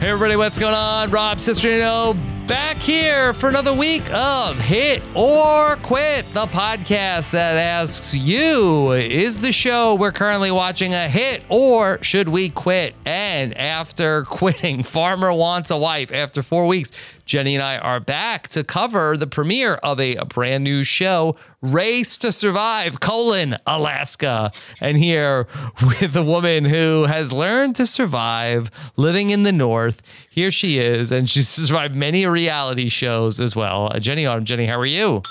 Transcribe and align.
Hey 0.00 0.08
everybody, 0.08 0.36
what's 0.36 0.58
going 0.58 0.74
on? 0.74 1.10
Rob 1.10 1.38
Cesternino 1.38 2.16
back 2.50 2.78
here 2.78 3.32
for 3.32 3.48
another 3.48 3.72
week 3.72 4.02
of 4.10 4.58
Hit 4.58 5.04
or 5.14 5.76
Quit, 5.84 6.28
the 6.32 6.46
podcast 6.46 7.30
that 7.30 7.56
asks 7.56 8.12
you, 8.12 8.90
is 8.90 9.38
the 9.38 9.52
show 9.52 9.94
we're 9.94 10.10
currently 10.10 10.50
watching 10.50 10.92
a 10.92 11.08
hit 11.08 11.44
or 11.48 12.02
should 12.02 12.28
we 12.28 12.48
quit? 12.48 12.96
And 13.04 13.56
after 13.56 14.24
quitting, 14.24 14.82
Farmer 14.82 15.32
Wants 15.32 15.70
a 15.70 15.76
Wife 15.76 16.12
after 16.12 16.42
four 16.42 16.66
weeks, 16.66 16.90
Jenny 17.30 17.54
and 17.54 17.62
I 17.62 17.78
are 17.78 18.00
back 18.00 18.48
to 18.48 18.64
cover 18.64 19.16
the 19.16 19.28
premiere 19.28 19.74
of 19.74 20.00
a, 20.00 20.16
brand 20.24 20.64
new 20.64 20.82
show, 20.82 21.36
Race 21.62 22.18
to 22.18 22.32
Survive, 22.32 22.98
colon, 22.98 23.56
Alaska. 23.68 24.50
And 24.80 24.96
here 24.96 25.46
with 25.80 26.16
a 26.16 26.24
woman 26.24 26.64
who 26.64 27.04
has 27.04 27.32
learned 27.32 27.76
to 27.76 27.86
survive 27.86 28.72
living 28.96 29.30
in 29.30 29.44
the 29.44 29.52
North. 29.52 30.02
Here 30.28 30.50
she 30.50 30.80
is, 30.80 31.12
and 31.12 31.30
she's 31.30 31.48
survived 31.48 31.94
many 31.94 32.24
reality 32.40 32.88
shows 32.88 33.40
as 33.40 33.54
well. 33.54 33.90
Uh, 33.92 34.00
Jenny 34.00 34.24
Autumn. 34.26 34.44
Jenny, 34.44 34.66
how 34.66 34.78
are 34.78 34.86
you? 34.86 35.22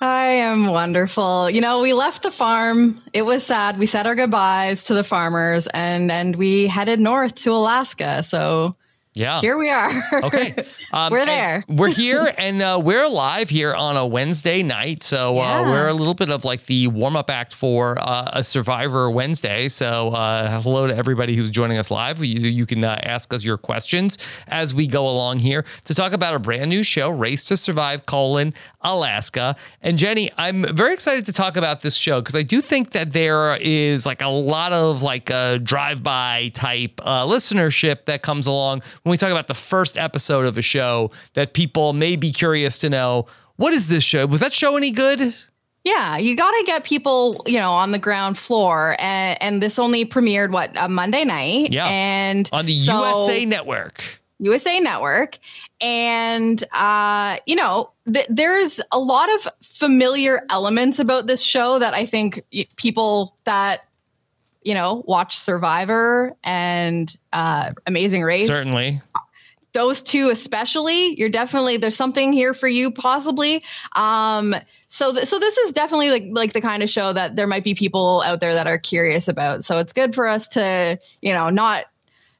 I 0.00 0.26
am 0.26 0.66
wonderful. 0.66 1.48
You 1.48 1.60
know, 1.60 1.80
we 1.80 1.92
left 1.92 2.22
the 2.22 2.30
farm. 2.30 3.00
It 3.12 3.22
was 3.22 3.44
sad. 3.44 3.78
We 3.78 3.86
said 3.86 4.06
our 4.06 4.14
goodbyes 4.14 4.84
to 4.84 4.94
the 4.94 5.04
farmers 5.04 5.68
and 5.68 6.10
and 6.10 6.36
we 6.36 6.66
headed 6.66 7.00
north 7.00 7.36
to 7.44 7.52
Alaska. 7.52 8.22
So 8.22 8.74
yeah. 9.14 9.40
Here 9.40 9.58
we 9.58 9.70
are. 9.70 9.90
okay. 10.24 10.54
Um, 10.94 11.10
we're 11.10 11.24
there. 11.24 11.64
we're 11.68 11.88
here 11.94 12.34
and 12.36 12.60
uh, 12.60 12.78
we're 12.82 13.08
live 13.08 13.48
here 13.48 13.72
on 13.72 13.96
a 13.96 14.06
Wednesday 14.06 14.62
night. 14.62 15.02
So 15.02 15.38
uh, 15.38 15.40
yeah. 15.40 15.60
we're 15.62 15.88
a 15.88 15.94
little 15.94 16.12
bit 16.12 16.28
of 16.28 16.44
like 16.44 16.66
the 16.66 16.88
warm 16.88 17.16
up 17.16 17.30
act 17.30 17.54
for 17.54 17.96
uh, 17.98 18.28
a 18.34 18.44
Survivor 18.44 19.10
Wednesday. 19.10 19.68
So 19.68 20.08
uh, 20.08 20.60
hello 20.60 20.86
to 20.86 20.94
everybody 20.94 21.34
who's 21.34 21.50
joining 21.50 21.78
us 21.78 21.90
live. 21.90 22.22
You, 22.22 22.40
you 22.46 22.66
can 22.66 22.84
uh, 22.84 23.00
ask 23.04 23.32
us 23.32 23.42
your 23.42 23.56
questions 23.56 24.18
as 24.48 24.74
we 24.74 24.86
go 24.86 25.08
along 25.08 25.38
here 25.38 25.64
to 25.86 25.94
talk 25.94 26.12
about 26.12 26.34
a 26.34 26.38
brand 26.38 26.68
new 26.68 26.82
show, 26.82 27.08
Race 27.08 27.46
to 27.46 27.56
Survive, 27.56 28.04
colon, 28.04 28.52
Alaska. 28.82 29.56
And 29.80 29.96
Jenny, 29.96 30.30
I'm 30.36 30.76
very 30.76 30.92
excited 30.92 31.24
to 31.24 31.32
talk 31.32 31.56
about 31.56 31.80
this 31.80 31.94
show 31.94 32.20
because 32.20 32.36
I 32.36 32.42
do 32.42 32.60
think 32.60 32.90
that 32.90 33.14
there 33.14 33.56
is 33.56 34.04
like 34.04 34.20
a 34.20 34.28
lot 34.28 34.74
of 34.74 35.02
like 35.02 35.30
a 35.30 35.58
drive 35.58 36.02
by 36.02 36.50
type 36.52 37.00
uh, 37.02 37.24
listenership 37.24 38.04
that 38.04 38.20
comes 38.20 38.46
along 38.46 38.82
when 39.02 39.10
we 39.10 39.16
talk 39.16 39.30
about 39.30 39.48
the 39.48 39.54
first 39.54 39.98
episode 39.98 40.46
of 40.46 40.56
a 40.56 40.62
show 40.62 41.10
that 41.34 41.54
people 41.54 41.92
may 41.92 42.16
be 42.16 42.32
curious 42.32 42.78
to 42.78 42.90
know 42.90 43.26
what 43.56 43.74
is 43.74 43.88
this 43.88 44.04
show? 44.04 44.26
Was 44.26 44.40
that 44.40 44.52
show 44.52 44.76
any 44.76 44.90
good? 44.90 45.34
Yeah, 45.84 46.16
you 46.16 46.36
got 46.36 46.52
to 46.52 46.62
get 46.64 46.84
people, 46.84 47.42
you 47.46 47.58
know, 47.58 47.72
on 47.72 47.90
the 47.90 47.98
ground 47.98 48.38
floor, 48.38 48.94
and, 49.00 49.40
and 49.42 49.62
this 49.62 49.78
only 49.78 50.04
premiered 50.04 50.52
what 50.52 50.70
a 50.76 50.88
Monday 50.88 51.24
night, 51.24 51.72
yeah, 51.72 51.88
and 51.88 52.48
on 52.52 52.66
the 52.66 52.78
so, 52.78 52.92
USA 52.92 53.44
Network, 53.44 54.20
USA 54.38 54.78
Network, 54.78 55.38
and 55.80 56.62
uh, 56.72 57.38
you 57.46 57.56
know, 57.56 57.90
th- 58.12 58.28
there's 58.30 58.80
a 58.92 59.00
lot 59.00 59.28
of 59.34 59.48
familiar 59.60 60.46
elements 60.50 61.00
about 61.00 61.26
this 61.26 61.42
show 61.42 61.80
that 61.80 61.94
I 61.94 62.06
think 62.06 62.44
people 62.76 63.36
that 63.42 63.84
you 64.64 64.74
know, 64.74 65.04
watch 65.06 65.38
Survivor 65.38 66.36
and 66.44 67.14
uh, 67.32 67.72
Amazing 67.86 68.22
Race. 68.22 68.46
Certainly. 68.46 69.00
Those 69.72 70.02
two, 70.02 70.28
especially, 70.30 71.14
you're 71.18 71.30
definitely 71.30 71.78
there's 71.78 71.96
something 71.96 72.32
here 72.32 72.52
for 72.52 72.68
you, 72.68 72.90
possibly. 72.90 73.64
Um, 73.96 74.54
so, 74.88 75.14
th- 75.14 75.26
so 75.26 75.38
this 75.38 75.56
is 75.56 75.72
definitely 75.72 76.10
like 76.10 76.24
like 76.30 76.52
the 76.52 76.60
kind 76.60 76.82
of 76.82 76.90
show 76.90 77.14
that 77.14 77.36
there 77.36 77.46
might 77.46 77.64
be 77.64 77.74
people 77.74 78.22
out 78.26 78.40
there 78.40 78.52
that 78.52 78.66
are 78.66 78.78
curious 78.78 79.28
about. 79.28 79.64
So 79.64 79.78
it's 79.78 79.94
good 79.94 80.14
for 80.14 80.26
us 80.26 80.46
to, 80.48 80.98
you 81.22 81.32
know, 81.32 81.48
not 81.48 81.86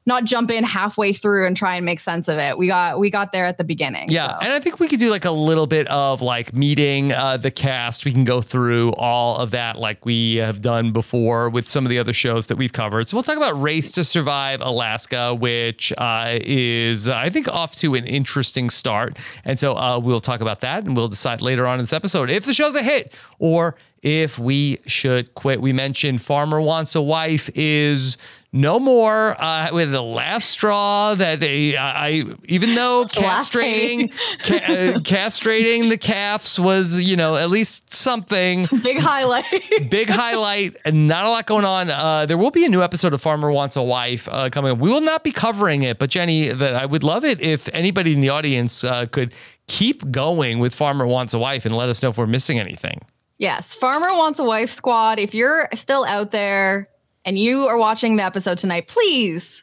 not 0.05 0.25
jump 0.25 0.51
in 0.51 0.63
halfway 0.63 1.13
through 1.13 1.47
and 1.47 1.55
try 1.55 1.75
and 1.75 1.85
make 1.85 1.99
sense 1.99 2.27
of 2.27 2.37
it. 2.37 2.57
We 2.57 2.67
got 2.67 2.99
we 2.99 3.09
got 3.09 3.31
there 3.31 3.45
at 3.45 3.57
the 3.57 3.63
beginning. 3.63 4.09
Yeah, 4.09 4.27
so. 4.27 4.37
and 4.41 4.53
I 4.53 4.59
think 4.59 4.79
we 4.79 4.87
could 4.87 4.99
do 4.99 5.09
like 5.09 5.25
a 5.25 5.31
little 5.31 5.67
bit 5.67 5.87
of 5.87 6.21
like 6.21 6.53
meeting 6.53 7.11
uh, 7.11 7.37
the 7.37 7.51
cast. 7.51 8.05
We 8.05 8.11
can 8.11 8.23
go 8.23 8.41
through 8.41 8.93
all 8.93 9.37
of 9.37 9.51
that 9.51 9.77
like 9.77 10.05
we 10.05 10.35
have 10.37 10.61
done 10.61 10.91
before 10.91 11.49
with 11.49 11.69
some 11.69 11.85
of 11.85 11.89
the 11.89 11.99
other 11.99 12.13
shows 12.13 12.47
that 12.47 12.57
we've 12.57 12.73
covered. 12.73 13.07
So 13.07 13.17
we'll 13.17 13.23
talk 13.23 13.37
about 13.37 13.59
Race 13.61 13.91
to 13.93 14.03
Survive 14.03 14.61
Alaska, 14.61 15.33
which 15.35 15.93
uh, 15.97 16.39
is 16.41 17.07
I 17.07 17.29
think 17.29 17.47
off 17.47 17.75
to 17.77 17.95
an 17.95 18.05
interesting 18.05 18.69
start. 18.69 19.17
And 19.45 19.59
so 19.59 19.77
uh, 19.77 19.99
we'll 19.99 20.19
talk 20.19 20.41
about 20.41 20.61
that, 20.61 20.83
and 20.83 20.95
we'll 20.95 21.07
decide 21.07 21.41
later 21.41 21.65
on 21.65 21.75
in 21.75 21.83
this 21.83 21.93
episode 21.93 22.29
if 22.29 22.45
the 22.45 22.53
show's 22.53 22.75
a 22.75 22.83
hit 22.83 23.13
or 23.39 23.75
if 24.03 24.37
we 24.37 24.79
should 24.85 25.33
quit. 25.33 25.61
We 25.61 25.73
mentioned 25.73 26.21
Farmer 26.21 26.61
Wants 26.61 26.93
a 26.95 27.01
Wife 27.01 27.49
is 27.55 28.17
no 28.55 28.79
more 28.79 29.35
uh, 29.41 29.69
with 29.71 29.91
the 29.91 30.03
last 30.03 30.51
straw 30.51 31.15
that 31.15 31.39
they, 31.39 31.75
I, 31.75 32.21
even 32.45 32.75
though 32.75 33.05
castrating 33.09 34.11
ca- 34.43 34.57
uh, 34.57 34.99
castrating 34.99 35.89
the 35.89 35.97
calves 35.97 36.59
was 36.59 37.01
you 37.01 37.15
know 37.15 37.35
at 37.35 37.49
least 37.49 37.95
something. 37.95 38.67
Big 38.83 38.99
highlight. 38.99 39.89
Big 39.89 40.09
highlight 40.09 40.77
and 40.85 41.07
not 41.07 41.25
a 41.25 41.29
lot 41.29 41.47
going 41.47 41.65
on. 41.65 41.89
Uh, 41.89 42.27
there 42.27 42.37
will 42.37 42.51
be 42.51 42.63
a 42.65 42.69
new 42.69 42.83
episode 42.83 43.13
of 43.13 43.21
farmer 43.21 43.51
wants 43.51 43.75
a 43.75 43.81
wife 43.81 44.27
uh, 44.29 44.49
coming 44.51 44.71
up. 44.73 44.77
We 44.77 44.89
will 44.89 45.01
not 45.01 45.23
be 45.23 45.31
covering 45.31 45.83
it 45.83 45.97
but 45.97 46.09
jenny 46.09 46.49
that 46.49 46.75
i 46.75 46.85
would 46.85 47.03
love 47.03 47.23
it 47.25 47.41
if 47.41 47.69
anybody 47.73 48.13
in 48.13 48.19
the 48.19 48.29
audience 48.29 48.83
uh, 48.83 49.05
could 49.05 49.33
keep 49.67 50.09
going 50.11 50.59
with 50.59 50.75
farmer 50.75 51.07
wants 51.07 51.33
a 51.33 51.39
wife 51.39 51.65
and 51.65 51.75
let 51.75 51.89
us 51.89 52.03
know 52.03 52.09
if 52.09 52.17
we're 52.17 52.27
missing 52.27 52.59
anything 52.59 52.99
Yes, 53.43 53.75
Farmer 53.75 54.07
Wants 54.13 54.39
a 54.39 54.45
Wife 54.45 54.69
Squad. 54.69 55.19
If 55.19 55.35
you're 55.35 55.67
still 55.75 56.05
out 56.05 56.31
there 56.31 56.87
and 57.25 57.37
you 57.37 57.63
are 57.63 57.77
watching 57.77 58.15
the 58.15 58.23
episode 58.23 58.57
tonight, 58.57 58.87
please 58.87 59.62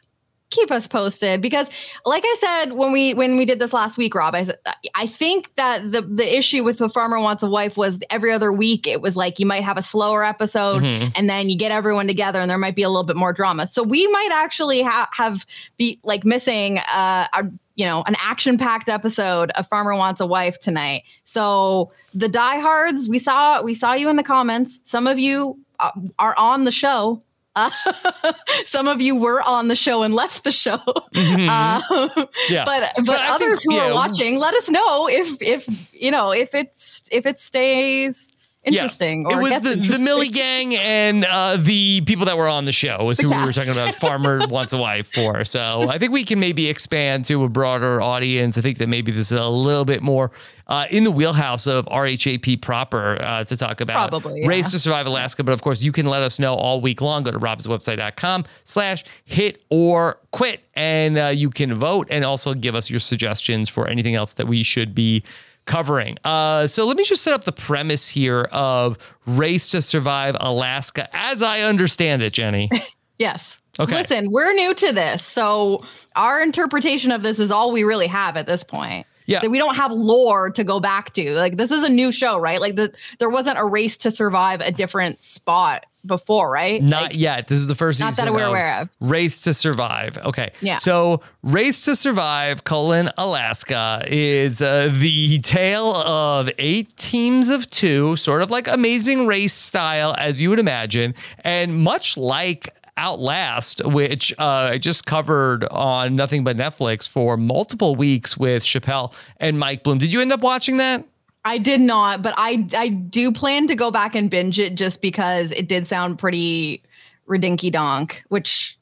keep 0.51 0.69
us 0.69 0.87
posted 0.87 1.41
because 1.41 1.69
like 2.05 2.23
I 2.25 2.35
said 2.39 2.73
when 2.73 2.91
we 2.91 3.13
when 3.13 3.37
we 3.37 3.45
did 3.45 3.59
this 3.59 3.73
last 3.73 3.97
week, 3.97 4.13
Rob, 4.13 4.35
I 4.35 4.47
I 4.93 5.07
think 5.07 5.53
that 5.55 5.91
the 5.91 6.01
the 6.01 6.37
issue 6.37 6.63
with 6.63 6.77
the 6.77 6.89
farmer 6.89 7.19
wants 7.19 7.41
a 7.41 7.49
wife 7.49 7.77
was 7.77 7.99
every 8.09 8.31
other 8.31 8.53
week 8.53 8.85
it 8.85 9.01
was 9.01 9.15
like 9.15 9.39
you 9.39 9.45
might 9.45 9.63
have 9.63 9.77
a 9.77 9.81
slower 9.81 10.23
episode 10.23 10.83
mm-hmm. 10.83 11.09
and 11.15 11.29
then 11.29 11.49
you 11.49 11.57
get 11.57 11.71
everyone 11.71 12.07
together 12.07 12.39
and 12.39 12.49
there 12.49 12.57
might 12.57 12.75
be 12.75 12.83
a 12.83 12.89
little 12.89 13.03
bit 13.03 13.15
more 13.15 13.33
drama. 13.33 13.67
So 13.67 13.81
we 13.81 14.05
might 14.07 14.29
actually 14.33 14.81
ha- 14.81 15.09
have 15.13 15.45
be 15.77 15.99
like 16.03 16.23
missing 16.23 16.77
uh, 16.77 17.27
a 17.33 17.49
you 17.75 17.85
know 17.85 18.03
an 18.05 18.15
action 18.19 18.57
packed 18.57 18.89
episode 18.89 19.51
of 19.51 19.67
Farmer 19.67 19.95
Wants 19.95 20.21
a 20.21 20.25
Wife 20.27 20.59
tonight. 20.59 21.03
So 21.23 21.91
the 22.13 22.27
diehards, 22.27 23.07
we 23.07 23.19
saw 23.19 23.61
we 23.61 23.73
saw 23.73 23.93
you 23.93 24.09
in 24.09 24.17
the 24.17 24.23
comments. 24.23 24.79
Some 24.83 25.07
of 25.07 25.17
you 25.17 25.57
uh, 25.79 25.91
are 26.19 26.35
on 26.37 26.65
the 26.65 26.71
show 26.71 27.21
uh, 27.55 27.69
some 28.65 28.87
of 28.87 29.01
you 29.01 29.15
were 29.15 29.41
on 29.41 29.67
the 29.67 29.75
show 29.75 30.03
and 30.03 30.13
left 30.13 30.43
the 30.43 30.51
show. 30.51 30.77
Mm-hmm. 30.77 31.49
Uh, 31.49 32.25
yeah. 32.49 32.63
But 32.65 32.91
but, 32.97 33.05
but 33.05 33.19
others 33.21 33.63
think, 33.63 33.79
who 33.79 33.79
are 33.79 33.93
watching, 33.93 34.39
let 34.39 34.53
us 34.55 34.69
know 34.69 35.07
if 35.09 35.41
if 35.41 35.67
you 35.93 36.11
know 36.11 36.31
if 36.31 36.53
it's 36.55 37.07
if 37.11 37.25
it 37.25 37.39
stays 37.39 38.31
interesting. 38.63 39.25
Yeah. 39.29 39.37
it 39.37 39.41
was 39.41 39.61
the, 39.63 39.97
the 39.97 39.99
Millie 39.99 40.29
gang 40.29 40.75
and 40.75 41.25
uh, 41.25 41.57
the 41.57 42.01
people 42.01 42.25
that 42.25 42.37
were 42.37 42.47
on 42.47 42.65
the 42.65 42.71
show 42.71 43.03
was 43.03 43.17
the 43.17 43.23
who 43.23 43.29
cats. 43.29 43.41
we 43.41 43.47
were 43.47 43.53
talking 43.53 43.71
about 43.71 43.95
Farmer 43.95 44.41
Wants 44.49 44.73
a 44.73 44.77
Wife 44.77 45.11
for. 45.11 45.45
So 45.45 45.89
I 45.89 45.97
think 45.97 46.11
we 46.11 46.23
can 46.23 46.39
maybe 46.39 46.69
expand 46.69 47.25
to 47.25 47.43
a 47.43 47.49
broader 47.49 48.01
audience. 48.01 48.57
I 48.57 48.61
think 48.61 48.77
that 48.77 48.87
maybe 48.87 49.11
this 49.11 49.31
is 49.31 49.37
a 49.37 49.47
little 49.47 49.85
bit 49.85 50.01
more 50.01 50.31
uh, 50.71 50.85
in 50.89 51.03
the 51.03 51.11
wheelhouse 51.11 51.67
of 51.67 51.85
RHAP 51.87 52.61
proper 52.61 53.21
uh, 53.21 53.43
to 53.43 53.57
talk 53.57 53.81
about 53.81 54.09
Probably, 54.09 54.39
yeah. 54.39 54.47
Race 54.47 54.71
to 54.71 54.79
Survive 54.79 55.05
Alaska. 55.05 55.43
But 55.43 55.51
of 55.51 55.61
course, 55.61 55.81
you 55.81 55.91
can 55.91 56.05
let 56.05 56.21
us 56.21 56.39
know 56.39 56.53
all 56.53 56.79
week 56.79 57.01
long. 57.01 57.23
Go 57.23 57.31
to 57.31 57.39
robswebsite.com 57.39 58.45
slash 58.63 59.03
hit 59.25 59.65
or 59.69 60.17
quit. 60.31 60.63
And 60.73 61.17
uh, 61.17 61.27
you 61.27 61.49
can 61.49 61.75
vote 61.75 62.07
and 62.09 62.23
also 62.23 62.53
give 62.53 62.73
us 62.73 62.89
your 62.89 63.01
suggestions 63.01 63.67
for 63.67 63.85
anything 63.85 64.15
else 64.15 64.31
that 64.35 64.47
we 64.47 64.63
should 64.63 64.95
be 64.95 65.23
covering. 65.65 66.17
Uh, 66.23 66.67
so 66.67 66.85
let 66.85 66.95
me 66.95 67.03
just 67.03 67.21
set 67.21 67.33
up 67.33 67.43
the 67.43 67.51
premise 67.51 68.07
here 68.07 68.43
of 68.53 68.97
Race 69.27 69.67
to 69.69 69.81
Survive 69.81 70.37
Alaska 70.39 71.09
as 71.11 71.41
I 71.41 71.61
understand 71.61 72.21
it, 72.21 72.31
Jenny. 72.31 72.69
yes. 73.19 73.59
Okay. 73.77 73.93
Listen, 73.93 74.31
we're 74.31 74.53
new 74.53 74.73
to 74.73 74.93
this. 74.93 75.21
So 75.21 75.83
our 76.15 76.41
interpretation 76.41 77.11
of 77.11 77.23
this 77.23 77.39
is 77.39 77.51
all 77.51 77.73
we 77.73 77.83
really 77.83 78.07
have 78.07 78.37
at 78.37 78.47
this 78.47 78.63
point. 78.63 79.05
Yeah. 79.25 79.45
we 79.47 79.57
don't 79.57 79.75
have 79.75 79.91
lore 79.91 80.49
to 80.51 80.63
go 80.63 80.79
back 80.79 81.13
to. 81.13 81.33
Like 81.35 81.57
this 81.57 81.71
is 81.71 81.83
a 81.83 81.89
new 81.89 82.11
show, 82.11 82.37
right? 82.37 82.59
Like 82.59 82.75
the, 82.75 82.93
there 83.19 83.29
wasn't 83.29 83.57
a 83.57 83.65
race 83.65 83.97
to 83.97 84.11
survive 84.11 84.61
a 84.61 84.71
different 84.71 85.23
spot 85.23 85.85
before, 86.05 86.51
right? 86.51 86.81
Not 86.81 87.03
like, 87.03 87.17
yet. 87.17 87.47
This 87.47 87.59
is 87.59 87.67
the 87.67 87.75
first 87.75 87.99
not 87.99 88.15
that 88.15 88.33
we're 88.33 88.45
aware 88.45 88.79
of. 88.79 88.89
Race 88.99 89.41
to 89.41 89.53
Survive. 89.53 90.17
Okay. 90.17 90.51
Yeah. 90.61 90.77
So 90.77 91.21
Race 91.43 91.85
to 91.85 91.95
Survive, 91.95 92.63
colon 92.63 93.11
Alaska, 93.17 94.03
is 94.07 94.61
uh, 94.61 94.89
the 94.91 95.39
tale 95.39 95.95
of 95.95 96.49
eight 96.57 96.95
teams 96.97 97.49
of 97.49 97.69
two, 97.69 98.15
sort 98.15 98.41
of 98.41 98.49
like 98.49 98.67
Amazing 98.67 99.27
Race 99.27 99.53
style, 99.53 100.15
as 100.17 100.41
you 100.41 100.49
would 100.49 100.59
imagine, 100.59 101.13
and 101.43 101.83
much 101.83 102.17
like 102.17 102.69
Outlast, 103.01 103.83
which 103.83 104.31
uh, 104.37 104.69
I 104.73 104.77
just 104.77 105.07
covered 105.07 105.63
on 105.65 106.15
Nothing 106.15 106.43
But 106.43 106.55
Netflix 106.55 107.09
for 107.09 107.35
multiple 107.35 107.95
weeks 107.95 108.37
with 108.37 108.63
Chappelle 108.63 109.11
and 109.37 109.57
Mike 109.57 109.83
Bloom. 109.83 109.97
Did 109.97 110.13
you 110.13 110.21
end 110.21 110.31
up 110.31 110.41
watching 110.41 110.77
that? 110.77 111.03
I 111.43 111.57
did 111.57 111.81
not, 111.81 112.21
but 112.21 112.35
I 112.37 112.67
I 112.77 112.89
do 112.89 113.31
plan 113.31 113.65
to 113.67 113.75
go 113.75 113.89
back 113.89 114.13
and 114.13 114.29
binge 114.29 114.59
it 114.59 114.75
just 114.75 115.01
because 115.01 115.51
it 115.51 115.67
did 115.67 115.87
sound 115.87 116.19
pretty 116.19 116.83
redinky 117.27 117.71
donk, 117.71 118.23
which 118.29 118.77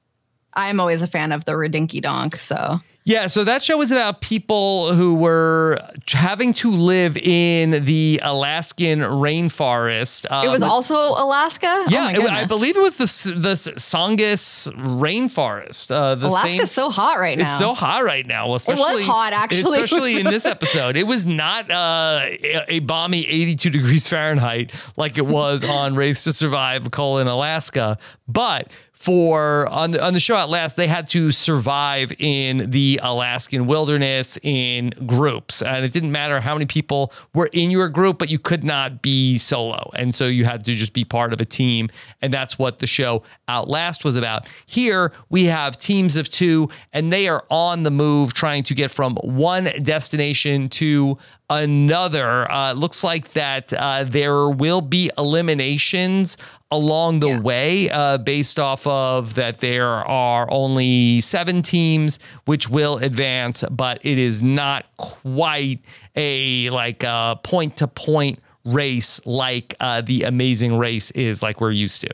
I'm 0.54 0.82
always 0.82 1.02
a 1.02 1.08
fan 1.08 1.32
of 1.32 1.46
the 1.46 1.54
redinky 1.54 2.02
donk. 2.02 2.36
So 2.36 2.80
yeah, 3.10 3.26
so 3.26 3.44
that 3.44 3.64
show 3.64 3.76
was 3.76 3.92
about 3.92 4.22
people 4.22 4.94
who 4.94 5.16
were 5.16 5.80
having 6.08 6.54
to 6.54 6.70
live 6.70 7.18
in 7.18 7.84
the 7.86 8.20
Alaskan 8.22 9.00
rainforest. 9.00 10.32
Um, 10.32 10.46
it 10.46 10.50
was 10.50 10.62
also 10.62 10.96
Alaska. 10.96 11.86
Yeah, 11.90 12.14
oh 12.16 12.22
it, 12.22 12.30
I 12.30 12.46
believe 12.46 12.78
it 12.78 12.82
was 12.82 12.98
the 12.98 13.34
the 13.34 13.54
Tongass 13.54 14.72
rainforest. 14.76 15.90
Uh, 15.90 16.14
the 16.14 16.28
Alaska's 16.28 16.54
same, 16.54 16.68
so 16.68 16.92
hot 16.92 17.18
right 17.18 17.36
now. 17.36 17.46
It's 17.46 17.58
so 17.58 17.74
hot 17.74 18.04
right 18.04 18.28
now. 18.28 18.54
Especially, 18.54 18.84
it 18.84 18.96
was 18.98 19.06
hot 19.08 19.34
actually, 19.34 19.82
especially 19.82 20.20
in 20.20 20.28
this 20.28 20.46
episode. 20.56 20.96
It 20.96 21.08
was 21.08 21.26
not 21.26 21.72
uh, 21.72 22.28
a 22.68 22.78
balmy 22.82 23.28
82 23.28 23.72
degrees 23.72 24.08
Fahrenheit 24.08 24.72
like 24.98 25.18
it 25.18 25.26
was 25.26 25.64
on 25.64 25.96
Race 25.96 26.26
to 26.26 26.32
Survive: 26.32 26.92
colon 26.92 27.26
Alaska, 27.26 27.98
but 28.28 28.72
for 29.00 29.66
on 29.70 29.92
the 29.92 30.04
on 30.04 30.12
the 30.12 30.20
show 30.20 30.36
Outlast, 30.36 30.76
they 30.76 30.86
had 30.86 31.10
to 31.12 31.32
survive 31.32 32.12
in 32.20 32.70
the 32.70 33.00
Alaskan 33.02 33.66
wilderness 33.66 34.38
in 34.44 34.90
groups, 35.06 35.62
and 35.62 35.86
it 35.86 35.94
didn't 35.94 36.12
matter 36.12 36.42
how 36.42 36.54
many 36.54 36.66
people 36.66 37.14
were 37.34 37.50
in 37.54 37.72
your 37.72 37.88
group, 37.88 38.20
but 38.20 38.30
you 38.30 38.38
could 38.38 38.62
not 38.62 39.02
be 39.02 39.38
solo, 39.38 39.90
and 39.96 40.14
so 40.14 40.28
you 40.28 40.44
had 40.44 40.66
to 40.66 40.74
just 40.74 40.92
be 40.92 41.06
part 41.06 41.32
of 41.32 41.40
a 41.40 41.46
team, 41.46 41.90
and 42.22 42.34
that's 42.34 42.60
what 42.60 42.80
the 42.80 42.88
show 42.88 43.24
Outlast 43.48 44.04
was 44.04 44.18
about. 44.18 44.46
Here 44.66 45.14
we 45.30 45.46
have 45.46 45.78
teams 45.78 46.18
of 46.18 46.30
two, 46.30 46.70
and 46.92 47.12
they 47.14 47.30
are 47.30 47.46
on 47.50 47.84
the 47.84 47.92
move, 47.92 48.34
trying 48.34 48.64
to 48.64 48.74
get 48.74 48.92
from 48.92 49.16
one 49.24 49.72
destination 49.82 50.68
to 50.70 51.18
another. 51.50 52.50
Uh, 52.52 52.74
looks 52.74 53.04
like 53.04 53.32
that 53.34 53.74
uh, 53.74 54.04
there 54.04 54.50
will 54.50 54.82
be 54.82 55.12
eliminations 55.18 56.38
along 56.72 57.20
the 57.20 57.30
yeah. 57.30 57.40
way 57.40 57.90
uh, 57.90 58.18
based 58.18 58.60
off 58.60 58.86
of 58.86 59.34
that 59.36 59.58
there 59.60 59.88
are 59.88 60.48
only 60.52 61.20
seven 61.20 61.64
teams 61.64 62.20
which 62.46 62.70
will 62.70 62.98
advance 62.98 63.64
but 63.72 64.00
it 64.06 64.20
is 64.20 64.44
not 64.44 64.86
quite 64.98 65.80
a 66.16 66.70
like 66.70 67.02
a 67.02 67.40
point 67.44 67.76
to 67.78 67.88
point 67.88 68.40
race 68.66 69.26
like 69.26 69.74
uh, 69.80 70.02
the 70.02 70.24
amazing 70.24 70.78
race 70.78 71.10
is 71.12 71.42
like 71.42 71.60
we're 71.60 71.72
used 71.72 72.02
to 72.02 72.10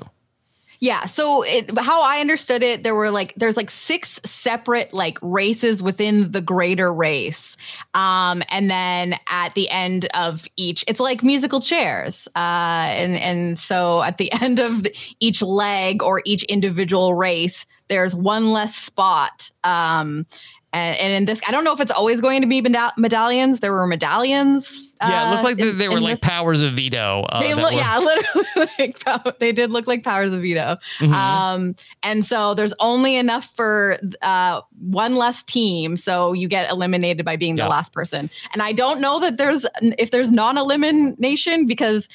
yeah. 0.86 1.08
So 1.08 1.44
it, 1.44 1.76
how 1.80 2.04
I 2.04 2.20
understood 2.20 2.62
it, 2.62 2.84
there 2.84 2.94
were 2.94 3.10
like 3.10 3.34
there's 3.36 3.58
like 3.58 3.72
six 3.72 4.22
separate 4.24 4.94
like 4.94 5.18
races 5.24 5.82
within 5.82 6.32
the 6.32 6.42
greater 6.42 6.94
race, 6.94 7.58
um, 7.96 8.44
and 8.50 8.70
then 8.70 9.16
at 9.28 9.56
the 9.56 9.68
end 9.72 10.06
of 10.14 10.48
each, 10.58 10.86
it's 10.88 11.00
like 11.00 11.24
musical 11.24 11.60
chairs, 11.60 12.28
uh, 12.36 12.86
and 12.92 13.16
and 13.16 13.58
so 13.58 14.04
at 14.04 14.20
the 14.20 14.32
end 14.44 14.60
of 14.60 14.86
each 15.20 15.42
leg 15.42 16.04
or 16.04 16.22
each 16.24 16.44
individual 16.44 17.16
race, 17.16 17.66
there's 17.88 18.14
one 18.14 18.52
less 18.52 18.76
spot. 18.76 19.50
Um, 19.64 20.28
and, 20.76 20.98
and, 20.98 21.14
in 21.14 21.26
this, 21.26 21.42
I 21.48 21.52
don't 21.52 21.64
know 21.64 21.72
if 21.72 21.80
it's 21.80 21.92
always 21.92 22.20
going 22.20 22.42
to 22.42 22.48
be 22.48 22.62
meda- 22.62 22.92
medallions. 22.98 23.62
There 23.62 23.72
were 23.72 23.88
medallions. 23.88 24.90
Yeah, 25.02 25.28
it 25.28 25.32
looked 25.32 25.44
like 25.44 25.62
uh, 25.62 25.68
in, 25.68 25.78
they 25.78 25.88
were 25.88 26.02
like 26.02 26.20
this. 26.20 26.20
powers 26.20 26.62
of 26.62 26.74
veto. 26.74 27.26
Uh, 27.30 27.42
they 27.42 27.54
look, 27.54 27.72
were- 27.72 27.78
yeah, 27.78 27.98
literally, 28.56 28.70
like, 28.78 29.40
they 29.40 29.54
did 29.54 29.72
look 29.72 29.88
like 29.88 30.04
powers 30.04 30.34
of 30.34 30.42
veto. 30.42 30.78
Mm-hmm. 31.00 31.14
Um, 31.14 31.76
and 32.04 32.26
so 32.26 32.56
there's 32.56 32.74
only 32.82 33.16
enough 33.16 33.46
for 33.56 33.98
uh, 34.22 34.62
one 34.78 35.16
less 35.16 35.44
team, 35.44 35.96
so 35.96 36.34
you 36.34 36.50
get 36.50 36.70
eliminated 36.70 37.26
by 37.26 37.38
being 37.38 37.56
the 37.56 37.68
last 37.68 37.94
person. 37.94 38.30
And 38.52 38.62
I 38.62 38.74
don't 38.74 39.00
know 39.00 39.22
that 39.22 39.38
there's 39.38 39.66
if 39.82 40.12
there's 40.12 40.30
non-elimination 40.30 41.68
because 41.68 42.10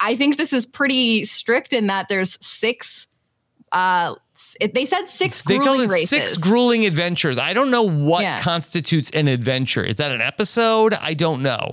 I 0.00 0.16
think 0.16 0.36
this 0.36 0.52
is 0.52 0.66
pretty 0.66 1.26
strict 1.26 1.72
in 1.72 1.86
that 1.86 2.08
there's 2.08 2.38
six 2.44 3.06
uh 3.72 4.14
it, 4.60 4.74
they 4.74 4.84
said 4.84 5.06
six 5.06 5.42
they 5.42 5.58
grueling 5.58 5.88
races. 5.88 6.08
Six 6.08 6.36
grueling 6.36 6.86
adventures. 6.86 7.38
I 7.38 7.52
don't 7.52 7.70
know 7.70 7.82
what 7.82 8.22
yeah. 8.22 8.40
constitutes 8.40 9.10
an 9.10 9.28
adventure. 9.28 9.84
Is 9.84 9.96
that 9.96 10.10
an 10.10 10.20
episode? 10.20 10.94
I 10.94 11.14
don't 11.14 11.42
know. 11.42 11.72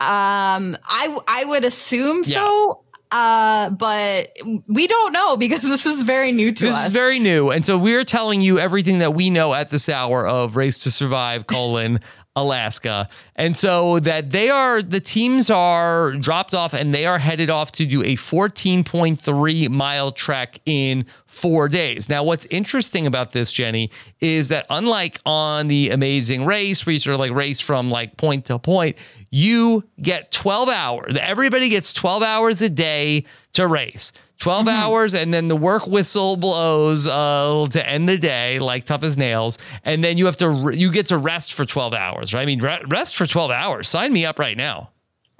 Um, 0.00 0.76
I 0.84 1.18
I 1.26 1.44
would 1.46 1.64
assume 1.64 2.22
yeah. 2.24 2.38
so. 2.38 2.80
Uh, 3.10 3.70
but 3.70 4.36
we 4.66 4.88
don't 4.88 5.12
know 5.12 5.36
because 5.36 5.62
this 5.62 5.86
is 5.86 6.02
very 6.02 6.32
new 6.32 6.50
to 6.50 6.64
this 6.64 6.74
us. 6.74 6.80
This 6.80 6.88
is 6.88 6.92
very 6.92 7.18
new, 7.20 7.50
and 7.50 7.64
so 7.64 7.78
we're 7.78 8.04
telling 8.04 8.40
you 8.40 8.58
everything 8.58 8.98
that 8.98 9.14
we 9.14 9.30
know 9.30 9.54
at 9.54 9.68
this 9.68 9.88
hour 9.88 10.26
of 10.26 10.56
Race 10.56 10.78
to 10.80 10.90
Survive: 10.90 11.46
colon 11.46 12.00
Alaska. 12.36 13.08
And 13.36 13.56
so 13.56 14.00
that 14.00 14.30
they 14.30 14.50
are, 14.50 14.82
the 14.82 15.00
teams 15.00 15.50
are 15.50 16.12
dropped 16.12 16.54
off 16.54 16.74
and 16.74 16.92
they 16.92 17.06
are 17.06 17.18
headed 17.18 17.48
off 17.48 17.70
to 17.72 17.86
do 17.86 18.02
a 18.02 18.16
14.3 18.16 19.68
mile 19.70 20.10
trek 20.10 20.60
in 20.66 21.06
four 21.26 21.68
days. 21.68 22.08
Now, 22.08 22.24
what's 22.24 22.46
interesting 22.46 23.06
about 23.06 23.32
this, 23.32 23.52
Jenny, 23.52 23.90
is 24.20 24.48
that 24.48 24.66
unlike 24.70 25.20
on 25.24 25.68
the 25.68 25.90
amazing 25.90 26.44
race, 26.44 26.84
where 26.84 26.92
you 26.92 26.98
sort 26.98 27.14
of 27.14 27.20
like 27.20 27.32
race 27.32 27.60
from 27.60 27.90
like 27.90 28.16
point 28.16 28.46
to 28.46 28.58
point, 28.58 28.96
you 29.30 29.84
get 30.00 30.32
12 30.32 30.68
hours. 30.68 31.16
Everybody 31.20 31.68
gets 31.68 31.92
12 31.92 32.22
hours 32.22 32.62
a 32.62 32.68
day 32.68 33.24
to 33.52 33.66
race. 33.66 34.12
12 34.38 34.66
mm-hmm. 34.66 34.76
hours 34.76 35.14
and 35.14 35.32
then 35.32 35.48
the 35.48 35.56
work 35.56 35.86
whistle 35.86 36.36
blows 36.36 37.06
uh, 37.06 37.66
to 37.70 37.88
end 37.88 38.08
the 38.08 38.18
day 38.18 38.58
like 38.58 38.84
tough 38.84 39.02
as 39.02 39.16
nails 39.16 39.58
and 39.84 40.02
then 40.02 40.18
you 40.18 40.26
have 40.26 40.36
to 40.36 40.48
re- 40.48 40.76
you 40.76 40.90
get 40.90 41.06
to 41.06 41.18
rest 41.18 41.52
for 41.52 41.64
12 41.64 41.94
hours 41.94 42.34
right 42.34 42.42
i 42.42 42.46
mean 42.46 42.60
re- 42.60 42.82
rest 42.88 43.16
for 43.16 43.26
12 43.26 43.50
hours 43.50 43.88
sign 43.88 44.12
me 44.12 44.26
up 44.26 44.38
right 44.38 44.56
now 44.56 44.90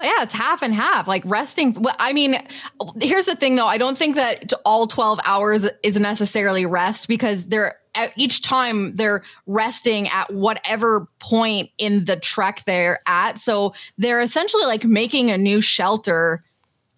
yeah, 0.01 0.23
it's 0.23 0.33
half 0.33 0.61
and 0.61 0.73
half. 0.73 1.07
Like 1.07 1.23
resting. 1.25 1.83
I 1.99 2.11
mean, 2.11 2.35
here's 3.01 3.25
the 3.25 3.35
thing 3.35 3.55
though. 3.55 3.65
I 3.65 3.77
don't 3.77 3.97
think 3.97 4.15
that 4.17 4.51
all 4.65 4.87
12 4.87 5.19
hours 5.25 5.69
is 5.83 5.97
necessarily 5.97 6.65
rest 6.65 7.07
because 7.07 7.45
they're 7.45 7.79
at 7.95 8.11
each 8.17 8.41
time 8.41 8.95
they're 8.97 9.23
resting 9.47 10.09
at 10.09 10.33
whatever 10.33 11.07
point 11.19 11.69
in 11.77 12.05
the 12.05 12.17
trek 12.17 12.63
they're 12.65 12.99
at. 13.07 13.39
So 13.39 13.73
they're 13.97 14.21
essentially 14.21 14.65
like 14.65 14.83
making 14.83 15.31
a 15.31 15.37
new 15.37 15.61
shelter 15.61 16.43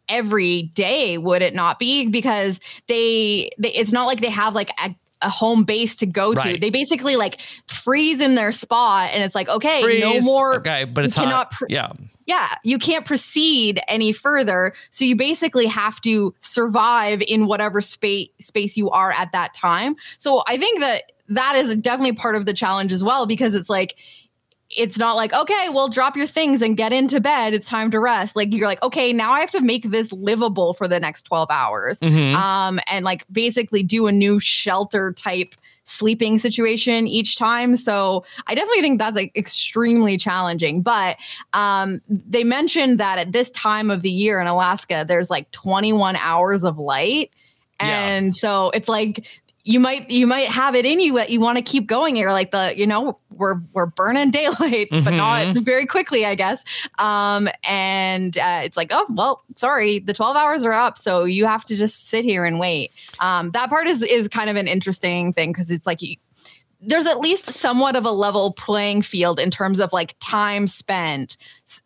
every 0.09 0.63
day, 0.73 1.17
would 1.17 1.41
it 1.41 1.53
not 1.53 1.79
be? 1.79 2.07
Because 2.07 2.59
they, 2.87 3.49
they 3.57 3.71
it's 3.71 3.91
not 3.91 4.05
like 4.05 4.21
they 4.21 4.29
have 4.29 4.55
like 4.55 4.71
a 4.83 4.95
a 5.23 5.29
home 5.29 5.63
base 5.63 5.95
to 5.95 6.05
go 6.05 6.33
right. 6.33 6.53
to. 6.53 6.59
They 6.59 6.69
basically 6.69 7.15
like 7.15 7.41
freeze 7.67 8.21
in 8.21 8.35
their 8.35 8.51
spot, 8.51 9.09
and 9.13 9.23
it's 9.23 9.33
like, 9.33 9.49
okay, 9.49 9.81
freeze. 9.81 10.01
no 10.01 10.21
more. 10.21 10.57
Okay, 10.57 10.83
but 10.83 11.05
it's 11.05 11.15
cannot. 11.15 11.51
Pr- 11.51 11.65
yeah, 11.69 11.91
yeah, 12.27 12.49
you 12.63 12.77
can't 12.77 13.05
proceed 13.05 13.79
any 13.87 14.11
further. 14.11 14.73
So 14.91 15.05
you 15.05 15.15
basically 15.15 15.65
have 15.65 15.99
to 16.01 16.35
survive 16.39 17.23
in 17.27 17.47
whatever 17.47 17.81
space 17.81 18.29
space 18.39 18.77
you 18.77 18.91
are 18.91 19.11
at 19.11 19.31
that 19.31 19.55
time. 19.55 19.95
So 20.19 20.43
I 20.47 20.57
think 20.57 20.81
that 20.81 21.11
that 21.29 21.55
is 21.55 21.75
definitely 21.77 22.13
part 22.13 22.35
of 22.35 22.45
the 22.45 22.53
challenge 22.53 22.91
as 22.91 23.03
well, 23.03 23.25
because 23.25 23.55
it's 23.55 23.69
like 23.69 23.97
it's 24.77 24.97
not 24.97 25.15
like 25.15 25.33
okay 25.33 25.69
well 25.73 25.89
drop 25.89 26.15
your 26.15 26.27
things 26.27 26.61
and 26.61 26.77
get 26.77 26.93
into 26.93 27.19
bed. 27.19 27.53
It's 27.53 27.67
time 27.67 27.91
to 27.91 27.99
rest. 27.99 28.35
Like 28.35 28.53
you're 28.53 28.67
like 28.67 28.81
okay 28.83 29.11
now 29.11 29.33
i 29.33 29.39
have 29.41 29.51
to 29.51 29.61
make 29.61 29.83
this 29.89 30.11
livable 30.13 30.73
for 30.73 30.87
the 30.87 30.99
next 30.99 31.23
12 31.23 31.49
hours. 31.51 31.99
Mhm. 31.99 32.35
um 32.35 32.79
and 32.89 33.03
like 33.03 33.25
basically 33.31 33.83
do 33.83 34.07
a 34.07 34.11
new 34.11 34.39
shelter 34.39 35.11
type 35.13 35.55
sleeping 35.83 36.37
situation 36.37 37.07
each 37.07 37.37
time. 37.37 37.75
So 37.75 38.23
i 38.45 38.53
definitely 38.55 38.81
think 38.81 38.99
that's 38.99 39.15
like 39.15 39.31
extremely 39.35 40.17
challenging. 40.17 40.81
But 40.81 41.17
um 41.53 42.01
they 42.09 42.43
mentioned 42.43 42.99
that 42.99 43.17
at 43.17 43.31
this 43.31 43.49
time 43.51 43.89
of 43.89 44.01
the 44.03 44.11
year 44.11 44.39
in 44.39 44.47
alaska 44.47 45.05
there's 45.07 45.29
like 45.29 45.49
21 45.51 46.15
hours 46.17 46.63
of 46.63 46.77
light. 46.77 47.31
Yeah. 47.79 48.07
and 48.09 48.33
so 48.35 48.71
it's 48.73 48.89
like 48.89 49.25
you 49.67 49.81
might 49.81 50.09
you 50.09 50.25
might 50.25 50.47
have 50.47 50.75
it 50.75 50.85
in 50.85 50.99
you 50.99 51.15
that 51.15 51.29
you 51.29 51.41
want 51.41 51.57
to 51.57 51.63
keep 51.63 51.87
going. 51.87 52.15
Here 52.15 52.31
like 52.31 52.51
the 52.51 52.73
you 52.77 52.87
know 52.87 53.19
we're 53.29 53.59
we're 53.73 53.85
burning 53.85 54.31
daylight 54.31 54.87
but 54.89 55.11
not 55.11 55.57
very 55.57 55.85
quickly 55.85 56.25
i 56.25 56.35
guess. 56.35 56.63
Um 56.97 57.49
and 57.63 58.37
uh, 58.37 58.61
it's 58.63 58.77
like 58.77 58.87
oh 58.91 59.05
well 59.09 59.43
sorry 59.55 59.99
the 59.99 60.13
12 60.13 60.37
hours 60.37 60.63
are 60.63 60.73
up 60.73 60.97
so 60.97 61.25
you 61.25 61.45
have 61.45 61.65
to 61.65 61.75
just 61.75 62.07
sit 62.07 62.23
here 62.23 62.45
and 62.45 62.59
wait. 62.59 62.91
Um 63.19 63.51
that 63.51 63.69
part 63.69 63.87
is 63.87 64.01
is 64.01 64.27
kind 64.29 64.49
of 64.49 64.55
an 64.55 64.67
interesting 64.67 65.33
thing 65.33 65.51
because 65.51 65.69
it's 65.69 65.85
like 65.85 66.01
you 66.01 66.15
there's 66.79 67.07
at 67.07 67.19
least 67.19 67.47
somewhat 67.47 67.95
of 67.95 68.05
a 68.05 68.11
level 68.11 68.53
playing 68.53 69.01
field 69.01 69.39
in 69.39 69.51
terms 69.51 69.81
of 69.81 69.91
like 69.91 70.15
time 70.19 70.67
spent 70.67 71.35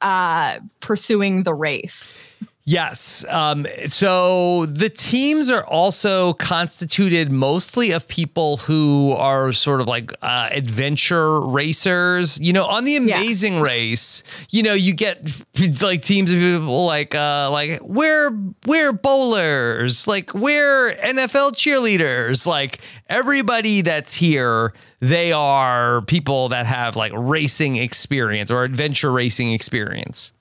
uh 0.02 0.60
pursuing 0.82 1.44
the 1.44 1.54
race 1.54 2.18
Yes. 2.64 3.26
Um, 3.28 3.66
so 3.88 4.68
the 4.68 4.90
teams 4.90 5.50
are 5.50 5.66
also 5.66 6.34
constituted 6.34 7.32
mostly 7.32 7.92
of 7.92 8.08
people 8.08 8.58
who 8.58 9.14
are 9.14 9.52
sort 9.52 9.82
of 9.82 9.88
like 9.88 10.14
uh, 10.22 10.50
adventure 10.52 11.40
racers. 11.40 12.40
You 12.40 12.54
know, 12.54 12.66
on 12.66 12.86
the 12.86 12.98
Amazing 12.98 13.62
Race, 13.62 14.24
you 14.52 14.62
know, 14.62 14.74
you 14.74 14.94
get 14.94 15.44
like 15.82 16.04
teams 16.04 16.32
of 16.32 16.38
people 16.38 16.86
like 16.86 17.16
uh, 17.16 17.50
like 17.52 17.80
we're 17.82 18.32
we're 18.68 18.94
bowlers, 18.94 20.08
like 20.08 20.34
we're 20.36 20.96
NFL 20.98 21.54
cheerleaders, 21.54 22.46
like 22.46 22.80
everybody 23.10 23.82
that's 23.82 24.14
here. 24.14 24.74
They 25.00 25.32
are 25.32 26.04
people 26.04 26.50
that 26.50 26.68
have 26.68 26.96
like 26.96 27.12
racing 27.16 27.78
experience 27.78 28.52
or 28.52 28.64
adventure 28.64 29.12
racing 29.12 29.52
experience. 29.52 30.32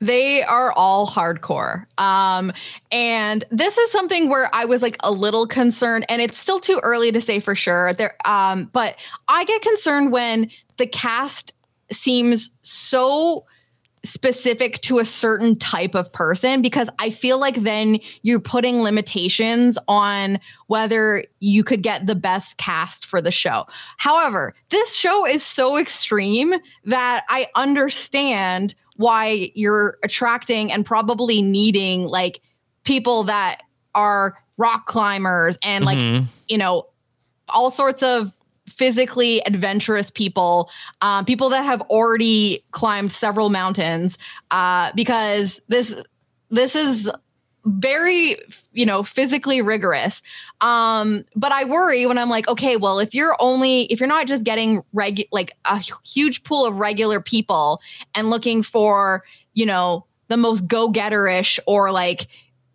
They 0.00 0.42
are 0.42 0.72
all 0.72 1.06
hardcore. 1.06 1.86
Um, 1.98 2.52
and 2.92 3.44
this 3.50 3.76
is 3.78 3.90
something 3.90 4.28
where 4.28 4.48
I 4.52 4.64
was 4.64 4.82
like 4.82 4.96
a 5.02 5.10
little 5.10 5.46
concerned, 5.46 6.06
and 6.08 6.22
it's 6.22 6.38
still 6.38 6.60
too 6.60 6.80
early 6.82 7.10
to 7.12 7.20
say 7.20 7.40
for 7.40 7.54
sure. 7.54 7.92
There, 7.94 8.16
um, 8.24 8.70
but 8.72 8.96
I 9.28 9.44
get 9.44 9.62
concerned 9.62 10.12
when 10.12 10.50
the 10.76 10.86
cast 10.86 11.52
seems 11.90 12.50
so 12.62 13.44
specific 14.04 14.80
to 14.80 14.98
a 14.98 15.04
certain 15.04 15.56
type 15.56 15.94
of 15.94 16.12
person 16.12 16.62
because 16.62 16.88
I 16.98 17.10
feel 17.10 17.38
like 17.38 17.56
then 17.56 17.98
you're 18.22 18.40
putting 18.40 18.82
limitations 18.82 19.78
on 19.88 20.38
whether 20.66 21.24
you 21.40 21.64
could 21.64 21.82
get 21.82 22.06
the 22.06 22.14
best 22.14 22.58
cast 22.58 23.04
for 23.04 23.20
the 23.20 23.32
show. 23.32 23.66
However, 23.96 24.54
this 24.70 24.96
show 24.96 25.26
is 25.26 25.42
so 25.42 25.78
extreme 25.78 26.54
that 26.84 27.24
I 27.28 27.48
understand 27.56 28.74
why 28.98 29.50
you're 29.54 29.96
attracting 30.02 30.70
and 30.70 30.84
probably 30.84 31.40
needing 31.40 32.04
like 32.04 32.42
people 32.84 33.22
that 33.24 33.62
are 33.94 34.36
rock 34.58 34.86
climbers 34.86 35.56
and 35.62 35.84
like 35.84 35.98
Mhm. 35.98 36.26
you 36.48 36.58
know 36.58 36.86
all 37.48 37.70
sorts 37.70 38.02
of 38.02 38.32
physically 38.68 39.40
adventurous 39.46 40.10
people 40.10 40.68
um, 41.00 41.24
people 41.24 41.48
that 41.48 41.64
have 41.64 41.80
already 41.82 42.62
climbed 42.72 43.10
several 43.12 43.48
mountains 43.48 44.18
uh, 44.50 44.90
because 44.94 45.60
this 45.68 45.94
this 46.50 46.74
is 46.74 47.10
very 47.64 48.36
you 48.72 48.86
know 48.86 49.02
physically 49.02 49.60
rigorous. 49.62 50.22
Um 50.60 51.24
but 51.36 51.52
i 51.52 51.64
worry 51.64 52.06
when 52.06 52.18
i'm 52.18 52.28
like 52.28 52.48
okay 52.48 52.76
well 52.76 52.98
if 52.98 53.14
you're 53.14 53.36
only 53.40 53.82
if 53.84 54.00
you're 54.00 54.08
not 54.08 54.26
just 54.26 54.44
getting 54.44 54.82
reg 54.92 55.26
like 55.32 55.52
a 55.64 55.82
huge 56.04 56.44
pool 56.44 56.66
of 56.66 56.76
regular 56.76 57.20
people 57.20 57.80
and 58.14 58.30
looking 58.30 58.62
for 58.62 59.22
you 59.54 59.66
know 59.66 60.04
the 60.28 60.36
most 60.36 60.66
go-getterish 60.66 61.58
or 61.66 61.90
like 61.90 62.26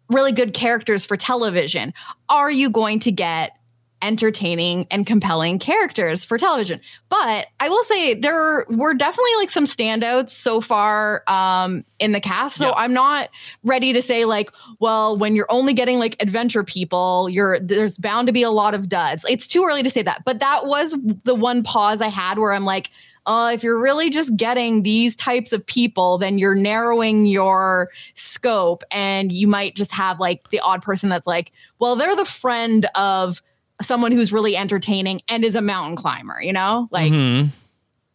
really 0.10 0.32
good 0.32 0.54
characters 0.54 1.06
for 1.06 1.18
television 1.18 1.94
are 2.30 2.52
you 2.52 2.70
going 2.70 3.00
to 3.00 3.12
get 3.12 3.58
entertaining 4.03 4.86
and 4.91 5.07
compelling 5.07 5.57
characters 5.57 6.24
for 6.24 6.38
television. 6.38 6.79
But 7.10 7.48
I 7.60 7.69
will 7.69 7.83
say 7.86 8.13
there 8.13 8.65
were 8.69 8.93
definitely 8.93 9.36
like 9.38 9.50
some 9.50 9.65
standouts 9.65 10.29
so 10.31 10.62
far 10.62 11.24
um, 11.27 11.83
in 12.00 12.12
the 12.12 12.19
cast. 12.19 12.57
So 12.57 12.67
Yeah. 12.67 12.74
I'm 12.75 12.93
not 12.93 13.29
ready 13.63 13.93
to 13.93 14.01
say 14.01 14.25
like, 14.25 14.51
well, 14.79 15.17
when 15.17 15.36
you're 15.36 15.48
only 15.50 15.74
getting 15.74 15.98
like 15.98 16.22
adventure 16.22 16.63
people, 16.63 17.29
you're 17.29 17.57
there's 17.60 17.98
bound 17.98 18.27
to 18.27 18.33
be 18.33 18.43
a 18.43 18.51
lot 18.51 18.75
of 18.75 18.89
duds. 18.89 19.25
It's 19.29 19.48
too 19.48 19.63
early 19.63 19.81
to 19.81 19.89
say 19.89 20.03
that. 20.03 20.24
But 20.25 20.39
that 20.39 20.65
was 20.65 20.93
the 21.24 21.33
one 21.33 21.63
pause 21.63 22.01
I 22.01 22.10
had 22.10 22.38
where 22.38 22.53
I'm 22.53 22.65
like, 22.65 22.91
uh, 23.25 23.51
if 23.53 23.63
you're 23.63 23.81
really 23.81 24.10
just 24.10 24.36
getting 24.36 24.83
these 24.83 25.15
types 25.15 25.53
of 25.53 25.65
people, 25.65 26.17
then 26.17 26.38
you're 26.38 26.55
narrowing 26.55 27.25
your 27.25 27.89
scope 28.15 28.83
and 28.91 29.31
you 29.31 29.48
might 29.48 29.77
just 29.77 29.91
have 29.93 30.19
like 30.19 30.50
the 30.50 30.60
odd 30.60 30.81
person 30.81 31.07
that's 31.07 31.25
like, 31.25 31.53
well, 31.79 31.95
they're 31.95 32.17
the 32.17 32.25
friend 32.25 32.86
of 32.95 33.41
someone 33.82 34.12
who's 34.12 34.32
really 34.32 34.56
entertaining 34.56 35.22
and 35.30 35.44
is 35.44 35.56
a 35.56 35.62
mountain 35.62 35.96
climber, 35.96 36.38
you 36.42 36.53
know? 36.53 36.88
Like, 36.92 37.12
Mhm. 37.12 37.50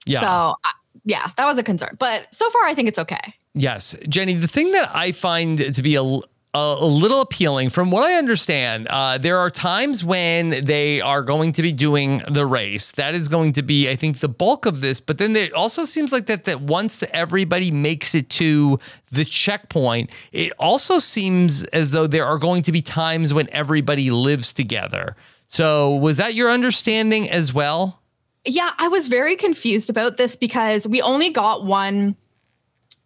yeah. 0.07 0.21
so 0.21 0.27
uh, 0.65 0.69
yeah, 1.05 1.29
that 1.37 1.47
was 1.47 1.59
a 1.59 1.62
concern. 1.62 1.97
But 1.99 2.27
so 2.35 2.49
far, 2.50 2.65
I 2.65 2.75
think 2.75 2.88
it's 2.88 2.99
okay. 2.99 3.35
Yes, 3.55 3.97
Jenny. 4.09 4.35
The 4.35 4.49
thing 4.49 4.73
that 4.73 4.91
I 4.95 5.12
find 5.12 5.59
to 5.75 5.83
be 5.83 5.95
a, 5.97 6.03
a, 6.03 6.21
a 6.55 6.85
little 6.87 7.21
appealing, 7.21 7.71
from 7.71 7.91
what 7.91 8.05
I 8.05 8.15
understand, 8.15 8.87
uh, 8.88 9.19
there 9.19 9.38
are 9.38 9.50
times 9.50 10.05
when 10.05 10.65
they 10.65 11.00
are 11.00 11.23
going 11.23 11.53
to 11.53 11.62
be 11.62 11.73
doing 11.73 12.23
the 12.31 12.47
race. 12.47 12.91
That 12.93 13.15
is 13.15 13.27
going 13.29 13.53
to 13.55 13.62
be, 13.62 13.88
I 13.91 13.97
think, 13.97 14.21
the 14.21 14.29
bulk 14.29 14.65
of 14.67 14.81
this. 14.81 15.00
But 15.00 15.19
then 15.19 15.35
it 15.35 15.53
also 15.53 15.85
seems 15.85 16.12
like 16.12 16.27
that 16.27 16.45
that 16.45 16.61
once 16.61 17.03
everybody 17.12 17.71
makes 17.71 18.15
it 18.15 18.29
to 18.31 18.79
the 19.11 19.25
checkpoint, 19.25 20.11
it 20.33 20.53
also 20.59 20.99
seems 20.99 21.65
as 21.65 21.91
though 21.91 22.07
there 22.07 22.27
are 22.27 22.38
going 22.38 22.62
to 22.62 22.73
be 22.73 22.83
times 22.83 23.35
when 23.35 23.49
everybody 23.50 24.11
lives 24.11 24.53
together. 24.53 25.17
So, 25.49 25.97
was 25.97 26.19
that 26.19 26.35
your 26.35 26.50
understanding 26.50 27.28
as 27.28 27.52
well? 27.52 28.02
Yeah, 28.45 28.71
I 28.78 28.88
was 28.88 29.09
very 29.09 29.35
confused 29.35 29.90
about 29.90 30.17
this 30.17 30.37
because 30.37 30.87
we 30.87 31.02
only 31.02 31.31
got 31.31 31.64
one 31.64 32.17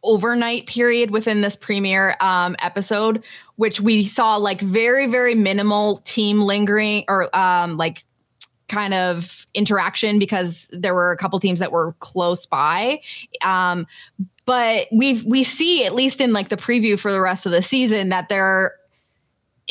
overnight 0.04 0.66
period 0.66 1.10
within 1.10 1.40
this 1.40 1.56
premiere 1.56 2.16
um, 2.20 2.56
episode, 2.60 3.24
which 3.56 3.80
we 3.80 4.04
saw 4.04 4.36
like 4.36 4.60
very, 4.60 5.06
very 5.06 5.34
minimal 5.34 5.98
team 5.98 6.42
lingering 6.42 7.04
or 7.08 7.34
um, 7.36 7.76
like 7.76 8.04
kind 8.68 8.94
of 8.94 9.46
interaction 9.54 10.18
because 10.18 10.68
there 10.72 10.94
were 10.94 11.12
a 11.12 11.16
couple 11.16 11.38
teams 11.38 11.60
that 11.60 11.70
were 11.70 11.94
close 12.00 12.46
by. 12.46 13.00
Um, 13.44 13.86
but 14.44 14.88
we 14.90 15.22
we 15.22 15.44
see 15.44 15.86
at 15.86 15.94
least 15.94 16.20
in 16.20 16.32
like 16.32 16.48
the 16.48 16.56
preview 16.56 16.98
for 16.98 17.12
the 17.12 17.20
rest 17.20 17.46
of 17.46 17.52
the 17.52 17.62
season 17.62 18.08
that 18.08 18.28
there 18.28 18.74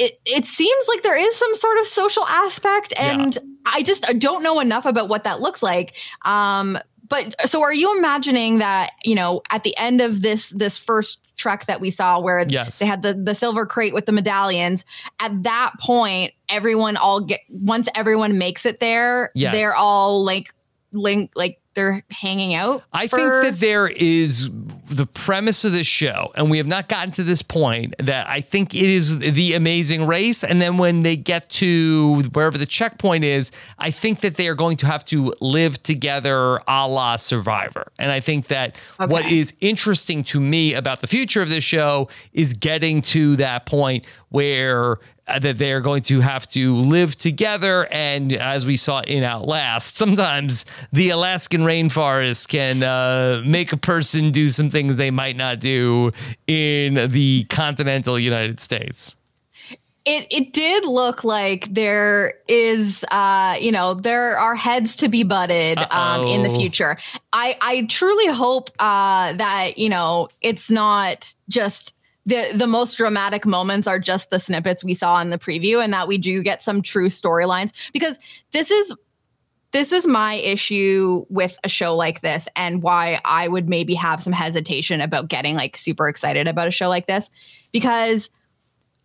it 0.04 0.20
it 0.26 0.46
seems 0.46 0.84
like 0.88 1.04
there 1.04 1.18
is 1.18 1.36
some 1.36 1.56
sort 1.56 1.78
of 1.80 1.86
social 1.86 2.26
aspect 2.28 2.94
and 3.00 3.38
I 3.66 3.84
just 3.84 4.08
I 4.10 4.14
don't 4.14 4.44
know 4.44 4.60
enough 4.60 4.86
about 4.86 5.10
what 5.10 5.24
that 5.26 5.40
looks 5.42 5.62
like. 5.62 5.94
Um 6.26 6.78
but 7.08 7.36
so 7.50 7.62
are 7.62 7.74
you 7.74 7.98
imagining 7.98 8.60
that, 8.60 8.92
you 9.04 9.16
know, 9.16 9.42
at 9.52 9.64
the 9.64 9.78
end 9.78 10.00
of 10.02 10.22
this 10.22 10.50
this 10.50 10.78
first 10.78 11.20
trek 11.38 11.66
that 11.66 11.82
we 11.82 11.92
saw 11.92 12.20
where 12.20 12.46
Yes. 12.48 12.80
they 12.80 12.86
had 12.86 13.02
the 13.02 13.14
the 13.14 13.36
silver 13.36 13.66
crate 13.66 13.94
with 13.94 14.06
the 14.06 14.12
medallions, 14.12 14.86
at 15.20 15.44
that 15.44 15.74
point 15.82 16.34
everyone 16.50 16.98
all 16.98 17.20
get 17.22 17.42
once 17.50 17.88
everyone 17.96 18.38
makes 18.38 18.66
it 18.66 18.80
there, 18.80 19.32
Yes. 19.36 19.54
they're 19.54 19.76
all 19.76 20.24
like 20.24 20.54
link 20.94 21.32
like 21.36 21.60
they're 21.74 22.04
hanging 22.12 22.54
out. 22.54 22.84
I 22.94 23.08
for- 23.08 23.18
think 23.18 23.32
that 23.56 23.60
there 23.60 23.88
is 23.88 24.50
the 24.96 25.06
premise 25.06 25.64
of 25.66 25.72
this 25.72 25.88
show, 25.88 26.32
and 26.36 26.52
we 26.52 26.58
have 26.58 26.68
not 26.68 26.88
gotten 26.90 27.12
to 27.14 27.24
this 27.24 27.42
point, 27.42 27.96
that 28.00 28.28
I 28.30 28.42
think 28.42 28.76
it 28.76 28.90
is 28.90 29.20
the 29.20 29.54
amazing 29.54 30.06
race. 30.06 30.44
And 30.44 30.62
then 30.62 30.78
when 30.78 31.04
they 31.04 31.16
get 31.16 31.50
to 31.52 32.22
wherever 32.34 32.58
the 32.58 32.66
checkpoint 32.66 33.24
is, 33.24 33.52
I 33.80 33.92
think 33.92 34.20
that 34.22 34.36
they 34.36 34.48
are 34.48 34.56
going 34.56 34.78
to 34.78 34.86
have 34.86 35.04
to 35.06 35.34
live 35.42 35.82
together 35.84 36.62
a 36.68 36.88
la 36.88 37.16
Survivor. 37.16 37.92
And 37.98 38.12
I 38.12 38.20
think 38.20 38.48
that 38.48 38.76
what 38.98 39.26
Okay. 39.26 39.40
is 39.40 39.54
interesting 39.62 40.24
to 40.26 40.40
me 40.40 40.74
about 40.74 41.02
the 41.02 41.08
future 41.08 41.42
of 41.42 41.50
this 41.50 41.64
show 41.64 42.10
is 42.34 42.54
getting 42.54 43.02
to 43.02 43.36
that 43.38 43.66
point 43.66 44.06
where 44.30 45.00
uh, 45.28 45.38
that 45.40 45.58
they 45.60 45.72
are 45.72 45.82
going 45.82 46.02
to 46.02 46.20
have 46.22 46.50
to 46.50 46.76
live 46.76 47.16
together. 47.16 47.88
And 47.92 48.34
as 48.34 48.66
we 48.66 48.76
saw 48.76 49.02
in 49.02 49.24
Outlast, 49.24 49.96
sometimes 49.96 50.66
the 50.92 51.10
Alaskan 51.12 51.62
rainforest 51.62 52.48
can 52.48 52.82
uh, 52.82 53.42
make 53.46 53.72
a 53.72 53.78
person 53.78 54.32
do 54.32 54.50
some 54.50 54.70
things 54.82 54.98
they 54.98 55.12
might 55.12 55.36
not 55.36 55.60
do 55.60 56.12
in 56.48 57.12
the 57.12 57.46
continental 57.50 58.18
United 58.18 58.60
States. 58.60 59.16
it 60.04 60.26
it 60.32 60.54
did 60.54 60.86
look 60.86 61.24
like 61.24 61.72
there 61.72 62.34
is 62.48 63.06
uh 63.12 63.56
you 63.60 63.72
know 63.72 63.94
there 63.94 64.38
are 64.38 64.56
heads 64.56 64.96
to 64.98 65.08
be 65.08 65.24
butted 65.24 65.78
um 65.92 66.26
in 66.26 66.42
the 66.42 66.50
future 66.50 66.98
i 67.34 67.56
i 67.62 67.86
truly 67.88 68.26
hope 68.34 68.72
uh 68.80 69.32
that 69.34 69.78
you 69.78 69.90
know 69.90 70.28
it's 70.42 70.72
not 70.72 71.32
just 71.50 71.94
the 72.26 72.52
the 72.56 72.66
most 72.66 72.98
dramatic 72.98 73.46
moments 73.46 73.88
are 73.88 74.00
just 74.00 74.32
the 74.32 74.40
snippets 74.40 74.84
we 74.84 74.96
saw 74.96 75.22
in 75.22 75.30
the 75.30 75.38
preview 75.38 75.84
and 75.84 75.94
that 75.94 76.08
we 76.08 76.18
do 76.18 76.42
get 76.42 76.64
some 76.64 76.82
true 76.82 77.10
storylines 77.10 77.72
because 77.94 78.18
this 78.54 78.72
is 78.72 78.96
this 79.72 79.92
is 79.92 80.06
my 80.06 80.36
issue 80.36 81.26
with 81.30 81.58
a 81.64 81.70
show 81.70 81.96
like 81.96 82.22
this 82.22 82.48
and 82.56 82.84
why 82.84 83.22
I 83.24 83.48
would 83.48 83.70
maybe 83.70 83.94
have 83.96 84.22
some 84.22 84.34
hesitation 84.34 85.02
about 85.02 85.30
getting 85.30 85.56
like 85.56 85.78
super 85.78 86.08
excited 86.08 86.48
about 86.48 86.68
a 86.68 86.72
show 86.72 86.90
like 86.90 87.08
this 87.08 87.30
because 87.72 88.30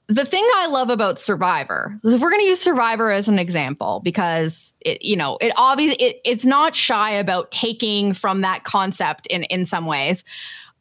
the 0.09 0.25
thing 0.25 0.47
I 0.57 0.67
love 0.69 0.91
about 0.91 1.19
Survivor, 1.19 1.99
if 2.05 2.21
we're 2.21 2.31
going 2.31 2.43
to 2.43 2.49
use 2.49 2.61
Survivor 2.61 3.11
as 3.11 3.29
an 3.29 3.39
example, 3.39 4.01
because 4.05 4.73
it, 4.81 5.03
you 5.03 5.17
know, 5.17 5.37
it 5.41 5.53
obviously 5.57 6.05
it, 6.05 6.21
it's 6.25 6.45
not 6.45 6.77
shy 6.77 7.11
about 7.11 7.51
taking 7.51 8.13
from 8.13 8.43
that 8.43 8.65
concept 8.65 9.27
in 9.27 9.45
in 9.45 9.67
some 9.67 9.87
ways. 9.87 10.23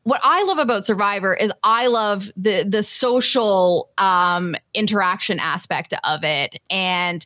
What 0.04 0.22
I 0.24 0.44
love 0.44 0.60
about 0.60 0.86
Survivor 0.86 1.34
is 1.34 1.52
I 1.64 1.88
love 1.88 2.32
the 2.38 2.64
the 2.64 2.84
social 2.84 3.90
um, 3.98 4.56
interaction 4.76 5.40
aspect 5.40 5.96
of 6.04 6.24
it, 6.24 6.62
and 6.70 7.26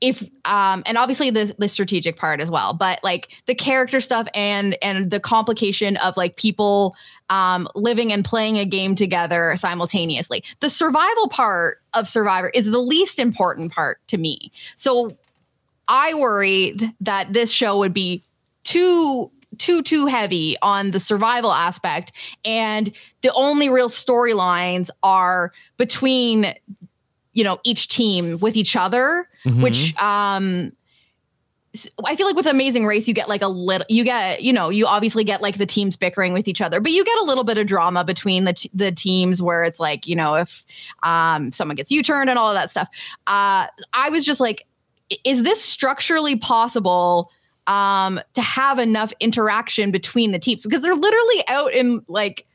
if 0.00 0.22
um 0.44 0.82
and 0.86 0.96
obviously 0.96 1.30
the 1.30 1.54
the 1.58 1.68
strategic 1.68 2.16
part 2.16 2.40
as 2.40 2.50
well 2.50 2.72
but 2.72 3.00
like 3.02 3.32
the 3.46 3.54
character 3.54 4.00
stuff 4.00 4.28
and 4.34 4.76
and 4.82 5.10
the 5.10 5.18
complication 5.20 5.96
of 5.96 6.16
like 6.16 6.36
people 6.36 6.94
um 7.30 7.68
living 7.74 8.12
and 8.12 8.24
playing 8.24 8.58
a 8.58 8.64
game 8.64 8.94
together 8.94 9.54
simultaneously. 9.56 10.42
The 10.60 10.70
survival 10.70 11.28
part 11.28 11.80
of 11.94 12.08
survivor 12.08 12.50
is 12.50 12.66
the 12.66 12.78
least 12.78 13.18
important 13.18 13.72
part 13.72 13.98
to 14.08 14.18
me. 14.18 14.52
So 14.76 15.16
i 15.88 16.12
worried 16.14 16.92
that 17.00 17.32
this 17.32 17.50
show 17.50 17.78
would 17.78 17.94
be 17.94 18.22
too 18.64 19.30
too 19.56 19.82
too 19.82 20.06
heavy 20.06 20.56
on 20.62 20.90
the 20.90 21.00
survival 21.00 21.50
aspect 21.50 22.12
and 22.44 22.94
the 23.22 23.32
only 23.34 23.70
real 23.70 23.88
storylines 23.88 24.90
are 25.02 25.52
between 25.78 26.54
you 27.38 27.44
know 27.44 27.58
each 27.64 27.88
team 27.88 28.38
with 28.40 28.56
each 28.56 28.74
other 28.76 29.28
Mhm. 29.44 29.62
which 29.62 29.94
um 30.02 30.72
I 32.04 32.16
feel 32.16 32.26
like 32.26 32.34
with 32.34 32.46
Amazing 32.46 32.86
Race, 32.86 33.06
you 33.06 33.14
get 33.14 33.28
like 33.28 33.42
a 33.42 33.46
little, 33.46 33.86
you 33.90 34.02
get, 34.02 34.42
you 34.42 34.52
know, 34.54 34.68
you 34.70 34.86
obviously 34.86 35.22
get 35.22 35.42
like 35.42 35.58
the 35.58 35.66
teams 35.66 35.96
bickering 35.96 36.32
with 36.32 36.48
each 36.48 36.62
other, 36.62 36.80
but 36.80 36.90
you 36.92 37.04
get 37.04 37.18
a 37.18 37.24
little 37.24 37.44
bit 37.44 37.58
of 37.58 37.66
drama 37.66 38.04
between 38.04 38.44
the 38.46 38.54
t- 38.54 38.70
the 38.74 38.90
teams 38.90 39.40
where 39.42 39.62
it's 39.64 39.78
like, 39.78 40.06
you 40.06 40.16
know, 40.16 40.34
if 40.34 40.64
um 41.02 41.52
someone 41.52 41.76
gets 41.76 41.90
U 41.90 42.02
turned 42.02 42.30
and 42.30 42.38
all 42.38 42.48
of 42.50 42.54
that 42.56 42.70
stuff. 42.70 42.88
Uh, 43.26 43.66
I 43.92 44.08
was 44.10 44.24
just 44.24 44.40
like, 44.40 44.66
is 45.24 45.42
this 45.44 45.62
structurally 45.62 46.36
possible? 46.36 47.30
Um, 47.68 48.18
to 48.32 48.40
have 48.40 48.78
enough 48.78 49.12
interaction 49.20 49.90
between 49.90 50.32
the 50.32 50.38
teams 50.38 50.62
because 50.64 50.80
they're 50.80 50.94
literally 50.94 51.44
out 51.48 51.70
in 51.74 52.00
like 52.08 52.46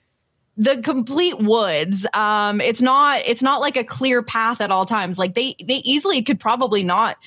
the 0.56 0.82
complete 0.82 1.40
woods 1.40 2.06
um 2.14 2.62
it's 2.62 2.82
not 2.82 3.20
it's 3.26 3.42
not 3.42 3.60
like 3.60 3.76
a 3.76 3.84
clear 3.84 4.22
path 4.22 4.62
at 4.62 4.72
all 4.72 4.86
times. 4.86 5.18
Like 5.18 5.36
they 5.36 5.56
they 5.64 5.78
easily 5.84 6.22
could 6.22 6.40
probably 6.40 6.84
not 6.84 7.18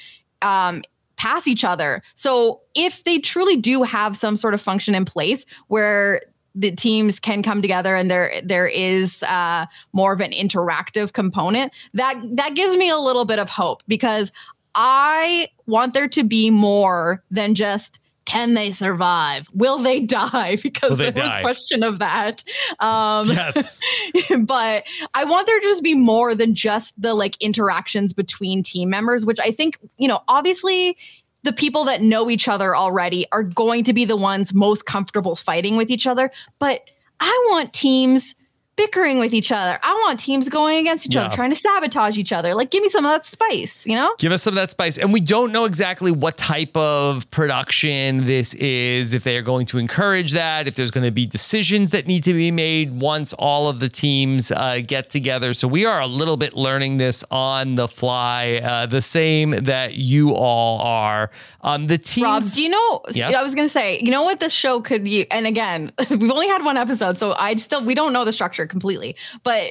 um 0.43 0.83
pass 1.17 1.49
each 1.49 1.65
other. 1.65 2.03
So 2.15 2.61
if 2.75 3.05
they 3.05 3.19
truly 3.19 3.57
do 3.57 3.83
have 3.83 4.17
some 4.17 4.37
sort 4.37 4.55
of 4.55 4.61
function 4.61 4.95
in 4.95 5.05
place 5.05 5.47
where 5.69 6.23
the 6.55 6.71
teams 6.71 7.21
can 7.21 7.43
come 7.43 7.63
together 7.63 7.95
and 7.95 8.11
there 8.11 8.33
there 8.43 8.67
is 8.67 9.23
uh 9.25 9.67
more 9.93 10.13
of 10.13 10.21
an 10.21 10.33
interactive 10.33 11.13
component 11.13 11.73
that 11.95 12.19
that 12.33 12.55
gives 12.55 12.75
me 12.77 12.89
a 12.89 12.99
little 12.99 13.27
bit 13.27 13.39
of 13.39 13.51
hope 13.51 13.83
because 13.87 14.33
i 14.75 15.47
want 15.67 15.93
there 15.93 16.09
to 16.09 16.25
be 16.25 16.51
more 16.51 17.23
than 17.31 17.55
just 17.55 18.01
can 18.27 18.55
they 18.55 18.71
survive 18.73 19.49
will 19.55 19.79
they 19.79 20.01
die 20.01 20.57
because 20.63 20.91
Will 20.91 20.97
there 20.97 21.13
was 21.13 21.29
die? 21.29 21.41
question 21.41 21.83
of 21.83 22.01
that 22.01 22.45
um 22.81 23.27
yes. 23.29 23.81
but 24.41 24.87
I 25.15 25.25
want 25.25 25.47
there 25.47 25.59
to 25.61 25.67
just 25.67 25.83
be 25.83 25.95
more 25.95 26.35
than 26.35 26.55
just 26.55 27.01
the 27.01 27.15
like 27.15 27.41
interactions 27.41 28.13
between 28.13 28.63
team 28.63 28.91
members, 28.91 29.25
which 29.25 29.39
I 29.41 29.51
think, 29.51 29.79
you 29.97 30.09
know, 30.09 30.21
obviously 30.29 30.97
the 31.43 31.53
people 31.53 31.85
that 31.85 32.03
know 32.03 32.29
each 32.29 32.49
other 32.49 32.75
already 32.77 33.25
are 33.33 33.43
going 33.43 33.85
to 33.85 33.93
be 33.93 34.05
the 34.05 34.17
ones 34.17 34.53
most 34.53 34.85
comfortable 34.85 35.37
fighting 35.37 35.77
with 35.77 35.91
each 35.91 36.07
other. 36.07 36.31
But 36.59 36.83
I 37.21 37.47
want 37.51 37.73
teams 37.73 38.35
bickering 38.77 39.19
with 39.19 39.33
each 39.33 39.51
other. 39.53 39.79
I 39.83 39.93
want 40.05 40.21
teams 40.21 40.49
going 40.49 40.79
against 40.79 41.07
each 41.07 41.15
Yeah. 41.15 41.25
other, 41.25 41.35
trying 41.35 41.51
to 41.51 41.57
sabotage 41.57 42.19
each 42.19 42.33
other. 42.33 42.55
Like, 42.55 42.71
give 42.71 42.83
me 42.83 42.89
some 42.91 43.05
of 43.05 43.11
that 43.11 43.25
spice, 43.25 43.87
you 43.87 43.95
know? 43.95 44.15
Give 44.19 44.33
us 44.33 44.43
some 44.43 44.53
of 44.53 44.57
that 44.57 44.71
spice. 44.71 44.99
And 44.99 45.13
we 45.13 45.21
don't 45.21 45.51
know 45.53 45.65
exactly 45.65 46.11
what 46.13 46.37
type 46.37 46.77
of 46.77 47.29
production 47.31 48.27
this 48.27 48.55
is, 48.55 49.15
if 49.15 49.25
they 49.25 49.37
are 49.37 49.43
going 49.43 49.67
to 49.67 49.79
encourage 49.79 50.33
that, 50.33 50.69
if 50.69 50.75
there's 50.75 50.91
going 50.91 51.05
to 51.05 51.11
be 51.11 51.25
decisions 51.27 51.91
that 51.93 52.07
need 52.07 52.23
to 52.25 52.35
be 52.35 52.51
made 52.51 53.01
once 53.01 53.33
all 53.35 53.69
of 53.69 53.81
the 53.81 53.89
teams 53.89 54.51
uh, 54.53 54.81
get 54.87 55.09
together. 55.11 55.55
So 55.55 55.67
we 55.69 55.87
are 55.87 56.01
a 56.01 56.07
little 56.07 56.37
bit 56.37 56.55
learning 56.55 56.99
this 56.99 57.25
on 57.31 57.77
the 57.77 57.89
fly, 57.89 58.61
uh, 58.63 58.87
the 58.87 59.01
same 59.03 59.51
that 59.65 59.95
you 59.95 60.35
all 60.35 60.81
are. 60.81 61.31
Um, 61.63 61.87
the 61.87 61.99
teams. 61.99 62.25
Rob, 62.25 62.43
do 62.55 62.63
you 62.63 62.69
know? 62.69 63.01
Yes? 63.13 63.35
I 63.35 63.43
was 63.43 63.55
going 63.55 63.67
to 63.67 63.73
say, 63.73 63.99
you 64.01 64.11
know 64.11 64.23
what 64.23 64.39
this 64.39 64.53
show 64.53 64.81
could 64.81 65.09
use? 65.09 65.27
And 65.31 65.47
again, 65.47 65.91
we've 66.11 66.31
only 66.31 66.47
had 66.49 66.65
one 66.65 66.77
episode, 66.77 67.19
so 67.19 67.35
I 67.37 67.55
still 67.57 67.83
we 67.83 67.95
don't 67.95 68.13
know 68.13 68.25
the 68.25 68.33
structure 68.33 68.66
completely, 68.67 69.17
but 69.43 69.63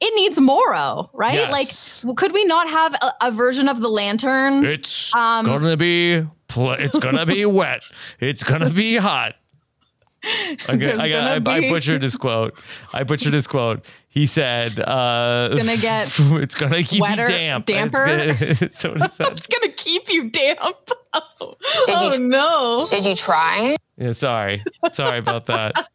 it 0.00 0.14
needs 0.16 0.38
Moro, 0.40 1.08
right? 1.14 1.34
Yes. 1.34 2.04
Like, 2.04 2.16
could 2.16 2.32
we 2.32 2.44
not 2.44 2.68
have 2.68 2.94
a, 2.94 3.12
a 3.28 3.30
version 3.30 3.68
of 3.68 3.80
the 3.80 3.88
lanterns? 3.88 4.66
it's 4.66 5.14
Um, 5.14 5.46
gonna 5.46 5.76
be 5.76 6.26
pl- 6.48 6.72
it's 6.72 6.98
gonna 6.98 7.24
be 7.26 7.46
wet. 7.60 7.82
It's 8.20 8.42
gonna 8.42 8.70
be 8.70 8.96
hot. 8.96 9.34
I'm 10.68 10.78
gonna, 10.78 11.02
I, 11.02 11.08
got, 11.10 11.46
I, 11.48 11.54
I 11.56 11.70
butchered 11.70 12.02
his 12.02 12.16
quote. 12.16 12.54
I 12.94 13.04
butchered 13.04 13.34
his 13.34 13.46
quote. 13.46 13.84
He 14.08 14.24
said, 14.26 14.80
uh, 14.80 15.48
It's 15.50 15.60
gonna 15.62 15.76
get 15.80 16.18
it's 16.42 16.54
gonna 16.54 16.82
keep 16.82 17.00
wetter- 17.02 17.22
you 17.22 17.28
damp. 17.28 17.66
damper? 17.66 18.04
It's 18.08 18.60
gonna- 18.60 18.72
so 18.74 18.92
what 18.92 19.10
is 19.10 19.16
that? 19.18 19.32
it's 19.32 19.46
gonna 19.46 19.72
keep 19.72 20.08
you 20.10 20.30
damp. 20.30 20.60
oh 21.12 22.10
you- 22.14 22.20
no! 22.20 22.88
Did 22.90 23.04
you 23.04 23.14
try? 23.14 23.76
Yeah, 23.96 24.12
sorry, 24.12 24.62
sorry 24.92 25.18
about 25.18 25.46
that. 25.46 25.88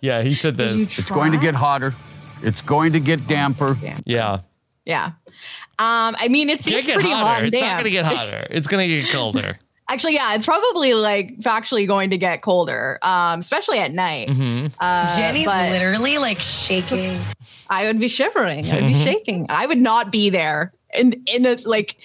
Yeah, 0.00 0.22
he 0.22 0.34
said 0.34 0.56
this. 0.56 0.98
It's 0.98 1.10
going 1.10 1.32
to 1.32 1.38
get 1.38 1.54
hotter. 1.54 1.88
It's 1.88 2.60
going 2.60 2.92
to 2.92 3.00
get 3.00 3.26
damper. 3.26 3.74
Yeah, 4.04 4.40
Yeah. 4.84 5.12
Um, 5.78 6.16
I 6.18 6.28
mean, 6.28 6.48
it 6.50 6.62
seems 6.62 6.84
pretty 6.84 7.10
hotter. 7.10 7.26
hot 7.26 7.38
and 7.44 7.54
it's 7.54 7.60
not 7.62 7.76
gonna 7.78 7.90
get 7.90 8.04
hotter. 8.06 8.46
It's 8.50 8.66
gonna 8.66 8.86
get 8.86 9.10
colder. 9.10 9.58
Actually, 9.88 10.14
yeah, 10.14 10.34
it's 10.34 10.46
probably 10.46 10.94
like 10.94 11.36
factually 11.38 11.86
going 11.86 12.10
to 12.10 12.18
get 12.18 12.40
colder, 12.42 12.98
um, 13.02 13.38
especially 13.40 13.78
at 13.78 13.92
night. 13.92 14.28
Mm-hmm. 14.28 14.68
Uh, 14.80 15.16
Jenny's 15.16 15.46
but- 15.46 15.70
literally 15.70 16.16
like 16.18 16.38
shaking. 16.38 17.16
I 17.68 17.84
would 17.86 17.98
be 18.00 18.08
shivering. 18.08 18.70
I 18.70 18.74
would 18.76 18.86
be 18.86 18.92
Mm-hmm. 18.94 19.02
shaking. 19.04 19.46
I 19.50 19.66
would 19.66 19.78
not 19.78 20.10
be 20.10 20.30
there 20.30 20.72
in 20.94 21.22
in 21.26 21.44
a 21.46 21.56
like. 21.66 21.96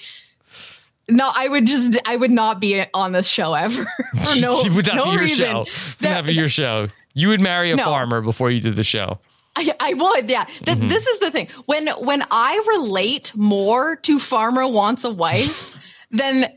No, 1.11 1.29
I 1.33 1.47
would 1.47 1.65
just 1.67 1.97
I 2.05 2.15
would 2.15 2.31
not 2.31 2.59
be 2.59 2.83
on 2.93 3.11
this 3.11 3.27
show 3.27 3.53
ever 3.53 3.85
for 4.23 4.35
no 4.35 4.63
would 4.63 4.87
not 4.87 4.95
no 4.95 5.05
be 5.05 5.11
your 5.11 5.19
reason. 5.21 5.45
show. 5.45 5.65
That- 5.99 6.11
Not 6.15 6.25
be 6.25 6.33
your 6.33 6.49
show. 6.49 6.87
You 7.13 7.27
would 7.29 7.41
marry 7.41 7.71
a 7.71 7.75
No. 7.75 7.83
farmer 7.83 8.21
before 8.21 8.49
you 8.51 8.61
did 8.61 8.75
the 8.77 8.83
show. 8.85 9.19
I, 9.53 9.69
I 9.81 9.93
would, 9.93 10.29
yeah. 10.29 10.45
Th- 10.45 10.77
Mm-hmm. 10.77 10.87
This 10.87 11.05
is 11.07 11.19
the 11.19 11.29
thing. 11.29 11.49
When 11.65 11.87
when 11.89 12.23
I 12.31 12.63
relate 12.79 13.33
more 13.35 13.97
to 13.97 14.17
Farmer 14.19 14.65
Wants 14.67 15.03
a 15.03 15.11
Wife 15.11 15.77
than 16.11 16.47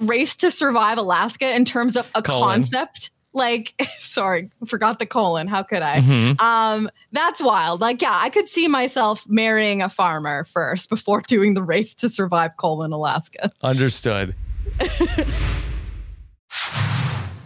Race 0.00 0.36
to 0.36 0.50
Survive 0.50 0.98
Alaska 0.98 1.54
in 1.56 1.64
terms 1.64 1.96
of 1.96 2.06
a 2.14 2.20
Colon. 2.22 2.42
concept, 2.62 3.10
like 3.32 3.74
sorry, 3.98 4.50
forgot 4.66 4.98
the 4.98 5.06
colon. 5.06 5.46
How 5.48 5.62
could 5.62 5.82
I? 5.82 5.98
Mhm. 6.00 6.40
Um, 6.40 6.90
that's 7.12 7.42
wild. 7.42 7.80
Like, 7.80 8.00
yeah, 8.02 8.18
I 8.20 8.30
could 8.30 8.48
see 8.48 8.68
myself 8.68 9.28
marrying 9.28 9.82
a 9.82 9.88
farmer 9.88 10.44
first 10.44 10.88
before 10.88 11.20
doing 11.26 11.54
the 11.54 11.62
Race 11.62 11.94
to 11.94 12.08
Survive 12.08 12.56
colon 12.56 12.92
Alaska. 12.92 13.52
Understood. 13.62 14.34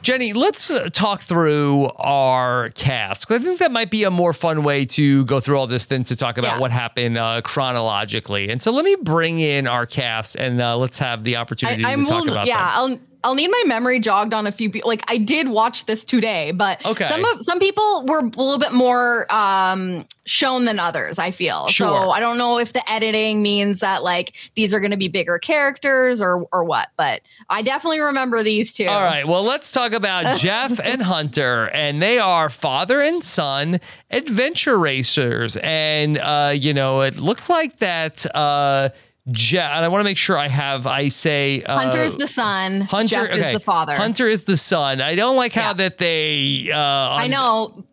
Jenny, 0.03 0.33
let's 0.35 0.71
uh, 0.71 0.89
talk 0.93 1.21
through 1.21 1.91
our 1.97 2.71
cast. 2.71 3.29
I 3.33 3.41
think 3.41 3.59
that 3.59 3.73
might 3.73 3.91
be 3.91 4.05
a 4.05 4.11
more 4.11 4.33
fun 4.33 4.63
way 4.63 4.85
to 4.87 5.25
go 5.25 5.41
through 5.41 5.59
all 5.59 5.67
this 5.67 5.87
than 5.87 6.05
to 6.05 6.15
talk 6.15 6.39
about 6.39 6.55
Yeah. 6.57 6.61
what 6.61 6.71
happened 6.71 7.17
uh, 7.17 7.41
chronologically. 7.43 8.49
And 8.49 8.63
so 8.63 8.71
let 8.71 8.85
me 8.85 8.95
bring 9.03 9.41
in 9.41 9.67
our 9.67 9.85
cast 9.85 10.37
and 10.37 10.61
uh, 10.61 10.77
let's 10.77 10.99
have 10.99 11.25
the 11.25 11.35
opportunity 11.37 11.85
I, 11.85 11.91
I'm 11.93 12.05
to 12.05 12.11
talk 12.11 12.25
will- 12.25 12.33
about 12.33 12.47
yeah. 12.47 12.97
I'll 13.25 13.35
need 13.35 13.49
my 13.49 13.63
memory 13.67 13.99
jogged 14.01 14.33
on 14.35 14.47
a 14.47 14.53
few 14.53 14.71
people. 14.71 14.89
Like 14.89 15.03
I 15.11 15.19
did 15.19 15.49
watch 15.49 15.87
this 15.87 16.05
today, 16.05 16.53
but 16.53 16.85
Okay. 16.85 17.09
some 17.09 17.25
of 17.25 17.43
some 17.43 17.59
people 17.59 18.05
were 18.07 18.21
a 18.21 18.23
little 18.25 18.59
bit 18.59 18.73
more 18.73 19.27
um 19.33 20.05
shown 20.27 20.65
than 20.65 20.81
others, 20.81 21.19
I 21.21 21.31
feel. 21.31 21.69
Sure. 21.69 21.87
So 21.87 22.11
I 22.11 22.19
don't 22.21 22.37
know 22.39 22.59
if 22.59 22.73
the 22.73 22.89
editing 22.91 23.43
means 23.43 23.79
that 23.81 24.03
like 24.03 24.35
these 24.57 24.75
are 24.75 24.81
gonna 24.81 24.97
be 24.97 25.09
bigger 25.09 25.39
characters 25.39 26.21
or 26.21 26.47
or 26.53 26.65
what, 26.65 26.89
but 26.97 27.23
I 27.49 27.63
definitely 27.63 28.01
remember 28.01 28.43
these 28.43 28.73
two. 28.75 28.87
All 28.87 29.03
right. 29.03 29.27
Well, 29.27 29.43
let's 29.45 29.71
talk 29.73 29.93
about 29.93 30.37
Jeff 30.41 30.79
and 30.81 31.03
Hunter, 31.03 31.69
and 31.73 32.03
they 32.03 32.19
are 32.19 32.49
father 32.49 33.01
and 33.01 33.23
son 33.23 33.81
adventure 34.11 34.79
racers. 34.79 35.57
And 35.59 36.19
uh, 36.19 36.53
you 36.55 36.75
know, 36.75 37.01
it 37.03 37.19
looks 37.19 37.49
like 37.49 37.79
that 37.79 38.27
uh, 38.35 38.91
Jeff, 39.31 39.71
and 39.73 39.85
I 39.85 39.89
want 39.89 40.01
to 40.01 40.05
make 40.05 40.19
sure 40.19 40.39
I 40.39 40.49
have. 40.49 40.87
I 40.87 41.09
say 41.09 41.63
uh, 41.63 41.91
is 41.97 42.17
the 42.17 42.29
son. 42.29 42.83
Hunter 42.83 43.09
Jeff 43.09 43.31
okay. 43.31 43.49
is 43.53 43.59
the 43.59 43.65
father. 43.65 43.95
Hunter 43.95 44.29
is 44.29 44.45
the 44.45 44.57
son. 44.57 45.01
I 45.01 45.15
don't 45.17 45.37
like 45.37 45.53
how 45.53 45.69
Yeah. 45.69 45.73
that 45.75 45.99
they. 45.99 46.71
Uh, 46.73 46.79
I 46.79 47.27
know. 47.27 47.85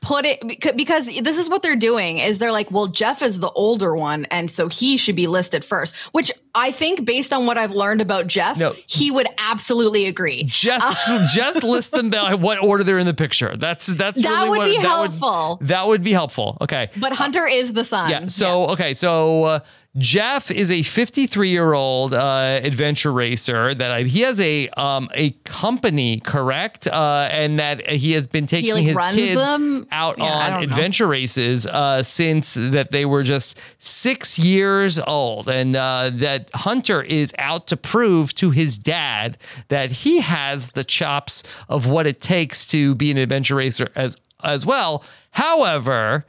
Put 0.00 0.24
it 0.24 0.76
because 0.76 1.06
this 1.06 1.38
is 1.38 1.48
what 1.48 1.62
they're 1.62 1.76
doing 1.76 2.18
is 2.18 2.40
they're 2.40 2.50
like, 2.50 2.72
well, 2.72 2.88
Jeff 2.88 3.22
is 3.22 3.38
the 3.38 3.50
older 3.50 3.94
one, 3.94 4.24
and 4.32 4.50
so 4.50 4.66
he 4.66 4.96
should 4.96 5.14
be 5.14 5.28
listed 5.28 5.64
first. 5.64 5.94
Which 6.10 6.32
I 6.56 6.72
think, 6.72 7.04
based 7.04 7.32
on 7.32 7.46
what 7.46 7.56
I've 7.56 7.70
learned 7.70 8.00
about 8.00 8.26
Jeff, 8.26 8.58
No. 8.58 8.74
he 8.88 9.12
would 9.12 9.28
absolutely 9.38 10.06
agree. 10.06 10.42
Just 10.48 11.06
just 11.36 11.62
list 11.62 11.92
them 11.92 12.10
by 12.10 12.34
what 12.34 12.60
order 12.60 12.82
they're 12.82 12.98
in 12.98 13.06
the 13.06 13.14
picture. 13.14 13.56
That's 13.56 13.86
that's 13.86 14.20
That 14.20 14.28
really 14.28 14.50
would 14.50 14.58
what 14.58 14.64
be 14.64 14.76
that 14.78 14.82
helpful. 14.82 15.58
Would, 15.60 15.68
that 15.68 15.86
would 15.86 16.02
be 16.02 16.10
helpful. 16.12 16.58
Okay. 16.60 16.90
But 16.96 17.12
Hunter 17.12 17.46
is 17.46 17.72
the 17.72 17.84
son. 17.84 18.10
Yeah. 18.10 18.26
So 18.26 18.70
okay. 18.70 18.94
So 18.94 19.44
uh, 19.44 19.58
Jeff 19.98 20.50
is 20.50 20.70
a 20.70 20.82
53 20.82 21.50
year 21.50 21.74
old 21.74 22.14
uh, 22.14 22.60
adventure 22.62 23.12
racer 23.12 23.74
that 23.74 23.90
I, 23.90 24.02
he 24.04 24.22
has 24.22 24.40
a 24.40 24.68
um, 24.70 25.10
a 25.12 25.32
company, 25.44 26.20
correct? 26.20 26.86
Uh, 26.86 27.28
and 27.30 27.58
that 27.58 27.86
he 27.86 28.12
has 28.12 28.26
been 28.26 28.46
taking 28.46 28.72
like, 28.72 28.84
his 28.84 28.96
kids 29.14 29.40
them? 29.40 29.86
out 29.92 30.16
Yeah, 30.16 30.24
on 30.24 30.50
don't 30.52 30.60
know. 30.60 30.64
adventure 30.64 31.06
races 31.06 31.66
uh, 31.66 32.02
since 32.02 32.54
that 32.54 32.90
they 32.90 33.04
were 33.04 33.22
just 33.22 33.58
six 33.80 34.38
years 34.38 34.98
old, 34.98 35.46
and 35.46 35.76
uh, 35.76 36.10
that 36.14 36.50
Hunter 36.54 37.02
is 37.02 37.34
out 37.38 37.66
to 37.66 37.76
prove 37.76 38.32
to 38.34 38.50
his 38.50 38.78
dad 38.78 39.36
that 39.68 39.90
he 39.90 40.20
has 40.20 40.70
the 40.70 40.84
chops 40.84 41.42
of 41.68 41.86
what 41.86 42.06
it 42.06 42.22
takes 42.22 42.66
to 42.68 42.94
be 42.94 43.10
an 43.10 43.18
adventure 43.18 43.56
racer 43.56 43.90
as 43.94 44.16
as 44.42 44.64
well. 44.64 45.04
However, 45.32 46.24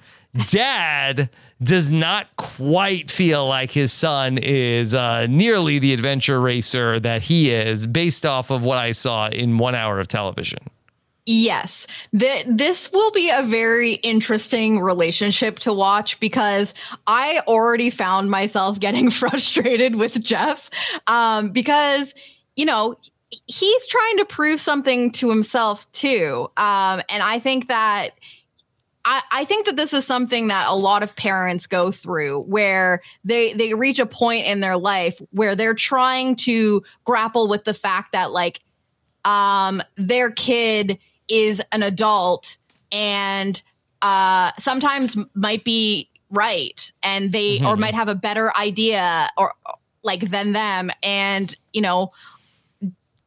dad 0.49 1.29
does 1.61 1.91
not 1.91 2.35
quite 2.35 3.09
feel 3.09 3.47
like 3.47 3.71
his 3.71 3.93
son 3.93 4.37
is 4.37 4.93
uh, 4.93 5.27
nearly 5.27 5.79
the 5.79 5.93
adventure 5.93 6.41
racer 6.41 6.99
that 6.99 7.23
he 7.23 7.51
is 7.51 7.87
based 7.87 8.25
off 8.25 8.49
of 8.49 8.63
what 8.63 8.77
I 8.77 8.91
saw 8.91 9.27
in 9.27 9.57
one 9.57 9.75
hour 9.75 9.99
of 9.99 10.07
television. 10.07 10.59
Yes. 11.25 11.87
Th- 12.17 12.45
this 12.47 12.91
will 12.91 13.11
be 13.11 13.29
a 13.29 13.43
very 13.43 13.93
interesting 13.93 14.81
relationship 14.81 15.59
to 15.59 15.73
watch 15.73 16.19
because 16.19 16.73
I 17.07 17.41
already 17.47 17.89
found 17.89 18.29
myself 18.29 18.79
getting 18.79 19.09
frustrated 19.11 19.95
with 19.95 20.21
Jeff 20.21 20.69
um, 21.07 21.51
because, 21.51 22.13
you 22.57 22.65
know, 22.65 22.95
he's 23.47 23.87
trying 23.87 24.17
to 24.17 24.25
prove 24.25 24.59
something 24.59 25.11
to 25.13 25.29
himself 25.29 25.89
too. 25.93 26.49
Um, 26.57 27.01
and 27.09 27.23
I 27.23 27.39
think 27.39 27.67
that. 27.67 28.11
I, 29.05 29.21
I 29.31 29.45
think 29.45 29.65
that 29.65 29.75
this 29.75 29.93
is 29.93 30.05
something 30.05 30.47
that 30.47 30.67
a 30.69 30.75
lot 30.75 31.03
of 31.03 31.15
parents 31.15 31.67
go 31.67 31.91
through 31.91 32.41
where 32.41 33.01
they 33.23 33.53
they 33.53 33.73
reach 33.73 33.99
a 33.99 34.05
point 34.05 34.45
in 34.45 34.61
their 34.61 34.77
life 34.77 35.21
where 35.31 35.55
they're 35.55 35.73
trying 35.73 36.35
to 36.37 36.83
grapple 37.03 37.47
with 37.47 37.65
the 37.65 37.73
fact 37.73 38.13
that 38.13 38.31
like 38.31 38.61
um 39.25 39.81
their 39.95 40.31
kid 40.31 40.97
is 41.27 41.61
an 41.71 41.83
adult 41.83 42.57
and 42.91 43.61
uh 44.01 44.51
sometimes 44.57 45.17
might 45.33 45.63
be 45.63 46.09
right 46.29 46.91
and 47.03 47.31
they 47.31 47.63
or 47.63 47.77
might 47.77 47.93
have 47.93 48.07
a 48.07 48.15
better 48.15 48.51
idea 48.57 49.29
or 49.37 49.53
like 50.03 50.29
than 50.29 50.53
them. 50.53 50.91
And 51.01 51.55
you 51.71 51.81
know 51.81 52.09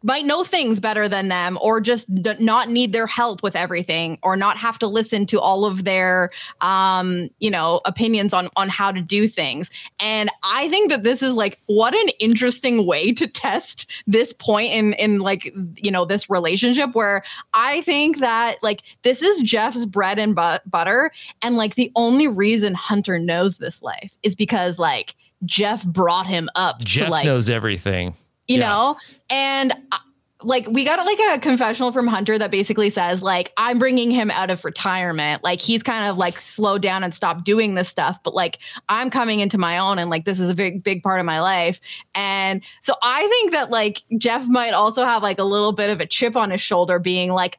might 0.06 0.24
know 0.24 0.44
things 0.44 0.78
better 0.78 1.08
than 1.08 1.28
them 1.28 1.58
or 1.60 1.80
just 1.80 2.12
d- 2.14 2.34
not 2.38 2.68
need 2.68 2.92
their 2.92 3.08
help 3.08 3.42
with 3.42 3.56
everything 3.56 4.18
or 4.22 4.36
not 4.36 4.56
have 4.56 4.78
to 4.78 4.86
listen 4.86 5.26
to 5.26 5.40
all 5.40 5.64
of 5.64 5.84
their 5.84 6.30
um 6.60 7.28
you 7.40 7.50
know 7.50 7.80
opinions 7.84 8.32
on 8.32 8.48
on 8.56 8.68
how 8.68 8.92
to 8.92 9.00
do 9.00 9.26
things 9.26 9.68
and 9.98 10.30
i 10.44 10.68
think 10.68 10.90
that 10.90 11.02
this 11.02 11.22
is 11.22 11.34
like 11.34 11.60
what 11.66 11.92
an 11.92 12.08
interesting 12.20 12.86
way 12.86 13.12
to 13.12 13.26
test 13.26 13.90
this 14.06 14.32
point 14.32 14.72
in 14.72 14.92
in 14.94 15.18
like 15.18 15.52
you 15.76 15.90
know 15.90 16.04
this 16.04 16.30
relationship 16.30 16.94
where 16.94 17.22
i 17.52 17.80
think 17.82 18.18
that 18.18 18.56
like 18.62 18.82
this 19.02 19.22
is 19.22 19.42
jeff's 19.42 19.84
bread 19.86 20.18
and 20.18 20.36
bu- 20.36 20.58
butter 20.66 21.10
and 21.42 21.56
like 21.56 21.74
the 21.74 21.90
only 21.96 22.28
reason 22.28 22.74
hunter 22.74 23.18
knows 23.18 23.58
this 23.58 23.82
life 23.82 24.16
is 24.22 24.36
because 24.36 24.78
like 24.78 25.16
jeff 25.44 25.84
brought 25.84 26.26
him 26.26 26.48
up 26.54 26.80
Jeff 26.84 27.06
to 27.06 27.10
like 27.10 27.26
knows 27.26 27.48
everything. 27.48 28.14
You 28.48 28.58
Yeah. 28.58 28.68
know 28.68 28.96
and 29.30 29.72
uh, 29.92 29.98
like 30.42 30.66
we 30.68 30.84
got 30.84 31.04
like 31.04 31.18
a 31.34 31.40
confessional 31.40 31.92
from 31.92 32.06
hunter 32.06 32.36
that 32.38 32.50
basically 32.50 32.90
says 32.90 33.22
like 33.22 33.52
i'm 33.56 33.78
bringing 33.78 34.10
him 34.10 34.30
out 34.30 34.50
of 34.50 34.64
retirement 34.66 35.42
like 35.42 35.60
he's 35.60 35.82
kind 35.82 36.04
of 36.06 36.18
like 36.18 36.38
slowed 36.38 36.82
down 36.82 37.02
and 37.02 37.14
stopped 37.14 37.42
doing 37.44 37.74
this 37.74 37.88
stuff 37.88 38.22
but 38.22 38.34
like 38.34 38.58
i'm 38.90 39.08
coming 39.08 39.40
into 39.40 39.56
my 39.56 39.78
own 39.78 39.98
and 39.98 40.10
like 40.10 40.26
this 40.26 40.38
is 40.38 40.50
a 40.50 40.54
big 40.54 40.82
big 40.84 41.02
part 41.02 41.20
of 41.20 41.26
my 41.26 41.40
life 41.40 41.80
and 42.14 42.62
so 42.82 42.92
i 43.02 43.26
think 43.28 43.52
that 43.52 43.70
like 43.70 44.02
jeff 44.18 44.46
might 44.46 44.72
also 44.72 45.04
have 45.04 45.22
like 45.22 45.38
a 45.38 45.44
little 45.44 45.72
bit 45.72 45.88
of 45.88 46.00
a 46.00 46.06
chip 46.06 46.36
on 46.36 46.50
his 46.50 46.60
shoulder 46.60 46.98
being 46.98 47.32
like 47.32 47.58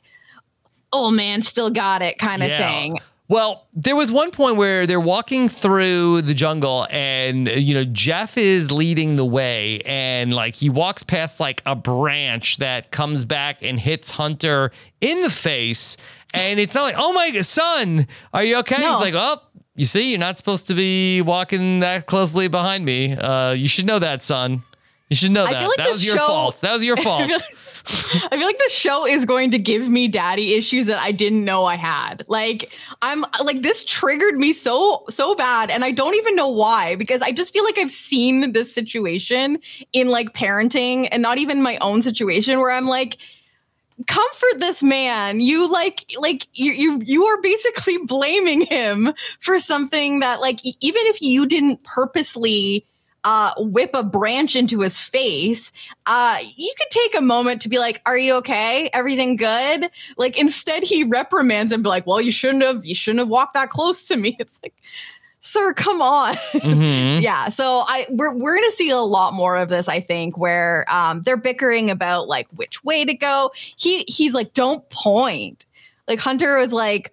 oh 0.94 1.10
man 1.10 1.42
still 1.42 1.72
got 1.72 2.02
it 2.04 2.18
kind 2.20 2.44
of 2.44 2.50
Yeah. 2.50 2.70
thing 2.70 3.00
Well, 3.30 3.68
there 3.74 3.96
was 3.96 4.10
one 4.10 4.32
point 4.32 4.56
where 4.56 4.88
they're 4.88 5.02
walking 5.02 5.50
through 5.50 6.22
the 6.22 6.34
jungle 6.34 6.88
and 6.90 7.48
you 7.50 7.74
know 7.74 7.84
Jeff 7.84 8.38
is 8.38 8.72
leading 8.72 9.18
the 9.18 9.26
way 9.26 9.82
and 9.86 10.34
like 10.34 10.56
he 10.56 10.70
walks 10.70 11.04
past 11.04 11.40
like 11.40 11.62
a 11.66 11.76
branch 11.76 12.58
that 12.58 12.92
comes 12.92 13.26
back 13.26 13.62
and 13.62 13.80
hits 13.80 14.12
Hunter 14.12 14.72
in 15.02 15.24
the 15.24 15.30
face 15.30 15.98
and 16.34 16.60
it's 16.60 16.74
not 16.74 16.84
like, 16.84 16.96
"Oh 16.98 17.12
my 17.14 17.42
son, 17.42 18.08
are 18.34 18.44
you 18.44 18.58
okay?" 18.60 18.80
No. 18.82 18.94
He's 18.94 19.02
like, 19.02 19.14
"Oh, 19.16 19.42
you 19.76 19.86
see, 19.86 20.10
you're 20.10 20.20
not 20.20 20.38
supposed 20.38 20.68
to 20.68 20.74
be 20.74 21.22
walking 21.22 21.80
that 21.82 22.06
closely 22.06 22.48
behind 22.48 22.86
me. 22.86 23.14
Uh, 23.14 23.52
you 23.54 23.68
should 23.68 23.86
know 23.86 24.00
that, 24.00 24.24
son. 24.24 24.64
You 25.10 25.16
should 25.16 25.32
know 25.32 25.46
I 25.46 25.52
that. 25.54 25.68
like 25.68 25.78
that 25.78 25.90
was 25.90 26.06
your 26.06 26.18
fault. 26.18 26.62
That 26.62 26.74
was 26.74 26.84
your 26.84 26.98
fault." 27.08 27.24
I 27.24 27.28
feel 27.28 27.40
like 28.32 28.58
the 28.58 28.70
show 28.70 29.06
is 29.06 29.26
going 29.26 29.52
to 29.52 29.60
give 29.60 29.88
me 29.88 30.08
daddy 30.08 30.56
issues 30.56 30.88
that 30.88 31.00
I 31.00 31.12
didn't 31.12 31.46
know 31.46 31.66
I 31.66 31.76
had. 31.76 32.26
Like 32.28 32.74
I'm 33.02 33.26
like 33.44 33.62
this 33.62 33.84
triggered 33.84 34.36
me 34.36 34.54
so 34.54 35.04
so 35.10 35.36
bad 35.36 35.70
and 35.70 35.84
I 35.84 35.92
don't 35.92 36.16
even 36.16 36.36
know 36.36 36.50
why 36.50 36.96
because 36.96 37.22
I 37.22 37.32
just 37.32 37.54
feel 37.54 37.64
like 37.64 37.78
I've 37.78 37.92
seen 37.92 38.52
this 38.52 38.74
situation 38.74 39.60
in 39.94 40.10
like 40.10 40.34
parenting 40.34 41.08
and 41.12 41.22
not 41.22 41.38
even 41.38 41.62
my 41.62 41.78
own 41.78 42.02
situation 42.02 42.60
where 42.60 42.72
I'm 42.72 42.88
like 42.88 43.18
comfort 44.06 44.60
this 44.60 44.84
man 44.84 45.40
you 45.40 45.72
like 45.72 46.06
like 46.18 46.48
you 46.54 46.72
you 46.72 47.02
you 47.04 47.24
are 47.26 47.42
basically 47.42 47.98
blaming 48.06 48.62
him 48.62 49.12
for 49.40 49.58
something 49.58 50.20
that 50.20 50.40
like 50.40 50.60
even 50.64 51.02
if 51.06 51.22
you 51.22 51.48
didn't 51.48 51.84
purposely 51.84 52.86
uh, 53.28 53.52
whip 53.58 53.90
a 53.94 54.06
branch 54.06 54.56
into 54.56 54.80
his 54.80 55.02
face, 55.02 55.74
uh, 56.06 56.38
you 56.56 56.72
could 56.78 56.90
take 56.90 57.18
a 57.18 57.22
moment 57.22 57.62
to 57.62 57.68
be 57.68 57.78
like, 57.78 58.02
"Are 58.06 58.18
you 58.18 58.36
okay? 58.36 58.90
Everything 58.94 59.36
good?" 59.36 59.90
Like 60.16 60.40
instead, 60.40 60.84
he 60.84 61.04
reprimands 61.04 61.74
him, 61.74 61.84
be 61.84 61.90
like, 61.90 62.08
"Well, 62.08 62.22
you 62.22 62.32
shouldn't 62.32 62.64
have. 62.64 62.86
You 62.86 62.96
shouldn't 62.96 63.20
have 63.20 63.28
walked 63.28 63.54
that 63.56 63.70
close 63.70 64.08
to 64.08 64.16
me." 64.16 64.38
It's 64.48 64.60
like, 64.64 64.76
sir, 65.42 65.74
come 65.74 66.02
on. 66.02 66.36
Mhm. 66.54 67.22
yeah. 67.22 67.50
So 67.50 67.84
I 67.86 68.06
we're 68.10 68.34
we're 68.34 68.56
gonna 68.56 68.72
see 68.72 68.92
a 68.92 68.98
lot 68.98 69.34
more 69.34 69.58
of 69.58 69.68
this. 69.68 69.90
I 69.90 70.00
think 70.00 70.38
where 70.38 70.86
um, 70.88 71.22
they're 71.24 71.36
bickering 71.36 71.90
about 71.90 72.30
like 72.30 72.48
which 72.56 72.82
way 72.86 73.04
to 73.04 73.14
go. 73.14 73.52
He 73.56 74.06
he's 74.08 74.34
like, 74.34 74.54
"Don't 74.54 74.88
point." 74.90 75.66
Like 76.08 76.20
Hunter 76.20 76.58
was 76.60 76.72
like 76.72 77.12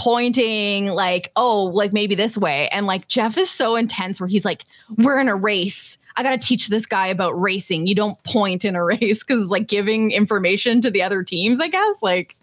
pointing 0.00 0.86
like 0.86 1.30
oh 1.36 1.64
like 1.74 1.92
maybe 1.92 2.14
this 2.14 2.36
way 2.38 2.68
and 2.70 2.86
like 2.86 3.06
jeff 3.06 3.36
is 3.36 3.50
so 3.50 3.76
intense 3.76 4.18
where 4.18 4.26
he's 4.28 4.44
like 4.46 4.64
we're 4.96 5.20
in 5.20 5.28
a 5.28 5.36
race 5.36 5.98
i 6.16 6.22
gotta 6.22 6.38
teach 6.38 6.68
this 6.68 6.86
guy 6.86 7.06
about 7.08 7.38
racing 7.38 7.86
you 7.86 7.94
don't 7.94 8.20
point 8.24 8.64
in 8.64 8.74
a 8.76 8.82
race 8.92 9.22
because 9.22 9.42
it's 9.42 9.50
like 9.50 9.68
giving 9.68 10.10
information 10.10 10.80
to 10.80 10.90
the 10.90 11.02
other 11.02 11.22
teams 11.22 11.60
i 11.60 11.68
guess 11.68 12.02
like 12.02 12.34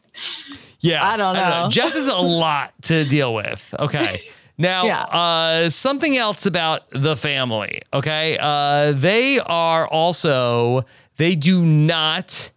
Yeah. 0.79 1.03
I 1.03 1.17
don't 1.17 1.33
know. 1.35 1.67
Jeff 1.71 1.95
is 1.95 2.07
a 2.07 2.15
lot 2.43 2.71
to 2.83 3.03
deal 3.05 3.33
with. 3.33 3.73
Okay. 3.79 4.19
Now, 4.59 4.85
Yeah. 4.85 5.01
uh, 5.03 5.69
something 5.69 6.15
else 6.17 6.45
about 6.45 6.83
the 6.91 7.15
family. 7.15 7.81
Okay. 7.93 8.37
Uh, 8.39 8.91
they 8.93 9.39
are 9.39 9.87
also, 9.87 10.85
they 11.17 11.35
do 11.35 11.63
not 11.65 12.51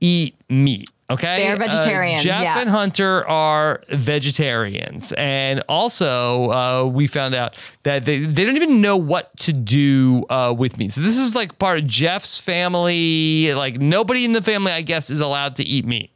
eat 0.00 0.34
meat. 0.48 0.90
Okay. 1.10 1.42
They 1.42 1.48
are 1.48 1.70
Uh, 1.70 2.20
Jeff 2.20 2.42
yeah. 2.42 2.60
and 2.60 2.70
Hunter 2.70 3.26
are 3.26 3.82
vegetarians. 3.88 5.12
And 5.12 5.62
also, 5.68 6.50
uh, 6.50 6.84
we 6.84 7.08
found 7.08 7.34
out 7.34 7.58
that 7.82 8.04
they, 8.04 8.20
they 8.20 8.44
don't 8.44 8.56
even 8.56 8.80
know 8.80 8.96
what 8.96 9.36
to 9.38 9.52
do 9.52 10.24
uh, 10.30 10.54
with 10.56 10.78
meat. 10.78 10.92
So 10.92 11.00
this 11.00 11.18
is 11.18 11.34
like 11.34 11.58
part 11.58 11.80
of 11.80 11.86
Jeff's 11.86 12.38
family. 12.38 13.52
Like 13.54 13.80
nobody 13.80 14.24
in 14.24 14.32
the 14.32 14.42
family, 14.42 14.70
I 14.70 14.82
guess, 14.82 15.10
is 15.10 15.20
allowed 15.20 15.56
to 15.56 15.64
eat 15.64 15.84
meat. 15.84 16.12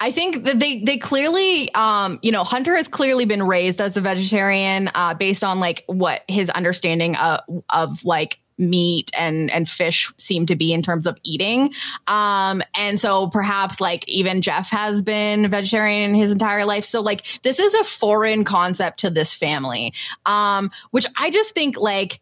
I 0.00 0.10
think 0.10 0.42
that 0.42 0.58
they 0.58 0.80
they 0.80 0.98
clearly, 0.98 1.72
um, 1.74 2.18
you 2.20 2.32
know, 2.32 2.42
Hunter 2.42 2.76
has 2.76 2.88
clearly 2.88 3.26
been 3.26 3.44
raised 3.44 3.80
as 3.80 3.96
a 3.96 4.00
vegetarian, 4.00 4.90
uh, 4.96 5.14
based 5.14 5.44
on 5.44 5.60
like 5.60 5.84
what 5.86 6.24
his 6.26 6.50
understanding 6.50 7.14
of, 7.16 7.40
of 7.70 8.04
like 8.04 8.40
meat 8.58 9.10
and 9.18 9.50
and 9.50 9.68
fish 9.68 10.12
seem 10.18 10.46
to 10.46 10.56
be 10.56 10.72
in 10.72 10.82
terms 10.82 11.06
of 11.06 11.18
eating. 11.24 11.72
Um, 12.06 12.62
and 12.76 13.00
so 13.00 13.28
perhaps 13.28 13.80
like 13.80 14.08
even 14.08 14.42
Jeff 14.42 14.70
has 14.70 15.02
been 15.02 15.50
vegetarian 15.50 16.14
his 16.14 16.32
entire 16.32 16.64
life. 16.64 16.84
So 16.84 17.00
like 17.00 17.24
this 17.42 17.58
is 17.58 17.74
a 17.74 17.84
foreign 17.84 18.44
concept 18.44 19.00
to 19.00 19.10
this 19.10 19.34
family, 19.34 19.92
um, 20.26 20.70
which 20.90 21.06
I 21.16 21.30
just 21.30 21.54
think 21.54 21.78
like 21.78 22.20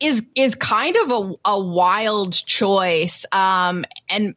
is 0.00 0.26
is 0.34 0.54
kind 0.54 0.96
of 0.96 1.10
a, 1.10 1.34
a 1.44 1.60
wild 1.60 2.32
choice. 2.32 3.26
Um, 3.32 3.84
and 4.08 4.34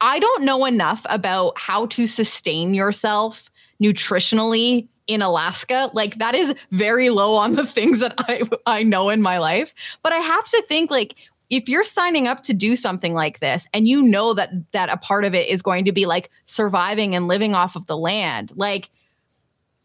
I 0.00 0.18
don't 0.18 0.44
know 0.44 0.64
enough 0.64 1.04
about 1.08 1.54
how 1.56 1.86
to 1.86 2.06
sustain 2.06 2.74
yourself 2.74 3.50
nutritionally 3.82 4.88
in 5.06 5.22
Alaska. 5.22 5.90
Like 5.92 6.18
that 6.18 6.34
is 6.34 6.54
very 6.70 7.10
low 7.10 7.36
on 7.36 7.54
the 7.54 7.66
things 7.66 8.00
that 8.00 8.14
I 8.18 8.42
I 8.66 8.82
know 8.82 9.10
in 9.10 9.22
my 9.22 9.38
life. 9.38 9.74
But 10.02 10.12
I 10.12 10.18
have 10.18 10.48
to 10.50 10.62
think 10.68 10.90
like 10.90 11.14
if 11.50 11.68
you're 11.68 11.84
signing 11.84 12.26
up 12.26 12.42
to 12.44 12.54
do 12.54 12.76
something 12.76 13.12
like 13.12 13.40
this 13.40 13.66
and 13.74 13.86
you 13.86 14.02
know 14.02 14.32
that 14.34 14.50
that 14.72 14.88
a 14.88 14.96
part 14.96 15.24
of 15.24 15.34
it 15.34 15.48
is 15.48 15.60
going 15.60 15.84
to 15.84 15.92
be 15.92 16.06
like 16.06 16.30
surviving 16.46 17.14
and 17.14 17.28
living 17.28 17.54
off 17.54 17.76
of 17.76 17.86
the 17.86 17.96
land, 17.96 18.52
like 18.56 18.90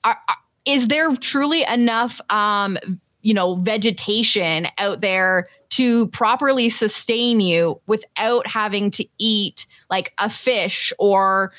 are, 0.04 0.18
are, 0.30 0.36
is 0.66 0.88
there 0.88 1.16
truly 1.16 1.64
enough 1.64 2.22
um 2.30 2.78
you 3.22 3.34
know 3.34 3.56
vegetation 3.56 4.68
out 4.78 5.02
there 5.02 5.48
to 5.70 6.08
properly 6.08 6.70
sustain 6.70 7.42
you 7.42 7.82
without 7.88 8.48
having 8.48 8.90
to 8.92 9.06
eat 9.18 9.68
like 9.90 10.14
a 10.18 10.30
fish 10.30 10.94
or 10.98 11.52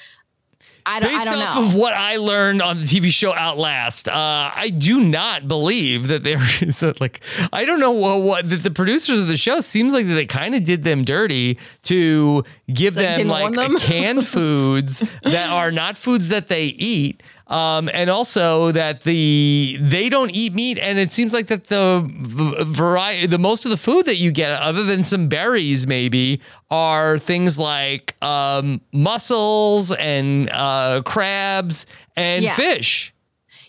I 0.91 1.01
don't, 1.01 1.11
Based 1.11 1.21
I 1.21 1.25
don't 1.27 1.43
off 1.43 1.55
know. 1.57 1.65
of 1.67 1.75
what 1.75 1.93
I 1.95 2.17
learned 2.17 2.63
on 2.63 2.79
the 2.79 2.85
TV 2.85 3.11
show 3.11 3.35
Outlast, 3.35 4.09
uh, 4.09 4.13
I 4.55 4.71
do 4.77 5.01
not 5.01 5.47
believe 5.47 6.09
that 6.09 6.23
there 6.25 6.39
is 6.61 6.83
a, 6.83 6.95
like 7.01 7.21
I 7.53 7.65
don't 7.65 7.79
know 7.81 7.91
what, 7.93 8.23
what 8.23 8.49
that 8.51 8.63
the 8.63 8.71
producers 8.71 9.21
of 9.21 9.29
the 9.29 9.37
show 9.37 9.61
seems 9.61 9.93
like 9.93 10.07
that 10.07 10.15
they 10.15 10.27
kind 10.27 10.55
of 10.55 10.65
did 10.65 10.85
them 10.85 11.05
dirty 11.05 11.59
to 11.85 12.45
give 12.73 12.97
Like, 12.97 13.17
them 13.19 13.29
like 13.29 13.55
them? 13.55 13.79
canned 13.79 14.27
foods 14.37 15.01
that 15.23 15.51
are 15.51 15.71
not 15.71 15.97
foods 15.97 16.29
that 16.31 16.49
they 16.49 16.65
eat. 16.67 17.23
Um, 17.49 17.89
and 17.95 18.11
also 18.11 18.73
that 18.73 19.05
the 19.05 19.79
they 19.81 20.11
don't 20.11 20.31
eat 20.31 20.53
meat, 20.53 20.79
and 20.79 20.99
it 20.99 21.13
seems 21.13 21.33
like 21.33 21.47
that 21.47 21.69
the 21.69 22.05
v- 22.07 22.65
variety, 22.65 23.27
the 23.27 23.39
most 23.39 23.65
of 23.65 23.71
the 23.71 23.79
food 23.79 24.05
that 24.05 24.17
you 24.17 24.31
get, 24.33 24.51
other 24.61 24.85
than 24.85 25.03
some 25.03 25.29
berries, 25.29 25.87
maybe, 25.87 26.43
are 26.71 27.19
things 27.19 27.59
like 27.59 28.23
um, 28.23 28.83
mussels 28.93 29.93
and 29.93 30.51
uh, 30.51 31.01
crabs 31.07 31.87
and 32.17 32.45
Yeah. 32.45 32.55
fish. 32.55 33.15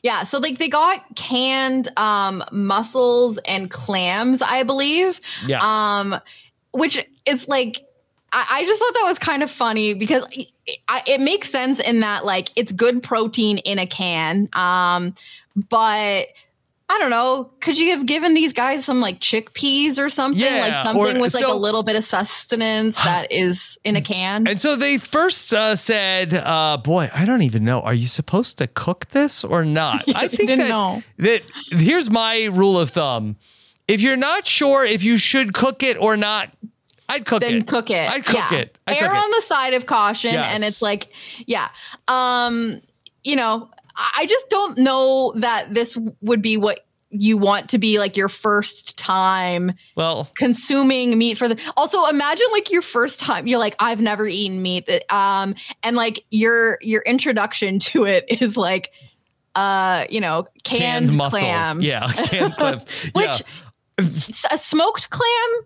Yeah, 0.03 0.23
so 0.23 0.39
like 0.39 0.59
they 0.59 0.69
got 0.69 1.03
canned 1.15 1.89
um 1.97 2.43
mussels 2.51 3.37
and 3.45 3.69
clams, 3.69 4.41
I 4.41 4.63
believe. 4.63 5.19
Yeah. 5.45 5.59
Um 5.61 6.19
which 6.71 7.05
is 7.25 7.47
like 7.47 7.81
I, 8.31 8.45
I 8.49 8.63
just 8.63 8.79
thought 8.79 8.93
that 8.95 9.05
was 9.07 9.19
kind 9.19 9.43
of 9.43 9.51
funny 9.51 9.93
because 9.93 10.25
it, 10.31 10.47
it 11.07 11.21
makes 11.21 11.49
sense 11.49 11.79
in 11.79 12.01
that 12.01 12.25
like 12.25 12.51
it's 12.55 12.71
good 12.71 13.01
protein 13.03 13.57
in 13.59 13.79
a 13.79 13.85
can. 13.87 14.49
Um 14.53 15.13
but 15.69 16.27
I 16.91 16.97
don't 16.97 17.11
know. 17.11 17.51
Could 17.59 17.77
you 17.77 17.91
have 17.91 18.07
given 18.07 18.33
these 18.33 18.51
guys 18.51 18.83
some 18.83 18.99
like 18.99 19.19
chickpeas 19.19 19.99
or 19.99 20.09
something? 20.09 20.41
Yeah, 20.41 20.61
like 20.61 20.83
something 20.83 21.17
or- 21.17 21.21
with 21.21 21.35
like 21.35 21.43
so- 21.43 21.53
a 21.53 21.55
little 21.55 21.83
bit 21.83 21.95
of 21.95 22.03
sustenance 22.03 22.95
that 23.03 23.31
is 23.31 23.77
in 23.83 23.95
a 23.95 24.01
can. 24.01 24.47
And 24.47 24.59
so 24.59 24.75
they 24.75 24.97
first 24.97 25.53
uh, 25.53 25.75
said, 25.75 26.33
uh, 26.33 26.77
"Boy, 26.83 27.11
I 27.13 27.25
don't 27.25 27.43
even 27.43 27.63
know. 27.63 27.81
Are 27.81 27.93
you 27.93 28.07
supposed 28.07 28.57
to 28.57 28.65
cook 28.65 29.09
this 29.09 29.43
or 29.43 29.63
not?" 29.63 30.03
I 30.15 30.27
think 30.27 30.49
didn't 30.49 30.59
that, 30.59 30.69
know. 30.69 31.03
that 31.17 31.43
here's 31.69 32.09
my 32.09 32.45
rule 32.45 32.79
of 32.79 32.89
thumb: 32.89 33.35
if 33.87 34.01
you're 34.01 34.17
not 34.17 34.47
sure 34.47 34.83
if 34.83 35.03
you 35.03 35.19
should 35.19 35.53
cook 35.53 35.83
it 35.83 35.95
or 35.95 36.17
not, 36.17 36.55
I'd 37.09 37.25
cook 37.25 37.41
then 37.41 37.55
it. 37.55 37.67
cook 37.67 37.89
it. 37.89 38.09
I'd 38.09 38.23
cook 38.25 38.35
Yeah. 38.51 38.53
it. 38.59 38.77
I'd 38.87 38.97
Err 38.97 39.09
cook 39.09 39.17
it. 39.17 39.23
on 39.23 39.31
the 39.31 39.41
side 39.41 39.73
of 39.73 39.85
caution, 39.85 40.35
and 40.35 40.63
it's 40.63 40.81
like, 40.81 41.09
yeah, 41.45 41.69
um, 42.07 42.81
you 43.23 43.35
know, 43.35 43.69
I 44.15 44.25
just 44.27 44.47
don't 44.49 44.77
know 44.77 45.33
that 45.37 45.73
this 45.73 45.97
would 46.21 46.41
be 46.41 46.55
what 46.55 46.85
you 47.11 47.37
want 47.37 47.69
to 47.71 47.79
be 47.79 47.97
like 47.97 48.15
your 48.15 48.29
first 48.29 48.95
time 48.95 49.73
well, 49.95 50.29
consuming 50.35 51.17
meat 51.17 51.39
for 51.39 51.47
the 51.47 51.59
also 51.75 52.05
imagine 52.05 52.45
like 52.51 52.69
your 52.69 52.83
first 52.83 53.19
time 53.19 53.47
you're 53.47 53.57
like 53.57 53.75
i've 53.79 53.99
never 53.99 54.27
eaten 54.27 54.61
meat 54.61 54.85
that- 54.85 55.11
um 55.11 55.55
and 55.81 55.95
like 55.95 56.23
your 56.29 56.77
your 56.83 57.01
introduction 57.07 57.79
to 57.89 58.05
it 58.05 58.25
is 58.43 58.55
like 58.55 58.91
uh 59.55 60.05
you 60.11 60.21
know 60.21 60.45
canned, 60.63 61.09
canned 61.09 61.31
clams 61.31 61.83
Yeah, 61.83 62.07
canned 62.11 62.53
clams. 62.57 62.85
which 63.13 63.41
yeah. 63.97 64.05
a 64.51 64.57
smoked 64.59 65.09
clam 65.09 65.63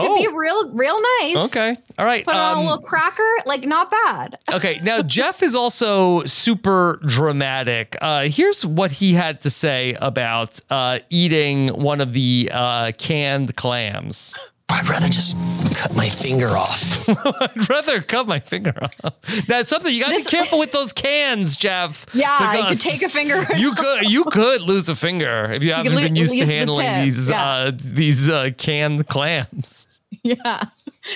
could 0.00 0.10
Oh. 0.10 0.16
be 0.16 0.26
real 0.28 0.70
real 0.72 1.00
nice 1.20 1.36
Okay. 1.46 1.76
All 1.98 2.04
right. 2.04 2.24
put 2.24 2.34
on 2.34 2.56
a 2.56 2.60
um, 2.60 2.66
little 2.66 2.82
cracker 2.82 3.30
like 3.46 3.64
not 3.64 3.90
bad 3.90 4.38
Okay, 4.52 4.80
now 4.82 5.02
Jeff 5.02 5.42
is 5.42 5.54
also 5.54 6.22
super 6.24 7.00
dramatic. 7.06 7.96
Uh, 8.00 8.28
here's 8.28 8.64
what 8.64 8.90
he 8.92 9.14
had 9.14 9.40
to 9.42 9.50
say 9.50 9.94
about 10.00 10.58
uh, 10.70 10.98
eating 11.10 11.68
one 11.68 12.00
of 12.00 12.12
the 12.12 12.50
uh, 12.52 12.92
canned 12.98 13.56
clams. 13.56 14.38
I'd 14.74 14.88
rather 14.88 15.08
just 15.08 15.36
cut 15.76 15.94
my 15.94 16.08
finger 16.08 16.48
off. 16.48 17.08
I'd 17.08 17.68
rather 17.70 18.02
cut 18.02 18.26
my 18.26 18.40
finger 18.40 18.74
off. 18.82 19.14
That's 19.46 19.68
something 19.68 19.94
you 19.94 20.02
got 20.02 20.10
to 20.10 20.24
be 20.24 20.24
careful 20.24 20.58
with 20.58 20.72
those 20.72 20.92
cans, 20.92 21.56
Jeff. 21.56 22.06
Yeah, 22.12 22.56
you 22.56 22.64
could 22.64 22.80
take 22.80 23.02
a 23.02 23.08
finger 23.08 23.46
You 23.56 23.74
could 23.74 24.10
you 24.10 24.24
could 24.24 24.62
lose 24.62 24.88
a 24.88 24.96
finger 24.96 25.50
if 25.52 25.62
you 25.62 25.72
haven't 25.72 25.94
lo- 25.94 26.02
been 26.02 26.16
used 26.16 26.32
to 26.32 26.38
lose 26.38 26.48
the 26.48 26.54
handling 26.54 27.04
these 27.04 27.28
yeah. 27.30 27.44
uh, 27.44 27.72
these 27.74 28.28
uh, 28.28 28.50
canned 28.58 29.06
clams. 29.08 29.86
yeah 30.22 30.64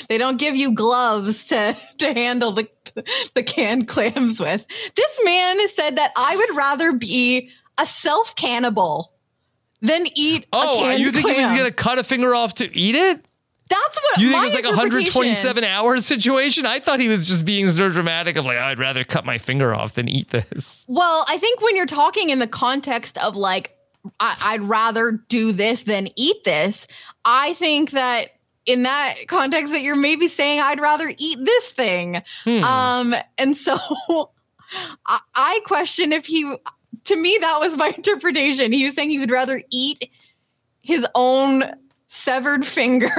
they 0.09 0.19
don't 0.19 0.39
give 0.39 0.55
you 0.57 0.75
gloves 0.75 1.47
to 1.47 1.77
to 1.99 2.13
handle 2.13 2.51
the 2.53 2.69
the 3.35 3.43
canned 3.43 3.87
clams 3.87 4.41
with 4.41 4.67
this 4.97 5.21
man 5.25 5.69
said 5.69 5.97
that 5.97 6.11
i 6.17 6.37
would 6.37 6.57
rather 6.57 6.93
be 6.93 7.49
a 7.79 7.87
self 7.87 8.35
cannibal 8.35 9.13
than 9.81 10.05
eat 10.17 10.45
a 10.45 10.47
Oh, 10.53 10.79
canned 10.81 11.01
you 11.01 11.13
think 11.13 11.29
he 11.29 11.35
was 11.35 11.43
clam. 11.43 11.57
gonna 11.59 11.71
cut 11.71 11.99
a 11.99 12.03
finger 12.05 12.35
off 12.35 12.55
to 12.55 12.77
eat 12.77 12.97
it? 12.97 13.25
That's 13.69 13.97
what 13.97 14.21
You 14.21 14.31
think 14.31 14.47
it's 14.47 14.55
like 14.55 14.65
a 14.65 14.69
127 14.69 15.65
hours 15.65 16.07
situation? 16.07 16.67
I 16.67 16.79
thought 16.79 17.01
he 17.01 17.09
was 17.09 17.27
just 17.27 17.45
being 17.45 17.69
so 17.69 17.89
dramatic 17.89 18.37
of 18.37 18.45
like, 18.45 18.59
I'd 18.59 18.79
rather 18.79 19.05
cut 19.05 19.25
my 19.25 19.39
finger 19.39 19.75
off 19.75 19.95
than 19.95 20.09
eat 20.09 20.31
this. 20.31 20.85
Well, 20.89 21.25
I 21.29 21.39
think 21.39 21.61
when 21.63 21.77
you're 21.77 21.87
talking 21.87 22.31
in 22.31 22.39
the 22.39 22.47
context 22.47 23.19
of 23.19 23.37
like, 23.37 23.77
I, 24.21 24.37
I'd 24.41 24.63
rather 24.63 25.13
do 25.29 25.53
this 25.53 25.83
than 25.85 26.09
eat 26.17 26.45
this, 26.45 26.87
I 27.25 27.55
think 27.55 27.91
that 27.91 28.31
in 28.65 28.83
that 28.83 29.15
context 29.29 29.73
that 29.73 29.83
you're 29.83 29.97
maybe 29.97 30.29
saying 30.29 30.61
I'd 30.61 30.81
rather 30.81 31.11
eat 31.17 31.39
this 31.43 31.71
thing. 31.71 32.23
Hmm. 32.45 32.65
Um, 32.65 33.15
and 33.39 33.57
so 33.57 33.77
I, 35.07 35.19
I 35.35 35.61
question 35.65 36.13
if 36.13 36.27
he, 36.27 36.55
to 37.05 37.17
me, 37.17 37.39
that 37.41 37.59
was 37.61 37.77
my 37.77 37.89
interpretation. 37.97 38.73
He 38.73 38.85
was 38.85 38.95
saying 38.95 39.11
he 39.11 39.19
would 39.19 39.31
rather 39.31 39.61
eat 39.71 40.11
his 40.83 41.07
own 41.15 41.65
severed 42.09 42.67
finger. 42.67 43.11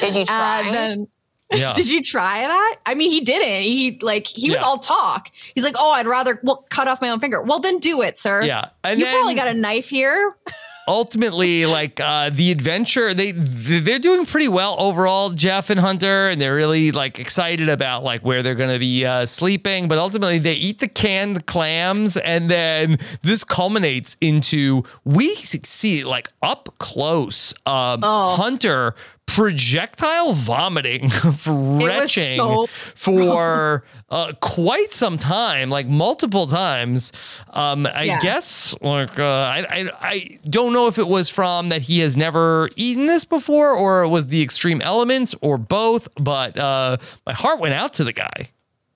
Did 0.00 0.14
you 0.14 0.22
uh, 0.22 0.24
try? 0.26 0.70
than, 0.72 1.08
Yeah. 1.52 1.72
did 1.76 1.90
you 1.90 2.02
try 2.02 2.42
that? 2.42 2.76
I 2.86 2.94
mean, 2.94 3.10
he 3.10 3.20
didn't. 3.20 3.62
He 3.62 3.98
like 4.00 4.26
he 4.26 4.50
was 4.50 4.58
all 4.58 4.78
talk. 4.78 5.30
He's 5.54 5.64
like, 5.64 5.76
"Oh, 5.78 5.92
I'd 5.92 6.06
rather 6.06 6.40
well 6.42 6.66
cut 6.70 6.88
off 6.88 7.00
my 7.00 7.10
own 7.10 7.20
finger." 7.20 7.42
Well, 7.42 7.60
then 7.60 7.78
do 7.78 8.02
it, 8.02 8.16
sir. 8.16 8.42
Yeah. 8.42 8.68
And 8.82 8.98
you 8.98 9.06
then 9.06 9.14
probably 9.14 9.34
got 9.34 9.48
a 9.48 9.54
knife 9.54 9.88
here. 9.88 10.36
ultimately, 10.86 11.66
like 11.66 12.00
uh, 12.00 12.30
the 12.30 12.50
adventure, 12.50 13.14
they 13.14 13.32
they're 13.32 13.98
doing 13.98 14.26
pretty 14.26 14.48
well 14.48 14.76
overall, 14.78 15.30
Jeff 15.30 15.70
and 15.70 15.80
Hunter, 15.80 16.28
and 16.28 16.40
they're 16.40 16.54
really 16.54 16.92
like 16.92 17.18
excited 17.18 17.68
about 17.68 18.04
like 18.04 18.22
where 18.22 18.42
they're 18.42 18.54
gonna 18.54 18.78
be 18.78 19.04
uh, 19.04 19.26
sleeping. 19.26 19.88
But 19.88 19.98
ultimately, 19.98 20.38
they 20.38 20.54
eat 20.54 20.78
the 20.80 20.88
canned 20.88 21.46
clams, 21.46 22.16
and 22.16 22.50
then 22.50 22.98
this 23.22 23.44
culminates 23.44 24.16
into 24.20 24.84
we 25.04 25.34
see 25.36 26.04
like 26.04 26.28
up 26.42 26.74
close, 26.78 27.52
um, 27.66 28.00
Oh. 28.02 28.36
Hunter 28.36 28.94
projectile 29.26 30.32
vomiting, 30.32 31.10
retching 31.46 32.38
so 32.38 32.66
for 32.94 33.84
uh, 34.10 34.32
quite 34.40 34.92
some 34.92 35.18
time, 35.18 35.70
like 35.70 35.86
multiple 35.86 36.46
times. 36.46 37.12
Um, 37.50 37.86
I 37.86 38.04
Yeah. 38.04 38.20
guess, 38.20 38.74
like, 38.80 39.18
uh, 39.18 39.22
I, 39.24 39.66
I, 39.68 39.90
I 40.00 40.38
don't 40.48 40.72
know 40.72 40.86
if 40.86 40.98
it 40.98 41.08
was 41.08 41.28
from 41.28 41.70
that 41.70 41.82
he 41.82 41.98
has 42.00 42.16
never 42.16 42.68
eaten 42.76 43.06
this 43.06 43.24
before, 43.24 43.72
or 43.72 44.02
it 44.04 44.08
was 44.08 44.28
the 44.28 44.42
extreme 44.42 44.80
elements, 44.82 45.34
or 45.40 45.58
both. 45.58 46.06
But 46.16 46.56
uh, 46.56 46.98
my 47.26 47.32
heart 47.32 47.60
went 47.60 47.74
out 47.74 47.94
to 47.94 48.04
the 48.04 48.12
guy. 48.12 48.50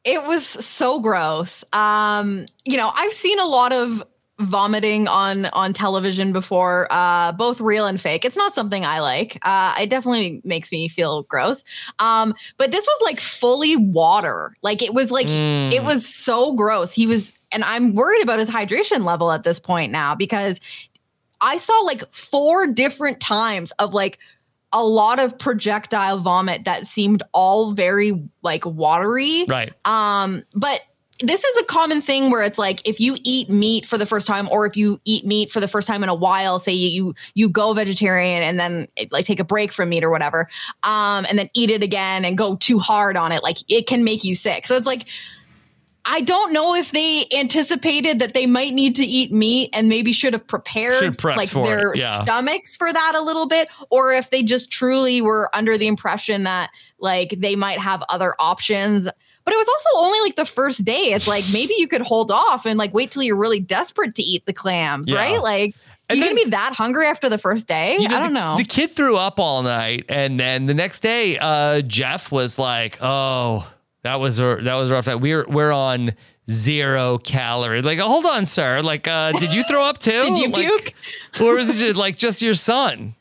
It 0.05 0.23
was 0.25 0.47
so 0.47 1.01
gross. 1.01 1.65
Um, 1.73 2.47
you 2.65 2.77
know, 2.77 2.91
I've 2.95 3.13
seen 3.13 3.39
a 3.41 3.47
lot 3.47 3.73
of 3.73 4.03
vomiting 4.41 5.09
on 5.09 5.47
on 5.47 5.73
television 5.73 6.33
before, 6.33 6.87
uh, 6.91 7.33
both 7.33 7.61
real 7.61 7.87
and 7.87 8.01
fake. 8.01 8.25
It's 8.25 8.37
not 8.37 8.55
something 8.55 8.85
I 8.85 9.01
like. 9.01 9.39
Uh, 9.43 9.75
it 9.81 9.91
definitely 9.91 10.41
makes 10.45 10.71
me 10.71 10.89
feel 10.89 11.23
gross. 11.25 11.65
Um, 11.99 12.35
but 12.57 12.71
this 12.71 12.87
was 12.87 13.01
like 13.03 13.21
fully 13.21 13.77
water. 13.77 14.55
Like 14.63 14.83
it 14.83 14.95
was 14.95 15.11
like 15.11 15.27
Mm. 15.27 15.73
it 15.73 15.83
was 15.83 16.07
so 16.07 16.53
gross. 16.53 16.93
He 16.93 17.07
was, 17.07 17.33
and 17.51 17.65
I'm 17.65 17.95
worried 17.95 18.23
about 18.23 18.39
his 18.39 18.49
hydration 18.49 19.05
level 19.05 19.33
at 19.33 19.43
this 19.43 19.59
point 19.59 19.91
now 19.93 20.15
because 20.15 20.61
I 21.41 21.59
saw 21.59 21.75
like 21.81 22.03
four 22.13 22.67
different 22.67 23.21
times 23.21 23.73
of 23.79 23.93
like 23.95 24.19
a 24.73 24.85
lot 24.85 25.19
of 25.19 25.39
projectile 25.39 26.19
vomit 26.19 26.65
that 26.65 26.87
seemed 26.87 27.23
all 27.33 27.73
very 27.73 28.29
like 28.43 28.65
watery. 28.67 29.45
Right. 29.49 29.73
Um, 29.85 30.45
but 30.55 30.81
this 31.21 31.43
is 31.43 31.63
a 31.63 31.65
common 31.65 32.01
thing 32.01 32.31
where 32.31 32.43
it's 32.43 32.59
like 32.59 32.87
if 32.87 33.01
you 33.01 33.17
eat 33.25 33.51
meat 33.51 33.85
for 33.85 33.99
the 33.99 34.07
first 34.07 34.27
time 34.27 34.49
or 34.51 34.67
if 34.67 34.77
you 34.77 35.01
eat 35.05 35.27
meat 35.27 35.51
for 35.51 35.61
the 35.61 35.69
first 35.69 35.89
time 35.89 36.03
in 36.03 36.09
a 36.09 36.15
while 36.15 36.59
say 36.61 36.73
you 36.73 37.15
you 37.35 37.49
go 37.49 37.73
vegetarian 37.73 38.43
and 38.43 38.59
then 38.61 38.87
like 39.11 39.25
take 39.25 39.41
a 39.41 39.45
break 39.45 39.73
from 39.73 39.89
meat 39.89 40.05
or 40.05 40.11
whatever 40.11 40.49
um 40.85 41.27
and 41.29 41.39
then 41.39 41.51
eat 41.55 41.71
it 41.71 41.83
again 41.83 42.25
and 42.25 42.39
go 42.39 42.57
too 42.57 42.79
hard 42.79 43.17
on 43.17 43.33
it 43.33 43.43
like 43.43 43.59
it 43.69 43.87
can 43.87 44.05
make 44.05 44.23
you 44.23 44.35
sick 44.35 44.67
so 44.67 44.77
it's 44.77 44.87
like 44.87 45.07
I 46.11 46.23
don't 46.23 46.55
know 46.55 46.75
if 46.75 46.93
they 46.93 47.27
anticipated 47.37 48.21
that 48.21 48.33
they 48.33 48.47
might 48.47 48.73
need 48.73 48.97
to 48.97 49.05
eat 49.05 49.31
meat 49.31 49.69
and 49.75 49.91
maybe 49.91 50.15
should 50.15 50.33
have 50.33 50.47
prepared 50.47 51.23
like 51.23 51.51
their 51.51 51.93
yeah. 51.95 52.23
stomachs 52.23 52.79
for 52.79 52.91
that 52.91 53.13
a 53.15 53.21
little 53.21 53.47
bit, 53.47 53.69
or 53.91 54.13
if 54.13 54.31
they 54.31 54.43
just 54.43 54.71
truly 54.71 55.21
were 55.21 55.51
under 55.55 55.77
the 55.77 55.87
impression 55.87 56.45
that 56.45 56.71
like 56.99 57.35
they 57.37 57.57
might 57.57 57.79
have 57.79 58.03
other 58.09 58.35
options. 58.39 59.07
But 59.49 59.55
it 59.55 59.57
was 59.57 59.69
also 59.69 60.05
only 60.07 60.21
like 60.21 60.37
the 60.37 60.45
first 60.45 60.85
day. 60.85 61.13
It's 61.15 61.27
like 61.27 61.45
maybe 61.53 61.75
you 61.79 61.89
could 61.89 62.03
hold 62.03 62.31
off 62.31 62.67
and 62.67 62.77
like 62.79 62.93
wait 62.93 63.11
till 63.11 63.23
you're 63.23 63.37
really 63.39 63.61
desperate 63.61 64.15
to 64.17 64.23
eat 64.23 64.45
the 64.45 64.53
clams, 64.53 65.09
Yeah. 65.09 65.17
right? 65.17 65.43
Like 65.43 65.75
And 66.11 66.19
you 66.19 66.25
then- 66.25 66.35
gonna 66.35 66.45
be 66.45 66.51
that 66.51 66.75
hungry 66.75 67.07
after 67.07 67.31
the 67.31 67.39
first 67.39 67.67
day? 67.67 67.97
You 67.99 68.09
know, 68.09 68.17
I 68.17 68.21
don't 68.21 68.35
the, 68.35 68.41
know. 68.41 68.57
The 68.59 68.65
kid 68.65 68.91
threw 68.91 69.17
up 69.17 69.41
all 69.41 69.63
night, 69.63 70.05
and 70.11 70.39
then 70.39 70.67
the 70.67 70.75
next 70.75 71.01
day, 71.01 71.39
uh, 71.39 71.81
Jeff 71.81 72.31
was 72.31 72.59
like, 72.59 72.99
"Oh, 73.01 73.67
that 74.03 74.21
was 74.21 74.39
a 74.39 74.59
that 74.63 74.75
was 74.75 74.91
a 74.91 74.95
rough 74.95 75.07
night. 75.07 75.17
We're 75.21 75.47
we're 75.49 75.73
on 75.73 76.13
zero 76.51 77.19
calories. 77.19 77.85
Like, 77.85 77.99
hold 77.99 78.25
on, 78.27 78.47
sir. 78.47 78.81
Like, 78.81 79.07
uh, 79.09 79.33
did 79.33 79.53
you 79.53 79.63
throw 79.65 79.85
up 79.85 79.99
too? 80.09 80.23
Did 80.23 80.39
you 80.39 80.49
Like, 80.49 80.67
puke? 80.67 80.95
or 81.43 81.55
was 81.57 81.69
it 81.69 81.75
just, 81.77 81.97
like 81.97 82.17
just 82.17 82.41
your 82.43 82.55
son? 82.55 83.15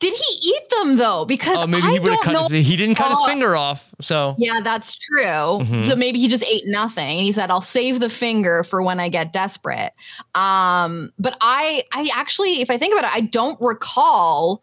Did 0.00 0.14
he 0.14 0.38
eat 0.50 0.68
them 0.70 0.96
though? 0.96 1.24
Because 1.24 1.56
Oh, 1.58 1.66
maybe 1.66 1.82
I 1.86 1.92
he 1.92 1.98
would 1.98 2.12
have 2.12 2.20
cut. 2.20 2.32
know 2.32 2.42
His, 2.42 2.50
he 2.66 2.76
didn't 2.76 2.94
cut 2.94 3.10
his 3.10 3.20
finger 3.26 3.56
off. 3.56 3.92
So 4.00 4.36
Yeah, 4.38 4.60
that's 4.62 4.94
true. 4.94 5.24
Mhm. 5.24 5.88
So 5.88 5.96
maybe 5.96 6.20
he 6.20 6.28
just 6.28 6.44
ate 6.44 6.62
nothing. 6.66 7.18
And 7.18 7.26
he 7.26 7.32
said, 7.32 7.50
I'll 7.50 7.60
save 7.60 7.98
the 7.98 8.08
finger 8.08 8.62
for 8.62 8.80
when 8.80 9.00
I 9.00 9.08
get 9.08 9.32
desperate. 9.32 9.92
Um, 10.36 11.12
but 11.18 11.36
I 11.40 11.82
I 11.92 12.08
actually, 12.14 12.60
if 12.60 12.70
I 12.70 12.78
think 12.78 12.96
about 12.96 13.10
it, 13.10 13.14
I 13.16 13.20
don't 13.22 13.60
recall 13.60 14.62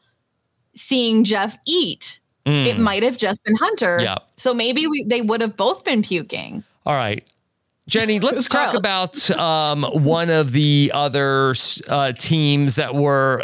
seeing 0.75 1.23
Jeff 1.25 1.57
eat. 1.67 2.19
Mm. 2.45 2.67
It 2.67 2.79
might 2.79 3.03
have 3.03 3.17
just 3.17 3.43
been 3.43 3.55
Hunter. 3.55 3.99
Yeah. 4.01 4.19
So 4.37 4.53
maybe 4.53 4.87
we, 4.87 5.03
they 5.09 5.21
would 5.21 5.41
have 5.41 5.57
both 5.57 5.83
been 5.83 6.01
puking. 6.03 6.63
All 6.85 6.93
right. 6.93 7.25
Jenny, 7.87 8.19
let's 8.19 8.47
talk 8.47 8.71
gross. 8.71 8.79
about 9.29 9.31
um, 9.39 9.83
one 9.83 10.31
of 10.31 10.51
the 10.53 10.91
other 10.93 11.53
uh, 11.87 12.13
teams 12.13 12.75
that 12.75 12.95
were 12.95 13.41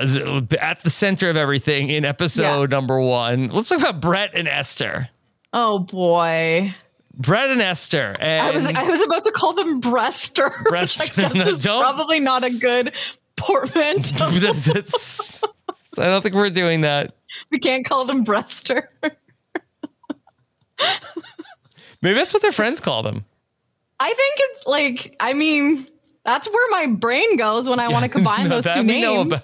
at 0.60 0.82
the 0.84 0.90
center 0.90 1.30
of 1.30 1.38
everything 1.38 1.90
in 1.90 2.06
episode 2.06 2.72
number 2.72 3.00
one. 3.00 3.50
Let's 3.50 3.70
talk 3.70 3.80
about 3.80 4.02
Brett 4.02 4.32
and 4.34 4.48
Esther. 4.48 5.10
Oh 5.54 5.78
boy. 5.80 6.74
Brett 7.14 7.50
and 7.52 7.62
Esther. 7.62 8.16
And 8.20 8.48
I 8.48 8.52
was 8.52 8.66
I 8.66 8.84
was 8.84 9.04
about 9.04 9.24
to 9.26 9.32
call 9.32 9.54
them 9.54 9.80
breaster. 9.80 10.52
Breast- 10.70 11.00
which 11.16 11.20
I 11.26 11.34
guess 11.34 11.48
is 11.58 11.64
Don't- 11.64 11.84
probably 11.84 12.20
not 12.20 12.44
a 12.44 12.50
good 12.50 12.94
portmanteau. 13.36 14.26
I 15.98 16.06
don't 16.06 16.22
think 16.24 16.34
we're 16.36 16.50
doing 16.50 16.82
that. 16.82 17.14
we 17.52 17.60
can't 17.60 17.86
call 17.86 18.06
them 18.06 18.26
breaster. 18.26 18.88
Maybe 22.02 22.16
that's 22.16 22.34
what 22.34 22.42
their 22.42 22.52
friends 22.52 22.80
call 22.80 23.04
them. 23.04 23.26
I 24.02 24.08
think 24.08 24.36
it's 24.40 24.66
like, 24.66 25.16
I 25.20 25.34
mean, 25.34 25.88
that's 26.26 26.50
where 26.50 26.72
my 26.72 26.88
brain 26.88 27.38
goes 27.38 27.70
when 27.70 27.80
I 27.80 27.88
want 27.88 28.04
to 28.04 28.10
combine 28.18 28.50
No, 28.50 28.60
those 28.62 28.74
two 28.74 28.84
names. 28.84 29.34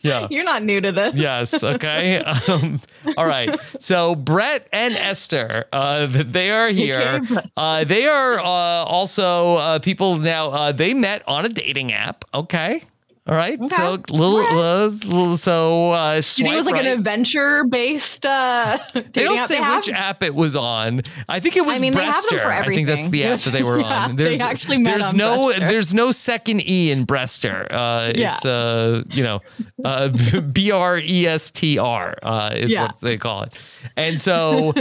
yeah. 0.00 0.26
You're 0.30 0.44
not 0.44 0.62
new 0.62 0.80
to 0.80 0.92
this. 0.92 1.14
Yes. 1.14 1.62
Okay. 1.62 2.22
Um, 2.48 2.80
all 3.16 3.26
right. 3.26 3.58
So 3.80 4.14
Brett 4.14 4.68
and 4.72 4.94
Esther, 4.94 5.64
uh, 5.72 6.06
they 6.06 6.50
are 6.50 6.68
here. 6.68 7.20
Uh, 7.56 7.84
they 7.84 8.06
are 8.06 8.38
uh, 8.38 8.84
also 8.84 9.56
uh, 9.56 9.78
people 9.78 10.16
now. 10.16 10.50
Uh, 10.50 10.72
they 10.72 10.94
met 10.94 11.26
on 11.28 11.44
a 11.44 11.48
dating 11.48 11.92
app. 11.92 12.24
Okay. 12.34 12.82
All 13.26 13.34
right. 13.34 13.58
Okay. 13.58 13.74
So 13.74 13.96
little, 14.10 14.36
uh, 14.38 14.88
little 14.88 15.38
so 15.38 15.92
uh, 15.92 16.20
think 16.20 16.46
it 16.50 16.54
was 16.54 16.66
like 16.66 16.74
right. 16.74 16.84
an 16.84 16.98
adventure 16.98 17.64
based 17.64 18.26
uh, 18.26 18.76
They 18.92 19.24
don't 19.24 19.38
app 19.38 19.48
say 19.48 19.60
they 19.66 19.76
which 19.76 19.88
app 19.88 20.22
it 20.22 20.34
was 20.34 20.54
on. 20.54 21.00
I 21.26 21.40
think 21.40 21.56
it 21.56 21.64
was 21.64 21.76
I 21.76 21.78
mean, 21.78 21.94
they 21.94 22.04
have 22.04 22.22
them 22.28 22.38
for 22.40 22.52
I 22.52 22.66
think 22.66 22.86
that's 22.86 23.08
the 23.08 23.24
app 23.24 23.40
that 23.40 23.50
they 23.52 23.62
were 23.62 23.80
Yeah, 23.80 24.04
on. 24.08 24.16
they 24.16 24.38
actually 24.40 24.76
met 24.76 24.90
there's 24.98 25.06
on 25.06 25.16
no 25.16 25.50
Breaster. 25.52 25.58
there's 25.58 25.94
no 25.94 26.12
second 26.12 26.68
E 26.68 26.90
in 26.90 27.06
Brester. 27.06 27.66
Uh, 27.70 28.12
Yeah. 28.14 28.34
It's 28.34 28.44
uh, 28.44 29.04
you 29.12 29.22
know, 29.22 29.40
uh, 29.82 30.08
B 30.52 30.70
R 30.70 30.98
E 30.98 31.26
S 31.26 31.50
T 31.50 31.78
R 31.78 32.16
uh, 32.22 32.52
is 32.54 32.70
Yeah. 32.72 32.82
what 32.88 33.00
they 33.00 33.16
call 33.16 33.44
it. 33.44 33.54
And 33.96 34.20
so 34.20 34.74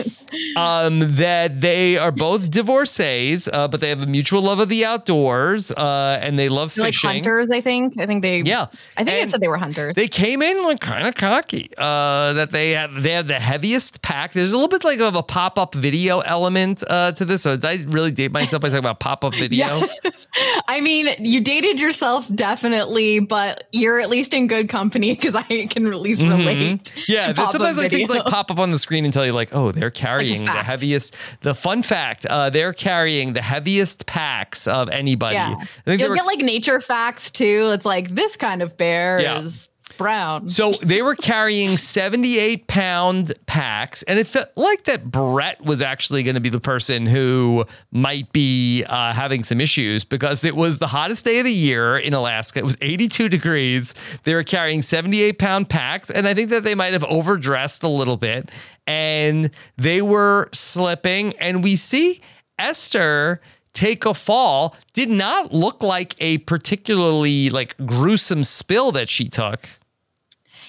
um, 0.58 1.16
that 1.16 1.62
they 1.62 1.98
are 1.98 2.12
both 2.12 2.52
divorcees, 2.52 3.48
uh, 3.48 3.70
but 3.70 3.80
they 3.80 3.88
have 3.88 4.02
a 4.02 4.06
mutual 4.06 4.42
love 4.42 4.60
of 4.60 4.68
the 4.68 4.84
outdoors 4.84 5.72
uh, 5.72 6.20
and 6.22 6.38
they 6.38 6.50
love 6.50 6.76
They're 6.76 6.86
like 6.86 6.96
hunters, 6.96 7.50
I 7.50 7.62
think. 7.62 7.98
I 8.02 8.06
think 8.06 8.22
they. 8.22 8.33
Yeah. 8.42 8.68
I 8.98 9.04
think 9.04 9.10
And 9.10 9.28
it 9.28 9.32
said 9.32 9.42
they 9.42 9.48
were 9.48 9.58
hunters. 9.58 9.96
They 9.96 10.08
came 10.08 10.42
in 10.42 10.64
like 10.64 10.80
kind 10.80 11.08
of 11.08 11.16
cocky. 11.16 11.72
Uh, 11.78 12.34
that 12.34 12.52
they 12.52 12.72
had 12.72 12.94
they 12.96 13.12
had 13.12 13.28
the 13.28 13.40
heaviest 13.40 14.02
pack. 14.02 14.34
There's 14.34 14.52
a 14.52 14.56
little 14.58 14.70
bit 14.70 14.84
like 14.84 15.00
of 15.00 15.16
a 15.16 15.24
pop 15.24 15.58
up 15.58 15.76
video 15.76 16.20
element 16.20 16.84
uh, 16.88 17.12
to 17.14 17.26
this. 17.26 17.42
So 17.44 17.56
did 17.56 17.66
I 17.66 17.84
really 17.88 18.12
date 18.12 18.32
myself 18.32 18.62
by 18.62 18.70
talking 18.70 18.80
about 18.80 19.00
pop 19.00 19.24
up 19.24 19.34
video? 19.46 19.66
Yeah. 19.80 19.86
I 20.68 20.82
mean, 20.82 21.08
you 21.20 21.42
dated 21.42 21.80
yourself 21.80 22.28
definitely, 22.34 23.20
but 23.20 23.68
you're 23.72 24.00
at 24.00 24.10
least 24.10 24.34
in 24.34 24.48
good 24.48 24.70
company 24.70 25.14
because 25.14 25.36
I 25.36 25.44
can 25.68 25.86
at 25.88 26.00
least 26.00 26.22
relate. 26.24 26.58
Mm-hmm. 26.84 27.12
Yeah, 27.12 27.28
to 27.28 27.34
there's 27.34 27.36
pop-up 27.36 27.52
sometimes 27.54 27.78
like 27.78 27.92
things 27.92 28.10
like 28.10 28.24
pop 28.26 28.50
up 28.50 28.60
on 28.60 28.72
the 28.72 28.80
screen 28.80 29.06
and 29.06 29.14
tell 29.14 29.26
you 29.26 29.34
like, 29.34 29.50
oh, 29.54 29.72
they're 29.72 29.92
carrying 29.92 30.46
the 30.46 30.52
heaviest. 30.52 31.16
The 31.42 31.54
fun 31.54 31.84
fact, 31.84 32.26
uh, 32.26 32.50
they're 32.50 32.74
carrying 32.74 33.34
the 33.34 33.42
heaviest 33.42 34.06
packs 34.06 34.68
of 34.68 34.90
anybody. 34.90 35.36
Yeah. 35.36 35.56
I 35.60 35.66
think 35.66 35.68
they 35.86 35.96
You'll 35.98 36.10
were- 36.10 36.16
get 36.16 36.26
like 36.26 36.40
nature 36.40 36.80
facts 36.80 37.30
too. 37.30 37.72
It's 37.74 37.86
like 37.86 38.10
this 38.10 38.23
kind 38.38 38.62
of 38.62 38.78
bear 38.78 39.20
Yeah. 39.22 39.40
is 39.42 39.70
brown. 39.98 40.50
So 40.50 40.72
they 40.82 41.04
were 41.04 41.14
carrying 41.14 41.78
78 41.78 42.66
pound 42.68 43.34
packs, 43.46 44.02
and 44.04 44.18
it 44.18 44.26
felt 44.26 44.48
like 44.56 44.86
that 44.86 45.12
Brett 45.12 45.64
was 45.64 45.82
actually 45.84 46.24
going 46.24 46.34
to 46.34 46.42
be 46.42 46.50
the 46.50 46.60
person 46.60 47.06
who 47.06 47.66
might 47.92 48.32
be 48.34 48.84
uh, 48.86 49.14
having 49.14 49.44
some 49.44 49.62
issues 49.62 50.04
because 50.04 50.44
it 50.46 50.56
was 50.56 50.80
the 50.80 50.88
hottest 50.88 51.26
day 51.26 51.38
of 51.40 51.46
the 51.46 51.52
year 51.54 51.96
in 51.98 52.14
Alaska. 52.16 52.58
It 52.60 52.66
was 52.66 52.76
82 52.82 53.30
degrees. 53.30 53.94
They 54.24 54.34
were 54.34 54.44
carrying 54.44 54.82
78 54.82 55.38
pound 55.38 55.70
packs, 55.70 56.10
and 56.10 56.28
I 56.28 56.34
think 56.34 56.50
that 56.50 56.64
they 56.64 56.74
might 56.76 56.94
have 56.94 57.04
overdressed 57.04 57.84
a 57.84 57.90
little 57.90 58.18
bit, 58.18 58.50
and 58.88 59.52
they 59.78 60.02
were 60.02 60.50
slipping. 60.54 61.34
And 61.38 61.64
we 61.64 61.76
see 61.76 62.20
Esther 62.58 63.42
take 63.74 64.06
a 64.06 64.14
fall 64.14 64.76
did 64.94 65.10
not 65.10 65.54
look 65.54 65.82
like 65.82 66.16
a 66.20 66.38
particularly 66.40 67.50
like 67.50 67.76
gruesome 67.86 68.44
spill 68.44 68.92
that 68.92 69.10
she 69.10 69.28
took 69.28 69.68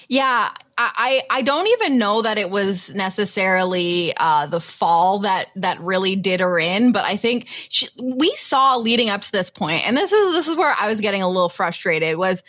Yeah, 0.07 0.51
I, 0.77 1.23
I 1.29 1.41
don't 1.41 1.67
even 1.67 1.97
know 1.97 2.21
that 2.21 2.37
it 2.37 2.49
was 2.49 2.93
necessarily 2.93 4.13
uh, 4.17 4.45
the 4.45 4.59
fall 4.59 5.19
that 5.19 5.47
that 5.55 5.79
really 5.79 6.15
did 6.17 6.41
her 6.41 6.59
in, 6.59 6.91
but 6.91 7.05
I 7.05 7.15
think 7.15 7.47
she, 7.69 7.87
we 8.01 8.31
saw 8.35 8.75
leading 8.75 9.09
up 9.09 9.21
to 9.21 9.31
this 9.31 9.49
point, 9.49 9.87
and 9.87 9.95
this 9.95 10.11
is 10.11 10.35
this 10.35 10.47
is 10.47 10.57
where 10.57 10.75
I 10.77 10.89
was 10.89 10.99
getting 10.99 11.21
a 11.21 11.29
little 11.29 11.49
frustrated. 11.49 12.17
Was 12.17 12.43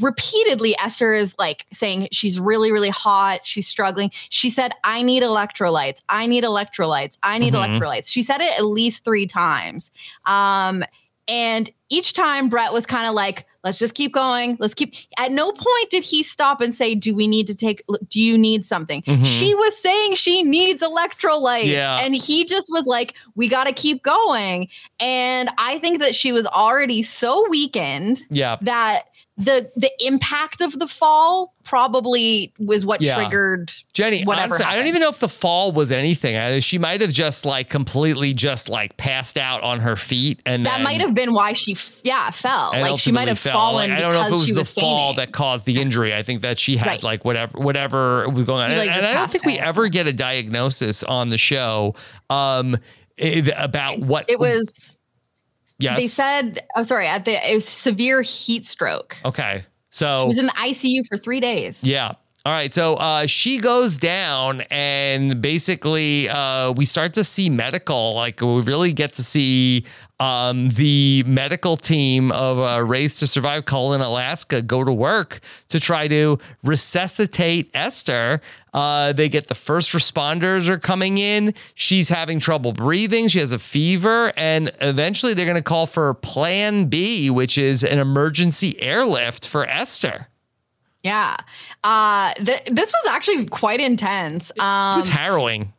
repeatedly 0.00 0.76
Esther 0.78 1.14
is 1.14 1.34
like 1.38 1.66
saying 1.72 2.08
she's 2.12 2.38
really 2.38 2.72
really 2.72 2.90
hot, 2.90 3.40
she's 3.44 3.66
struggling. 3.66 4.10
She 4.30 4.50
said, 4.50 4.72
"I 4.84 5.02
need 5.02 5.22
electrolytes. 5.22 6.02
I 6.08 6.26
need 6.26 6.44
electrolytes. 6.44 7.18
I 7.22 7.38
need 7.38 7.54
Mhm. 7.54 7.78
electrolytes." 7.78 8.10
She 8.10 8.22
said 8.22 8.40
it 8.40 8.58
at 8.58 8.64
least 8.64 9.04
three 9.04 9.26
times. 9.26 9.90
Um, 10.24 10.84
and 11.28 11.70
each 11.88 12.14
time 12.14 12.48
Brett 12.48 12.72
was 12.72 12.84
kind 12.84 13.06
of 13.06 13.14
like, 13.14 13.46
let's 13.62 13.78
just 13.78 13.94
keep 13.94 14.12
going. 14.12 14.56
Let's 14.58 14.74
keep. 14.74 14.94
At 15.18 15.30
no 15.30 15.52
point 15.52 15.90
did 15.90 16.02
he 16.02 16.22
stop 16.24 16.60
and 16.60 16.74
say, 16.74 16.94
do 16.94 17.14
we 17.14 17.28
need 17.28 17.46
to 17.46 17.54
take, 17.54 17.82
do 18.08 18.18
you 18.20 18.36
need 18.36 18.66
something? 18.66 19.02
Mhm. 19.02 19.24
She 19.24 19.54
was 19.54 19.76
saying 19.76 20.16
she 20.16 20.42
needs 20.42 20.82
electrolytes. 20.82 21.66
Yeah. 21.66 21.98
And 22.00 22.16
he 22.16 22.44
just 22.44 22.68
was 22.70 22.86
like, 22.86 23.14
we 23.36 23.46
got 23.46 23.64
to 23.66 23.72
keep 23.72 24.02
going. 24.02 24.68
And 24.98 25.50
I 25.58 25.78
think 25.78 26.02
that 26.02 26.14
she 26.14 26.32
was 26.32 26.46
already 26.46 27.02
so 27.02 27.46
weakened 27.48 28.24
yeah 28.30 28.56
that 28.62 29.02
the 29.44 29.70
the 29.76 29.90
impact 30.00 30.60
of 30.60 30.78
the 30.78 30.86
fall 30.86 31.54
probably 31.64 32.52
was 32.58 32.84
what 32.84 33.00
Yeah. 33.00 33.14
triggered 33.14 33.72
Jenny, 33.92 34.24
whatever 34.24 34.54
honestly, 34.54 34.64
I 34.64 34.76
don't 34.76 34.86
even 34.88 35.00
know 35.00 35.08
if 35.08 35.20
the 35.20 35.28
fall 35.28 35.72
was 35.72 35.92
anything. 35.92 36.36
I, 36.36 36.58
she 36.58 36.76
might 36.78 37.00
have 37.00 37.12
just 37.12 37.44
like 37.46 37.68
completely 37.70 38.34
just 38.34 38.68
like 38.68 38.96
passed 38.96 39.38
out 39.38 39.62
on 39.62 39.80
her 39.80 39.96
feet, 39.96 40.40
and 40.46 40.66
that 40.66 40.80
might 40.82 41.00
have 41.00 41.14
been 41.14 41.32
why 41.32 41.52
she 41.52 41.72
f- 41.72 42.00
yeah 42.04 42.30
fell 42.30 42.70
like 42.72 42.98
she 43.00 43.12
might 43.12 43.28
have 43.28 43.38
fell. 43.38 43.52
fallen 43.52 43.90
Like, 43.90 43.98
I 43.98 44.00
don't 44.02 44.12
know 44.14 44.20
if 44.20 44.26
it 44.26 44.30
because 44.30 44.40
was 44.40 44.48
the 44.48 44.54
was 44.60 44.72
fall 44.74 45.14
that 45.14 45.32
caused 45.32 45.64
the 45.66 45.80
injury. 45.80 46.14
I 46.14 46.22
think 46.22 46.42
that 46.42 46.58
she 46.58 46.76
had 46.76 46.86
Right. 46.86 47.02
like 47.02 47.24
whatever 47.24 47.58
whatever 47.58 48.28
was 48.28 48.44
going 48.44 48.62
on, 48.64 48.70
She, 48.70 48.76
and, 48.78 48.86
like, 48.88 48.96
and 48.96 49.06
I 49.06 49.14
don't 49.14 49.30
think 49.30 49.44
we 49.44 49.58
ever 49.58 49.88
get 49.88 50.06
a 50.06 50.12
diagnosis 50.12 51.02
on 51.04 51.28
the 51.30 51.38
show 51.38 51.94
um, 52.30 52.76
it- 53.16 53.52
about 53.56 53.98
what 54.00 54.28
it 54.28 54.38
was 54.38 54.96
Yes, 55.82 55.98
They 55.98 56.06
said, 56.08 56.64
oh, 56.76 56.82
sorry, 56.84 57.06
at 57.06 57.24
the 57.24 57.32
it 57.50 57.54
was 57.54 57.68
severe 57.68 58.22
heat 58.22 58.64
stroke. 58.66 59.16
okay. 59.24 59.64
So 59.90 60.20
She 60.22 60.26
was 60.28 60.38
in 60.38 60.46
the 60.46 60.52
ICU 60.52 61.02
for 61.06 61.18
three 61.18 61.40
days. 61.40 61.84
Yeah. 61.84 62.12
All 62.44 62.52
right, 62.52 62.74
so 62.74 62.96
uh, 62.96 63.26
she 63.26 63.58
goes 63.58 63.98
down, 63.98 64.62
and 64.62 65.40
basically, 65.40 66.28
uh, 66.28 66.72
we 66.72 66.84
start 66.84 67.14
to 67.14 67.22
see 67.22 67.48
medical. 67.48 68.14
Like, 68.14 68.40
we 68.40 68.62
really 68.62 68.92
get 68.92 69.12
to 69.12 69.22
see 69.22 69.84
um, 70.18 70.66
the 70.70 71.22
medical 71.24 71.76
team 71.76 72.32
of 72.32 72.58
uh, 72.58 72.84
Race 72.84 73.20
to 73.20 73.28
Survive 73.28 73.64
Colon, 73.64 74.00
Alaska, 74.00 74.60
go 74.60 74.82
to 74.82 74.92
work 74.92 75.38
to 75.68 75.78
try 75.78 76.08
to 76.08 76.40
resuscitate 76.64 77.70
Esther. 77.74 78.40
Uh, 78.74 79.12
they 79.12 79.28
get 79.28 79.46
the 79.46 79.54
first 79.54 79.92
responders 79.92 80.66
are 80.66 80.80
coming 80.80 81.18
in. 81.18 81.54
She's 81.74 82.08
having 82.08 82.40
trouble 82.40 82.72
breathing. 82.72 83.28
She 83.28 83.38
has 83.38 83.52
a 83.52 83.58
fever, 83.60 84.32
and 84.36 84.72
eventually, 84.80 85.34
they're 85.34 85.46
going 85.46 85.54
to 85.54 85.62
call 85.62 85.86
for 85.86 86.12
Plan 86.12 86.86
B, 86.86 87.30
which 87.30 87.56
is 87.56 87.84
an 87.84 88.00
emergency 88.00 88.82
airlift 88.82 89.46
for 89.46 89.64
Esther. 89.64 90.26
Yeah. 91.02 91.36
Uh, 91.82 92.32
th- 92.34 92.64
this 92.66 92.92
was 92.92 93.10
actually 93.12 93.46
quite 93.46 93.80
intense. 93.80 94.52
Um, 94.58 94.94
It 94.94 94.96
was 94.96 95.08
harrowing. 95.08 95.72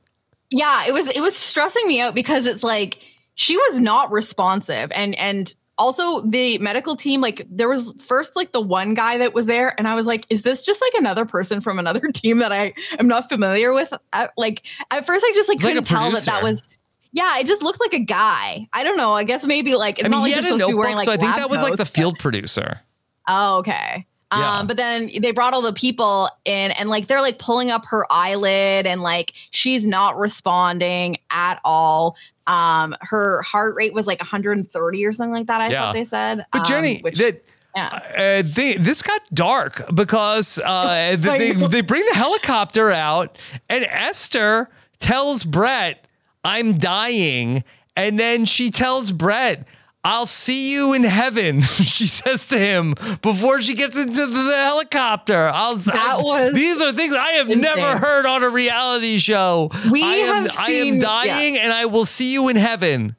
yeah, 0.51 0.85
it 0.87 0.93
was 0.93 1.07
it 1.09 1.21
was 1.21 1.35
stressing 1.35 1.87
me 1.87 2.01
out 2.01 2.13
because 2.15 2.45
it's 2.45 2.63
like 2.63 2.99
she 3.35 3.55
was 3.57 3.79
not 3.79 4.11
responsive 4.11 4.91
and 4.93 5.15
and 5.15 5.55
also 5.79 6.21
the 6.21 6.59
medical 6.59 6.95
team 6.95 7.19
like 7.19 7.47
there 7.49 7.67
was 7.67 7.93
first 7.99 8.35
like 8.35 8.51
the 8.51 8.61
one 8.61 8.93
guy 8.93 9.17
that 9.17 9.33
was 9.33 9.47
there 9.47 9.73
and 9.79 9.87
I 9.87 9.95
was 9.95 10.05
like 10.05 10.27
is 10.29 10.43
this 10.43 10.61
just 10.61 10.79
like 10.81 10.93
another 10.93 11.25
person 11.25 11.61
from 11.61 11.79
another 11.79 12.01
team 12.13 12.37
that 12.39 12.51
I 12.51 12.73
am 12.99 13.07
not 13.07 13.27
familiar 13.27 13.73
with 13.73 13.91
I, 14.13 14.29
like 14.37 14.61
at 14.91 15.03
first 15.07 15.25
I 15.27 15.31
just 15.33 15.49
like 15.49 15.55
It's 15.55 15.63
couldn't 15.63 15.79
a 15.83 15.85
tell 15.85 16.11
that 16.11 16.23
that 16.25 16.43
was 16.43 16.61
yeah, 17.11 17.37
it 17.39 17.45
just 17.47 17.61
looked 17.61 17.79
like 17.79 17.93
a 17.93 17.99
guy. 17.99 18.67
I 18.73 18.83
don't 18.83 18.97
know. 18.97 19.13
I 19.13 19.23
guess 19.23 19.45
maybe 19.45 19.75
like 19.75 19.99
it's 19.99 20.05
I 20.05 20.09
not 20.09 20.17
mean, 20.17 20.21
like 20.23 20.29
he 20.29 20.33
you're 20.35 20.43
supposed 20.43 20.63
to 20.63 20.67
be 20.69 20.73
wearing 20.73 20.95
like 20.95 21.05
so 21.05 21.11
I 21.11 21.17
think 21.17 21.35
that 21.35 21.49
was 21.49 21.61
like 21.61 21.77
the 21.77 21.85
field 21.85 22.17
producer. 22.19 22.81
Oh, 23.27 23.59
okay. 23.59 24.05
Yeah. 24.39 24.59
Um, 24.59 24.67
but 24.67 24.77
then 24.77 25.09
they 25.21 25.31
brought 25.31 25.53
all 25.53 25.61
the 25.61 25.73
people 25.73 26.29
in 26.45 26.71
and 26.71 26.89
like 26.89 27.07
they're 27.07 27.21
like 27.21 27.39
pulling 27.39 27.71
up 27.71 27.85
her 27.87 28.05
eyelid 28.11 28.87
and 28.87 29.01
like 29.01 29.33
she's 29.51 29.85
not 29.85 30.17
responding 30.17 31.17
at 31.31 31.59
all. 31.63 32.15
Um, 32.47 32.95
her 33.01 33.41
heart 33.43 33.75
rate 33.75 33.93
was 33.93 34.07
like 34.07 34.19
130 34.19 35.05
or 35.05 35.13
something 35.13 35.31
like 35.33 35.47
that. 35.47 35.61
I 35.61 35.69
Yeah. 35.69 35.81
thought 35.81 35.93
they 35.93 36.05
said. 36.05 36.45
But 36.51 36.59
Um, 36.61 36.65
Jenny, 36.65 36.99
which- 37.01 37.17
that 37.17 37.43
yeah. 37.75 37.87
uh, 38.17 38.43
they, 38.45 38.77
this 38.77 39.01
got 39.01 39.21
dark 39.33 39.83
because 39.93 40.59
uh, 40.63 41.15
they 41.19 41.51
they 41.53 41.81
bring 41.81 42.05
the 42.11 42.15
helicopter 42.15 42.91
out, 42.91 43.37
and 43.69 43.83
Esther 43.85 44.69
tells 44.99 45.43
Brett, 45.43 46.05
"I'm 46.43 46.77
dying," 46.77 47.63
and 47.95 48.19
then 48.19 48.45
she 48.45 48.69
tells 48.71 49.11
Brett. 49.11 49.65
I'll 50.05 50.25
see 50.25 50.71
you 50.73 50.93
in 50.93 51.03
heaven, 51.05 51.61
she 51.61 52.05
says 52.07 52.45
to 52.47 52.57
him 52.59 52.93
before 53.21 53.61
she 53.61 53.73
gets 53.73 53.97
into 53.97 54.25
the 54.27 54.55
helicopter. 54.57 55.49
I'll, 55.53 55.77
That 55.77 56.19
was 56.21 56.53
these 56.53 56.81
are 56.81 56.91
things 56.91 57.13
I 57.13 57.31
have 57.33 57.47
never 57.47 57.97
heard 57.97 58.25
on 58.25 58.43
a 58.43 58.49
reality 58.49 59.17
show. 59.17 59.71
We 59.91 60.03
I 60.03 60.07
am, 60.15 60.45
have 60.45 60.57
I 60.59 60.71
am 60.71 60.83
seen- 60.93 60.99
dying, 61.01 61.57
and 61.57 61.71
I 61.71 61.85
will 61.85 62.05
see 62.05 62.33
you 62.33 62.49
in 62.49 62.57
heaven. 62.57 63.15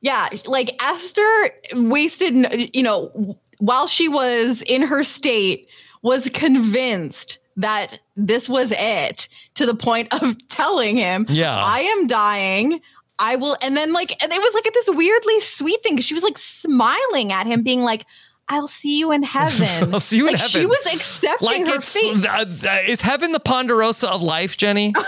Yeah, 0.00 0.28
like 0.46 0.80
Esther 0.80 1.50
wasted, 1.74 2.70
you 2.76 2.82
know, 2.84 3.36
while 3.58 3.88
she 3.88 4.08
was 4.08 4.62
in 4.62 4.82
her 4.82 5.02
state, 5.02 5.68
was 6.02 6.28
convinced 6.30 7.38
that 7.56 7.98
this 8.16 8.48
was 8.48 8.72
it 8.76 9.28
to 9.54 9.66
the 9.66 9.74
point 9.74 10.12
of 10.22 10.36
telling 10.48 10.96
him, 10.96 11.26
Yeah. 11.28 11.58
I 11.64 11.80
am 11.80 12.06
dying. 12.06 12.80
I 13.18 13.36
will. 13.36 13.56
And 13.62 13.76
then, 13.76 13.92
like, 13.92 14.12
and 14.22 14.32
it 14.32 14.38
was 14.38 14.54
like 14.54 14.66
at 14.66 14.74
this 14.74 14.88
weirdly 14.90 15.40
sweet 15.40 15.82
thing 15.82 15.94
because 15.94 16.04
she 16.06 16.14
was 16.14 16.22
like 16.22 16.38
smiling 16.38 17.32
at 17.32 17.46
him, 17.46 17.62
being 17.62 17.82
like, 17.82 18.04
I'll 18.48 18.68
see 18.68 18.98
you 18.98 19.10
in 19.12 19.22
heaven. 19.22 19.92
I'll 19.94 20.00
see 20.00 20.18
you 20.18 20.28
in 20.28 20.34
heaven. 20.34 20.48
She 20.60 20.66
was 20.66 20.86
accepting 20.94 21.46
Like 21.64 21.66
her 21.66 21.76
it's 21.76 21.92
fate. 22.00 22.24
uh, 22.24 22.44
uh, 22.68 22.78
is 22.86 23.00
heaven 23.00 23.32
the 23.32 23.40
ponderosa 23.40 24.08
of 24.08 24.22
life, 24.22 24.56
Jenny? 24.56 24.92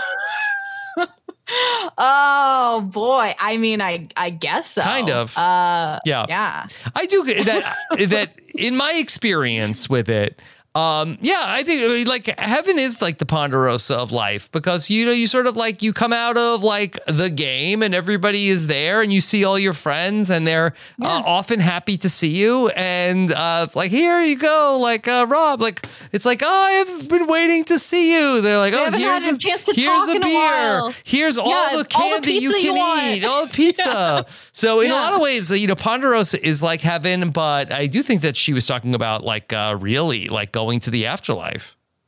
Oh 1.97 2.87
boy. 2.93 3.33
I 3.39 3.57
mean, 3.57 3.81
I 3.81 4.07
I 4.15 4.29
guess 4.29 4.69
so. 4.71 4.81
Kind 4.81 5.09
of. 5.09 5.35
Uh, 5.35 5.99
Yeah. 6.05 6.25
yeah. 6.29 6.67
I 6.95 7.07
do 7.07 7.23
that 7.23 7.75
that 8.09 8.35
in 8.53 8.75
my 8.75 8.93
experience 8.93 9.89
with 9.89 10.09
it. 10.09 10.39
Um, 10.75 11.17
yeah, 11.21 11.41
I 11.45 11.63
think 11.63 11.83
I 11.83 11.87
mean, 11.87 12.05
like 12.07 12.27
heaven 12.39 12.77
is 12.77 13.01
like 13.01 13.17
the 13.17 13.25
ponderosa 13.25 13.95
of 13.97 14.11
life 14.11 14.51
because 14.51 14.87
you 14.89 15.03
know 15.05 15.11
you 15.11 15.25
sort 15.25 15.47
of 15.47 15.57
like 15.57 15.81
you 15.81 15.93
come 15.93 16.13
out 16.13 16.37
of 16.37 16.61
like 16.63 16.97
the 17.07 17.29
game 17.31 17.81
and 17.81 17.95
everybody 17.95 18.49
is 18.49 18.67
there 18.67 19.01
and 19.01 19.11
you 19.11 19.19
see 19.19 19.43
all 19.43 19.57
your 19.57 19.73
friends 19.73 20.29
and 20.29 20.45
they're 20.45 20.73
uh, 21.01 21.23
often 21.25 21.59
happy 21.59 21.97
to 21.97 22.09
see 22.09 22.27
you 22.29 22.69
and 22.69 23.33
uh, 23.33 23.65
it's 23.67 23.75
like 23.75 23.89
here 23.89 24.21
you 24.21 24.37
go 24.37 24.77
like 24.79 25.07
uh, 25.07 25.25
Rob 25.27 25.59
like 25.59 25.87
it's 26.11 26.23
like 26.25 26.41
oh 26.45 26.47
I've 26.47 27.09
been 27.09 27.25
waiting 27.25 27.63
to 27.65 27.79
see 27.79 28.13
you. 28.13 28.39
They're 28.41 28.59
like 28.59 28.73
We 28.73 28.79
oh 28.79 28.91
here's 28.91 29.25
had 29.25 29.33
a 29.33 29.37
chance 29.39 29.65
to 29.65 29.73
here's 29.73 29.87
talk 29.87 30.09
a 30.15 30.17
a 30.17 30.21
beer. 30.21 30.33
while." 30.33 30.93
here's 31.03 31.39
all 31.39 31.49
Yeah, 31.49 31.69
the 31.71 31.77
all 31.77 31.83
the 31.83 31.85
candy 32.21 32.33
you 32.33 32.51
you 32.55 32.61
can 32.61 32.75
want. 32.75 33.03
eat. 33.17 33.23
All 33.25 33.47
the 33.47 33.51
pizza. 33.53 34.25
So 34.51 34.81
in 34.81 34.91
a 34.91 34.93
lot 34.93 35.13
of 35.13 35.19
ways 35.21 35.49
you 35.49 35.65
know 35.67 35.75
Ponderosa 35.75 36.45
is 36.47 36.61
like 36.61 36.81
heaven 36.81 37.31
but 37.31 37.71
I 37.71 37.87
do 37.87 38.03
think 38.03 38.21
that 38.21 38.37
she 38.37 38.53
was 38.53 38.67
talking 38.67 38.93
about 38.93 39.23
like 39.23 39.51
uh, 39.51 39.75
really 39.81 40.27
like 40.27 40.51
going 40.59 40.79
to 40.81 40.91
the 40.91 41.05
afterlife. 41.05 41.65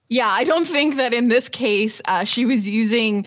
Yeah, 0.09 0.27
I 0.27 0.43
don't 0.43 0.67
think 0.67 0.97
that 0.97 1.13
in 1.13 1.29
this 1.29 1.47
case 1.47 2.01
uh, 2.03 2.25
she 2.25 2.43
was 2.45 2.67
using 2.67 3.25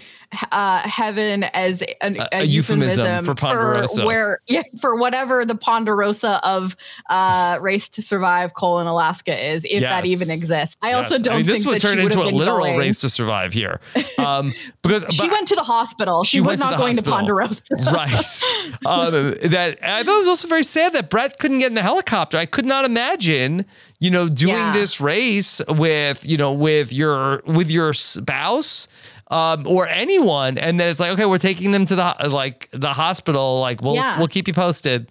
uh, 0.53 0.80
heaven 0.89 1.45
as 1.45 1.82
an, 2.01 2.16
a, 2.18 2.28
A- 2.32 2.45
euphemism 2.45 3.05
euphemism, 3.05 3.24
for 3.24 3.35
Ponderosa. 3.35 4.05
where 4.05 4.39
yeah, 4.47 4.62
for 4.80 4.97
whatever 4.97 5.45
the 5.45 5.55
Ponderosa 5.55 6.41
of 6.43 6.76
uh, 7.11 7.59
Race 7.61 7.89
to 7.91 8.03
Survive 8.03 8.55
colon 8.55 8.87
Alaska 8.87 9.37
is, 9.53 9.66
if 9.68 9.80
that 9.82 10.07
even 10.07 10.30
exists. 10.30 10.76
I 10.82 10.93
also 10.93 11.18
don't 11.18 11.35
I 11.35 11.37
mean, 11.39 11.47
think 11.47 11.59
this 11.59 11.66
would 11.66 11.74
that 11.76 11.80
turn 11.82 11.99
into 11.99 12.22
a 12.22 12.24
literal 12.24 12.59
going. 12.59 12.78
race 12.78 13.01
to 13.03 13.09
survive 13.09 13.53
here 13.53 13.80
um, 14.18 14.53
because 14.82 15.05
She 15.11 15.28
went 15.28 15.49
to 15.49 15.55
the 15.55 15.62
hospital. 15.62 16.24
She, 16.24 16.37
She 16.39 16.41
was 16.41 16.59
not 16.59 16.76
going 16.78 16.97
to. 16.97 17.03
Ponderosa. 17.03 17.62
right. 17.93 18.43
Um, 18.87 19.35
that 19.45 19.78
I 19.82 20.03
thought 20.03 20.14
it 20.16 20.18
was 20.18 20.28
also 20.28 20.49
very 20.49 20.64
sad 20.64 20.93
that 20.95 21.11
Brett 21.11 21.39
couldn't 21.39 21.59
get 21.59 21.68
in 21.68 21.74
the 21.74 21.82
helicopter. 21.82 22.37
I 22.39 22.47
could 22.47 22.64
not 22.66 22.85
imagine, 22.85 23.64
you 24.01 24.11
know, 24.11 24.28
doing 24.28 24.55
Yeah. 24.55 24.72
this 24.72 25.01
race 25.01 25.61
with, 25.68 26.24
you 26.26 26.37
know, 26.37 26.53
with 26.53 26.93
your 26.93 27.43
with 27.47 27.70
your 27.70 27.93
spouse 27.93 28.89
um, 29.28 29.66
or 29.66 29.86
anyone, 29.88 30.58
and 30.58 30.78
then 30.78 30.88
it's 30.88 31.00
like, 31.00 31.10
okay, 31.12 31.24
we're 31.26 31.38
taking 31.38 31.72
them 31.72 31.86
to 31.86 31.96
the 31.96 32.14
like 32.28 32.68
the 32.72 32.92
hospital. 32.92 33.60
Like, 33.60 33.80
we'll 33.82 33.94
Yeah. 33.94 34.18
we'll 34.18 34.28
keep 34.28 34.46
you 34.48 34.54
posted. 34.54 35.10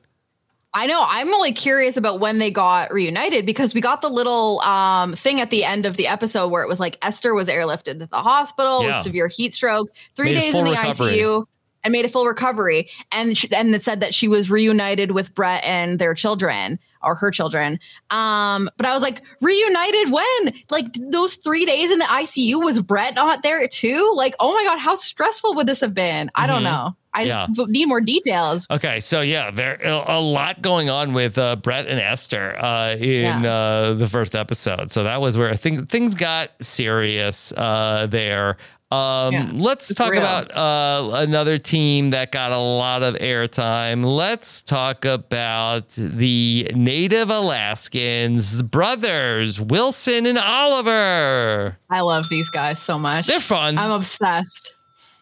I 0.76 0.88
know. 0.88 1.06
I'm 1.08 1.32
only 1.32 1.52
curious 1.52 1.98
about 1.98 2.20
when 2.20 2.40
they 2.40 2.50
got 2.50 2.92
reunited 2.92 3.46
because 3.46 3.76
we 3.76 3.82
got 3.82 4.02
the 4.02 4.10
little 4.10 4.60
um, 4.62 5.14
thing 5.16 5.40
at 5.40 5.52
the 5.52 5.64
end 5.64 5.86
of 5.86 5.98
the 5.98 6.08
episode 6.08 6.48
where 6.48 6.64
it 6.64 6.68
was 6.68 6.80
like 6.80 6.98
Esther 7.06 7.36
was 7.36 7.48
airlifted 7.48 8.00
to 8.00 8.08
the 8.08 8.18
hospital 8.18 8.82
Yeah. 8.82 8.98
with 8.98 9.04
severe 9.04 9.28
heat 9.28 9.54
stroke, 9.54 9.90
three 10.16 10.34
Made 10.34 10.40
days 10.40 10.54
in 10.56 10.66
the 10.66 10.72
recovery. 10.72 11.18
ICU, 11.18 11.46
and 11.84 11.92
made 11.92 12.06
a 12.06 12.10
full 12.10 12.26
recovery. 12.26 12.90
And 13.12 13.38
she, 13.38 13.52
and 13.52 13.74
it 13.76 13.82
said 13.84 14.00
that 14.02 14.14
she 14.14 14.28
was 14.28 14.50
reunited 14.50 15.12
with 15.12 15.34
Brett 15.36 15.64
and 15.64 16.00
their 16.00 16.14
children 16.14 16.80
or 17.02 17.16
her 17.16 17.32
children. 17.32 17.80
Um, 18.12 18.70
but 18.78 18.86
I 18.86 18.94
was 18.94 19.02
like, 19.02 19.22
reunited 19.42 20.12
when? 20.14 20.54
Like 20.70 20.86
those 21.12 21.36
three 21.36 21.66
days 21.66 21.92
in 21.92 22.00
the 22.00 22.06
ICU 22.06 22.64
was 22.64 22.82
Brett 22.82 23.16
not 23.16 23.44
there 23.44 23.68
too? 23.68 24.14
Like, 24.16 24.36
oh 24.40 24.54
my 24.54 24.64
god, 24.64 24.80
how 24.80 24.96
stressful 24.96 25.56
would 25.56 25.68
this 25.68 25.82
have 25.82 25.94
been? 25.94 26.32
I 26.36 26.48
don't 26.48 26.64
know. 26.64 26.96
I 27.14 27.26
just 27.28 27.52
Mm-hmm. 27.52 27.72
Need 27.72 27.86
more 27.88 28.02
details. 28.02 28.66
Okay, 28.72 29.00
so 29.00 29.22
yeah, 29.22 29.52
there 29.52 29.78
a 29.84 30.20
lot 30.20 30.62
going 30.64 30.90
on 30.90 31.14
with 31.14 31.38
uh, 31.38 31.58
Brett 31.58 31.88
and 31.88 32.00
Esther 32.00 32.56
uh, 32.58 32.96
in 32.96 33.44
Yeah. 33.44 33.52
uh, 33.54 33.94
the 33.94 34.08
first 34.10 34.34
episode. 34.36 34.90
So 34.90 35.04
that 35.04 35.22
was 35.22 35.38
where 35.38 35.54
things 35.56 35.86
things 35.90 36.16
got 36.16 36.52
serious 36.62 37.52
uh, 37.52 38.08
there. 38.10 38.58
Um, 38.94 39.34
Yeah, 39.34 39.50
let's 39.54 39.92
talk 39.94 40.12
real. 40.12 40.22
about 40.22 40.56
uh, 40.56 41.16
another 41.16 41.58
team 41.58 42.12
that 42.12 42.32
got 42.32 42.52
a 42.52 42.58
lot 42.58 43.02
of 43.02 43.16
airtime. 43.16 44.06
Let's 44.06 44.62
talk 44.62 45.04
about 45.04 45.90
the 45.90 46.70
Native 46.76 47.32
Alaskans, 47.32 48.58
the 48.58 48.64
brothers 48.64 49.60
Wilson 49.60 50.28
and 50.28 50.38
Oliver. 50.38 51.78
I 51.90 52.02
love 52.02 52.30
these 52.30 52.50
guys 52.50 52.78
so 52.78 53.00
much. 53.00 53.26
They're 53.26 53.40
fun. 53.40 53.80
I'm 53.80 53.92
obsessed. 53.92 54.74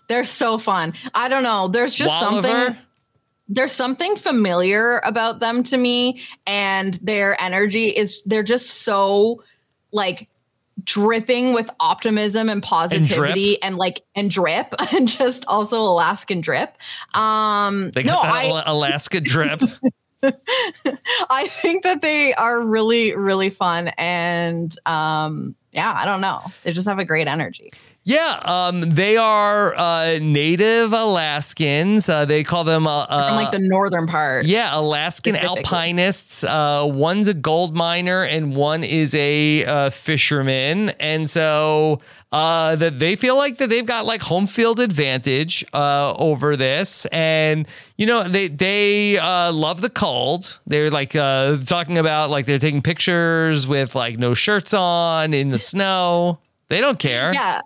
They're 0.09 0.25
so 0.25 0.57
fun. 0.57 0.93
I 1.13 1.29
don't 1.29 1.43
know. 1.43 1.69
There's 1.69 1.95
just 1.95 2.11
Walliver? 2.11 2.43
something 2.43 2.77
there's 3.53 3.73
something 3.73 4.15
familiar 4.15 5.01
about 5.03 5.41
them 5.41 5.61
to 5.61 5.75
me 5.75 6.21
and 6.47 6.93
their 6.95 7.39
energy 7.41 7.89
is 7.89 8.21
they're 8.25 8.43
just 8.43 8.69
so 8.83 9.43
like 9.91 10.29
dripping 10.83 11.53
with 11.53 11.69
optimism 11.79 12.49
and 12.49 12.63
positivity 12.63 13.61
and, 13.61 13.77
like 13.77 14.01
and 14.15 14.29
drip 14.29 14.73
and 14.93 15.07
just 15.07 15.45
also 15.47 15.77
Alaskan 15.81 16.41
drip. 16.41 16.77
Um 17.13 17.91
They 17.91 18.03
no, 18.03 18.13
got 18.13 18.23
that 18.23 18.33
I 18.33 18.63
Alaska 18.65 19.21
drip. 19.21 19.61
I 21.29 21.47
think 21.47 21.83
that 21.83 22.01
they 22.01 22.33
are 22.33 22.61
really, 22.61 23.15
really 23.15 23.49
fun. 23.49 23.89
And 23.97 24.75
um, 24.85 25.55
yeah, 25.71 25.93
I 25.95 26.05
don't 26.05 26.21
know. 26.21 26.41
They 26.63 26.73
just 26.73 26.87
have 26.87 26.99
a 26.99 27.05
great 27.05 27.27
energy. 27.27 27.71
Yeah, 28.03 28.39
um, 28.43 28.81
they 28.81 29.15
are 29.17 29.75
uh, 29.77 30.17
native 30.19 30.91
Alaskans. 30.91 32.09
Uh, 32.09 32.25
they 32.25 32.43
call 32.43 32.63
them 32.63 32.87
uh, 32.87 33.05
From 33.05 33.35
like 33.35 33.51
the 33.51 33.59
northern 33.59 34.07
part. 34.07 34.45
Yeah, 34.45 34.75
Alaskan 34.75 35.35
alpinists. 35.35 36.43
Uh, 36.43 36.87
one's 36.89 37.27
a 37.27 37.35
gold 37.35 37.75
miner 37.75 38.23
and 38.23 38.55
one 38.55 38.83
is 38.83 39.13
a 39.13 39.65
uh, 39.65 39.89
fisherman, 39.91 40.89
and 40.99 41.29
so 41.29 42.01
uh, 42.31 42.75
that 42.77 42.97
they 42.97 43.15
feel 43.15 43.35
like 43.35 43.57
that 43.57 43.69
they've 43.69 43.85
got 43.85 44.05
like 44.05 44.21
home 44.21 44.47
field 44.47 44.79
advantage 44.79 45.63
uh, 45.71 46.13
over 46.13 46.55
this, 46.55 47.05
and 47.07 47.67
you 47.97 48.07
know 48.07 48.27
they 48.27 48.47
they 48.47 49.19
uh, 49.19 49.51
love 49.51 49.81
the 49.81 49.89
cold. 49.91 50.59
They're 50.65 50.89
like 50.89 51.15
uh, 51.15 51.57
talking 51.57 51.99
about 51.99 52.31
like 52.31 52.47
they're 52.47 52.57
taking 52.57 52.81
pictures 52.81 53.67
with 53.67 53.93
like 53.93 54.17
no 54.17 54.33
shirts 54.33 54.73
on 54.73 55.35
in 55.35 55.49
the 55.49 55.59
snow. 55.59 56.39
They 56.69 56.79
don't 56.79 56.97
care. 56.97 57.31
Yeah. 57.33 57.61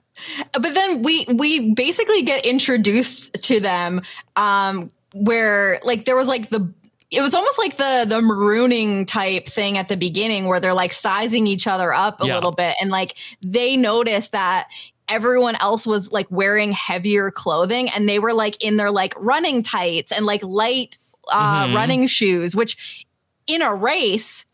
But 0.53 0.73
then 0.73 1.03
we 1.03 1.25
we 1.29 1.73
basically 1.73 2.21
get 2.21 2.45
introduced 2.45 3.33
to 3.43 3.59
them 3.59 4.01
um 4.35 4.91
where 5.13 5.79
like 5.83 6.05
there 6.05 6.15
was 6.15 6.27
like 6.27 6.49
the 6.49 6.71
it 7.11 7.21
was 7.21 7.33
almost 7.33 7.57
like 7.57 7.77
the 7.77 8.05
the 8.07 8.21
marooning 8.21 9.07
type 9.07 9.47
thing 9.47 9.77
at 9.77 9.87
the 9.89 9.95
beginning 9.97 10.47
where 10.47 10.59
they're 10.59 10.73
like 10.73 10.91
sizing 10.91 11.47
each 11.47 11.67
other 11.67 11.93
up 11.93 12.21
a 12.21 12.27
Yeah. 12.27 12.35
little 12.35 12.51
bit 12.51 12.75
and 12.81 12.89
like 12.91 13.15
they 13.41 13.77
noticed 13.77 14.31
that 14.33 14.67
everyone 15.07 15.55
else 15.61 15.85
was 15.85 16.11
like 16.11 16.27
wearing 16.31 16.71
heavier 16.71 17.29
clothing 17.31 17.89
and 17.89 18.09
they 18.09 18.17
were 18.19 18.33
like 18.33 18.61
in 18.63 18.77
their 18.77 18.91
like 18.91 19.13
running 19.17 19.61
tights 19.61 20.11
and 20.11 20.25
like 20.25 20.43
light 20.43 20.97
uh 21.31 21.65
Mhm. 21.65 21.75
running 21.75 22.07
shoes 22.07 22.55
which 22.55 23.05
in 23.47 23.61
a 23.61 23.73
race 23.73 24.45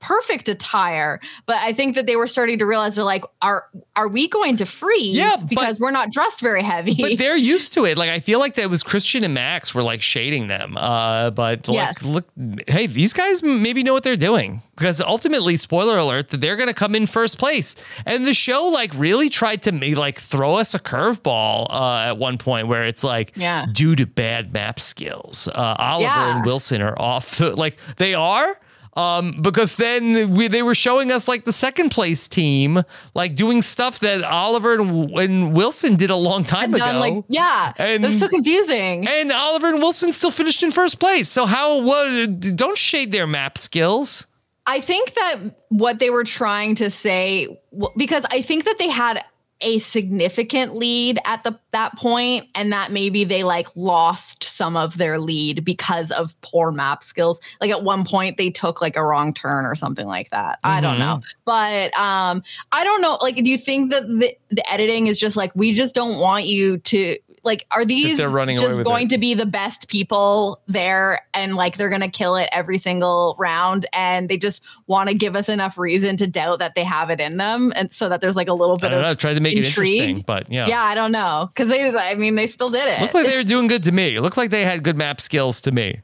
perfect 0.00 0.48
attire 0.48 1.20
but 1.46 1.56
i 1.58 1.72
think 1.72 1.94
that 1.94 2.06
they 2.06 2.16
were 2.16 2.26
starting 2.26 2.58
to 2.58 2.64
realize 2.66 2.94
they're 2.96 3.04
like 3.04 3.24
are 3.42 3.66
are 3.96 4.08
we 4.08 4.26
going 4.28 4.56
to 4.56 4.64
freeze 4.66 5.16
Yeah, 5.16 5.36
but- 5.38 5.48
because 5.48 5.78
we're 5.78 5.90
not 5.90 6.10
dressed 6.10 6.40
very 6.40 6.62
heavy 6.62 6.94
But 6.98 7.18
they're 7.18 7.36
used 7.36 7.74
to 7.74 7.84
it. 7.84 7.98
Like 7.98 8.08
I 8.08 8.18
feel 8.20 8.38
like 8.38 8.54
that 8.54 8.70
was 8.70 8.82
Christian 8.82 9.24
and 9.24 9.34
Max 9.34 9.74
were 9.74 9.82
like 9.82 10.00
shading 10.00 10.46
them. 10.48 10.76
Uh, 10.78 11.30
but 11.30 11.68
like, 11.68 11.74
Yes. 11.74 12.02
look, 12.02 12.26
hey, 12.66 12.86
these 12.86 13.12
guys 13.12 13.42
maybe 13.42 13.82
know 13.82 13.92
what 13.92 14.02
they're 14.04 14.16
doing 14.16 14.62
because 14.76 15.02
ultimately, 15.02 15.56
spoiler 15.58 15.98
alert, 15.98 16.30
that 16.30 16.40
they're 16.40 16.56
going 16.56 16.68
to 16.68 16.74
come 16.74 16.94
in 16.94 17.06
first 17.06 17.36
place. 17.38 17.76
And 18.06 18.26
the 18.26 18.32
show 18.32 18.68
like 18.68 18.92
really 18.94 19.28
tried 19.28 19.62
to 19.64 19.72
me 19.72 19.94
like 19.94 20.18
throw 20.18 20.54
us 20.54 20.72
a 20.74 20.78
curveball 20.78 21.66
uh, 21.70 22.08
at 22.10 22.16
one 22.16 22.38
point 22.38 22.68
where 22.68 22.84
it's 22.84 23.04
like, 23.04 23.32
Yeah. 23.36 23.66
due 23.70 23.94
to 23.96 24.06
bad 24.06 24.52
map 24.54 24.80
skills, 24.80 25.46
uh, 25.48 25.76
Oliver 25.78 26.04
Yeah. 26.04 26.36
and 26.36 26.46
Wilson 26.46 26.80
are 26.80 26.98
off. 26.98 27.38
Like 27.40 27.76
they 27.96 28.14
are. 28.14 28.58
Um, 28.96 29.40
because 29.40 29.76
then 29.76 30.34
we, 30.34 30.48
they 30.48 30.62
were 30.62 30.74
showing 30.74 31.12
us 31.12 31.28
like 31.28 31.44
the 31.44 31.52
second 31.52 31.90
place 31.90 32.26
team, 32.26 32.82
like 33.14 33.36
doing 33.36 33.62
stuff 33.62 34.00
that 34.00 34.22
Oliver 34.24 34.80
and, 34.80 35.10
and 35.16 35.56
Wilson 35.56 35.94
did 35.96 36.10
a 36.10 36.16
long 36.16 36.44
time 36.44 36.72
done 36.72 36.96
ago. 36.96 36.98
like 37.00 37.24
yeah 37.28 37.72
And- 37.78 38.04
it 38.04 38.08
was 38.08 38.18
so 38.18 38.26
confusing 38.28 39.06
and 39.06 39.30
Oliver 39.30 39.68
and 39.68 39.78
Wilson 39.78 40.12
still 40.12 40.32
finished 40.32 40.62
in 40.64 40.70
first 40.72 40.98
place. 40.98 41.28
So 41.28 41.46
how? 41.46 41.80
What? 41.82 42.40
Don't 42.56 42.76
shade 42.76 43.12
their 43.12 43.26
map 43.28 43.58
skills. 43.58 44.26
I 44.66 44.80
think 44.80 45.14
that 45.14 45.36
what 45.68 45.98
they 45.98 46.10
were 46.10 46.24
trying 46.24 46.74
to 46.76 46.90
say, 46.90 47.60
because 47.96 48.24
I 48.30 48.42
think 48.42 48.64
that 48.64 48.78
they 48.78 48.88
had 48.88 49.24
a 49.60 49.78
significant 49.78 50.74
lead 50.74 51.18
at 51.24 51.44
the 51.44 51.58
that 51.72 51.96
point, 51.96 52.48
and 52.54 52.72
that 52.72 52.90
maybe 52.90 53.24
they 53.24 53.42
like 53.44 53.68
lost 53.76 54.42
some 54.42 54.76
of 54.76 54.98
their 54.98 55.18
lead 55.18 55.64
because 55.64 56.10
of 56.10 56.40
poor 56.40 56.70
map 56.70 57.02
skills. 57.02 57.40
Like 57.60 57.70
at 57.70 57.82
one 57.82 58.04
point, 58.04 58.36
they 58.36 58.50
took 58.50 58.80
like 58.80 58.96
a 58.96 59.04
wrong 59.04 59.32
turn 59.32 59.64
or 59.64 59.74
something 59.74 60.06
like 60.06 60.30
that. 60.30 60.58
I 60.64 60.80
don't 60.80 60.98
know, 60.98 61.20
but 61.44 61.96
um, 61.98 62.42
I 62.72 62.84
don't 62.84 63.02
know. 63.02 63.18
Like, 63.20 63.36
do 63.36 63.50
you 63.50 63.58
think 63.58 63.92
that 63.92 64.06
the, 64.06 64.36
the 64.50 64.72
editing 64.72 65.06
is 65.06 65.18
just 65.18 65.36
like 65.36 65.54
we 65.54 65.74
just 65.74 65.94
don't 65.94 66.18
want 66.18 66.46
you 66.46 66.78
to? 66.78 67.16
Like, 67.42 67.66
are 67.70 67.84
these 67.84 68.18
just 68.18 68.82
going 68.84 69.06
it. 69.06 69.10
to 69.10 69.18
be 69.18 69.34
the 69.34 69.46
best 69.46 69.88
people 69.88 70.60
there 70.66 71.20
and 71.32 71.56
like 71.56 71.76
they're 71.78 71.88
going 71.88 72.02
to 72.02 72.08
kill 72.08 72.36
it 72.36 72.48
every 72.52 72.76
single 72.78 73.34
round 73.38 73.86
and 73.92 74.28
they 74.28 74.36
just 74.36 74.62
want 74.86 75.08
to 75.08 75.14
give 75.14 75.34
us 75.36 75.48
enough 75.48 75.78
reason 75.78 76.16
to 76.18 76.26
doubt 76.26 76.58
that 76.58 76.74
they 76.74 76.84
have 76.84 77.08
it 77.10 77.20
in 77.20 77.38
them 77.38 77.72
and 77.76 77.92
so 77.92 78.08
that 78.08 78.20
there's 78.20 78.36
like 78.36 78.48
a 78.48 78.54
little 78.54 78.76
bit 78.76 78.92
of 78.92 79.00
know. 79.02 79.14
Tried 79.14 79.34
to 79.34 79.40
make 79.40 79.56
it 79.56 79.66
intrigue. 79.66 80.00
interesting, 80.00 80.24
but 80.26 80.50
yeah. 80.50 80.66
yeah 80.66 80.82
i 80.82 80.94
don't 80.94 81.12
know 81.12 81.50
because 81.54 81.68
they 81.68 81.90
i 81.90 82.14
mean 82.14 82.34
they 82.34 82.46
still 82.46 82.70
did 82.70 82.86
it 82.86 83.00
Looked 83.00 83.14
like 83.14 83.26
they 83.26 83.36
were 83.36 83.44
doing 83.44 83.66
good 83.66 83.84
to 83.84 83.92
me. 83.92 84.16
It 84.16 84.20
looked 84.20 84.36
like 84.36 84.50
they 84.50 84.64
had 84.64 84.82
good 84.82 84.96
map 84.96 85.20
skills 85.20 85.60
to 85.62 85.72
me. 85.72 86.00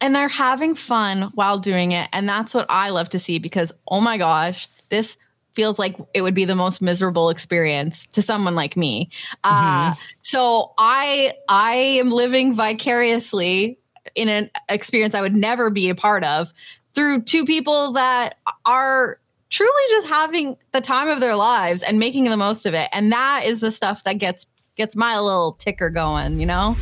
and 0.00 0.14
they're 0.14 0.28
having 0.28 0.74
fun 0.74 1.30
while 1.34 1.58
doing 1.58 1.92
it 1.92 2.08
and 2.12 2.28
that's 2.28 2.54
what 2.54 2.66
i 2.68 2.90
love 2.90 3.08
to 3.08 3.18
see 3.18 3.38
because 3.38 3.72
oh 3.88 4.00
my 4.00 4.16
gosh 4.16 4.68
this 4.88 5.16
feels 5.54 5.78
like 5.78 5.96
it 6.14 6.22
would 6.22 6.34
be 6.34 6.44
the 6.44 6.54
most 6.54 6.80
miserable 6.80 7.30
experience 7.30 8.06
to 8.12 8.22
someone 8.22 8.54
like 8.54 8.76
me. 8.76 9.10
Uh, 9.44 9.94
so 10.20 10.72
i 10.78 11.32
i 11.48 11.72
am 11.72 12.10
living 12.10 12.54
vicariously 12.54 13.78
in 14.14 14.28
an 14.28 14.50
experience 14.68 15.14
i 15.14 15.20
would 15.20 15.34
never 15.34 15.70
be 15.70 15.88
a 15.88 15.94
part 15.94 16.22
of 16.24 16.52
through 16.94 17.22
two 17.22 17.44
people 17.44 17.92
that 17.92 18.34
are 18.66 19.18
truly 19.50 19.82
just 19.90 20.06
having 20.06 20.56
the 20.72 20.80
time 20.80 21.08
of 21.08 21.20
their 21.20 21.34
lives 21.34 21.82
and 21.82 21.98
making 21.98 22.24
the 22.24 22.36
most 22.36 22.66
of 22.66 22.74
it. 22.74 22.88
And 22.92 23.12
that 23.12 23.42
is 23.44 23.60
the 23.60 23.72
stuff 23.72 24.04
that 24.04 24.14
gets 24.14 24.46
gets 24.76 24.96
my 24.96 25.18
little 25.18 25.52
ticker 25.54 25.90
going 25.90 26.40
you 26.40 26.46
know 26.46 26.74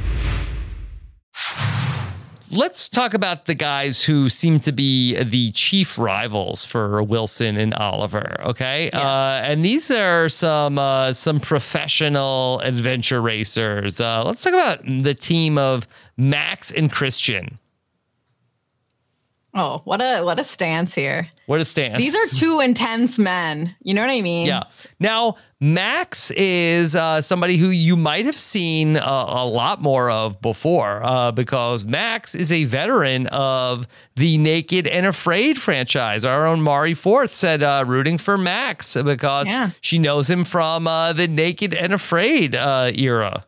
Let's 2.51 2.89
talk 2.89 3.15
about 3.15 3.47
the 3.47 3.55
guys 3.55 4.03
who 4.03 4.29
seem 4.29 4.61
to 4.61 4.73
be 4.73 5.23
the 5.23 5.51
chief 5.53 5.99
rivals 5.99 6.65
for 6.65 7.03
Wilson 7.03 7.57
and 7.57 7.75
Oliver. 7.75 8.41
Okay, 8.41 8.91
uh, 8.91 9.01
and 9.01 9.65
these 9.65 9.91
are 9.91 10.29
some 10.29 10.79
uh, 10.79 11.13
some 11.13 11.41
professional 11.41 12.61
adventure 12.61 13.21
racers. 13.21 14.01
Uh, 14.01 14.25
let's 14.25 14.43
talk 14.43 14.55
about 14.55 14.81
the 14.85 15.15
team 15.15 15.59
of 15.59 15.87
Max 16.17 16.71
and 16.71 16.91
Christian. 16.91 17.59
Oh 19.55 19.81
what 19.85 20.01
a 20.01 20.23
what 20.23 20.39
a 20.39 20.45
stance 20.45 20.95
here 20.95 21.29
What 21.47 21.61
a 21.61 21.65
stance! 21.65 21.97
These 21.99 22.15
are 22.15 22.39
two 22.39 22.61
intense 22.61 23.19
men. 23.19 23.75
You 23.83 23.95
know 23.95 24.03
what 24.03 24.11
I 24.11 24.21
mean? 24.21 24.47
Yeah. 24.47 24.65
Now, 25.01 25.37
Max 25.61 26.31
is 26.33 26.95
uh, 26.95 27.21
somebody 27.23 27.57
who 27.57 27.71
you 27.71 27.97
might 27.97 28.27
have 28.27 28.39
seen 28.39 28.97
uh, 28.99 29.03
a 29.27 29.47
lot 29.47 29.81
more 29.81 30.11
of 30.11 30.41
before 30.43 31.03
uh, 31.03 31.33
because 31.33 31.85
Max 31.87 32.35
is 32.35 32.53
a 32.53 32.65
veteran 32.65 33.27
of 33.29 33.87
the 34.17 34.37
Naked 34.39 34.87
and 34.87 35.07
Afraid 35.07 35.59
franchise. 35.59 36.25
Our 36.25 36.47
own 36.47 36.61
Mari 36.61 36.93
Forth 36.95 37.35
said 37.35 37.63
uh, 37.63 37.85
rooting 37.87 38.19
for 38.19 38.37
Max 38.39 38.95
because 38.95 39.47
Yeah. 39.47 39.71
she 39.81 39.99
knows 39.99 40.29
him 40.29 40.45
from 40.45 40.87
uh, 40.87 41.13
the 41.15 41.27
Naked 41.29 41.73
and 41.75 41.93
Afraid 41.95 42.55
uh, 42.55 42.93
era. 42.95 43.45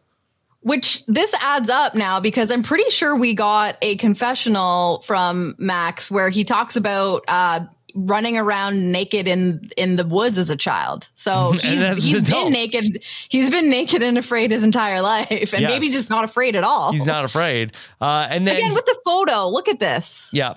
Which 0.63 1.03
this 1.07 1.33
adds 1.41 1.71
up 1.71 1.95
now 1.95 2.21
because 2.21 2.51
I'm 2.51 2.63
pretty 2.63 2.91
sure 2.91 3.17
we 3.17 3.33
got 3.35 3.79
a 3.81 3.97
confessional 3.97 5.03
from 5.07 5.55
Max 5.59 6.11
where 6.11 6.29
he 6.29 6.45
talks 6.45 6.77
about 6.77 7.25
uh, 7.29 7.61
running 7.95 8.37
around 8.37 8.93
naked 8.93 9.27
in 9.27 9.71
in 9.79 9.97
the 9.97 10.05
woods 10.07 10.37
as 10.37 10.51
a 10.51 10.57
child. 10.57 11.09
So 11.15 11.53
he's 11.53 11.63
he's 12.05 12.23
been 12.31 12.53
naked. 12.53 13.03
He's 13.31 13.49
been 13.49 13.71
naked 13.71 14.03
and 14.03 14.19
afraid 14.19 14.51
his 14.51 14.63
entire 14.63 15.01
life, 15.01 15.55
and 15.55 15.65
maybe 15.65 15.89
just 15.89 16.11
not 16.11 16.25
afraid 16.25 16.55
at 16.57 16.63
all. 16.65 16.93
He's 16.93 17.07
not 17.07 17.25
afraid. 17.25 17.73
Uh, 17.99 18.27
and 18.29 18.47
then, 18.47 18.57
Again 18.57 18.75
with 18.75 18.85
the 18.85 18.99
photo. 19.03 19.49
Look 19.49 19.67
at 19.69 19.81
this. 19.81 20.29
yeah. 20.35 20.57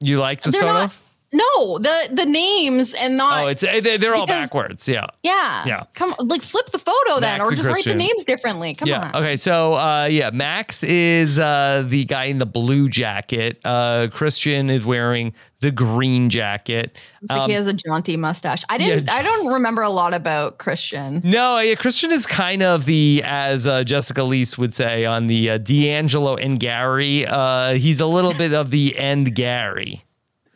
You 0.00 0.18
like 0.18 0.42
this 0.42 0.52
They're 0.54 0.62
photo? 0.62 0.80
not- 0.80 0.96
No, 1.36 1.78
the 1.78 2.08
the 2.12 2.24
names 2.26 2.94
and 2.94 3.16
not. 3.16 3.44
oh, 3.44 3.48
it's 3.48 3.62
they're 3.62 3.80
they're 3.98 4.14
all 4.14 4.26
because- 4.26 4.42
backwards. 4.42 4.88
Yeah. 4.88 5.06
yeah, 5.22 5.64
Yeah. 5.66 5.84
Come 5.94 6.14
like 6.20 6.42
flip 6.42 6.70
the 6.70 6.78
photo 6.78 7.20
then, 7.20 7.38
Max 7.38 7.52
or 7.52 7.54
just 7.54 7.68
write 7.68 7.84
the 7.84 7.94
names 7.94 8.24
differently. 8.24 8.74
Come 8.74 8.88
yeah. 8.88 9.10
on. 9.12 9.16
Okay. 9.22 9.36
So, 9.36 9.74
uh, 9.74 10.04
yeah, 10.10 10.30
Max 10.30 10.82
is 10.82 11.38
uh, 11.38 11.84
the 11.86 12.04
guy 12.04 12.24
in 12.24 12.38
the 12.38 12.46
blue 12.46 12.88
jacket. 12.88 13.60
Uh, 13.64 14.08
Christian 14.12 14.70
is 14.70 14.84
wearing 14.84 15.32
the 15.60 15.70
green 15.70 16.28
jacket. 16.30 16.96
Like 17.28 17.40
Um, 17.40 17.50
he 17.50 17.54
has 17.56 17.66
a 17.66 17.72
jaunty 17.72 18.16
mustache. 18.16 18.62
I 18.68 18.78
didn't. 18.78 19.06
yeah. 19.06 19.14
I 19.14 19.22
don't 19.22 19.52
remember 19.52 19.82
a 19.82 19.88
lot 19.90 20.12
about 20.14 20.58
Christian. 20.58 21.20
no, 21.24 21.58
yeah, 21.58 21.74
Christian 21.74 22.12
is 22.12 22.26
kind 22.26 22.62
of 22.62 22.84
the, 22.84 23.22
as 23.24 23.66
uh, 23.66 23.82
Jessica 23.82 24.20
Leese 24.20 24.58
would 24.58 24.74
say, 24.74 25.04
on 25.06 25.26
the 25.28 25.50
uh, 25.50 25.58
D'Angelo 25.58 26.36
and 26.36 26.60
Gary. 26.60 27.26
Uh, 27.26 27.72
he's 27.74 28.00
a 28.00 28.06
little 28.06 28.34
bit 28.34 28.52
of 28.52 28.70
the 28.70 28.96
end 28.98 29.34
Gary. 29.34 30.02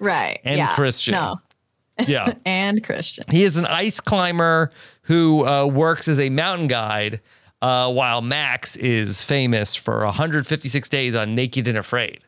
Right. 0.00 0.40
And 0.44 0.56
yeah. 0.58 0.74
Christian. 0.74 1.14
No. 1.14 1.40
Yeah. 2.06 2.34
And 2.44 2.82
Christian. 2.82 3.24
He 3.30 3.44
is 3.44 3.56
an 3.56 3.66
ice 3.66 4.00
climber 4.00 4.72
who 5.02 5.46
uh, 5.46 5.66
works 5.66 6.08
as 6.08 6.18
a 6.18 6.30
mountain 6.30 6.66
guide, 6.66 7.20
uh, 7.62 7.92
while 7.92 8.22
Max 8.22 8.76
is 8.76 9.22
famous 9.22 9.76
for 9.76 10.04
156 10.04 10.88
days 10.88 11.14
on 11.14 11.34
Naked 11.34 11.68
and 11.68 11.76
Afraid. 11.76 12.20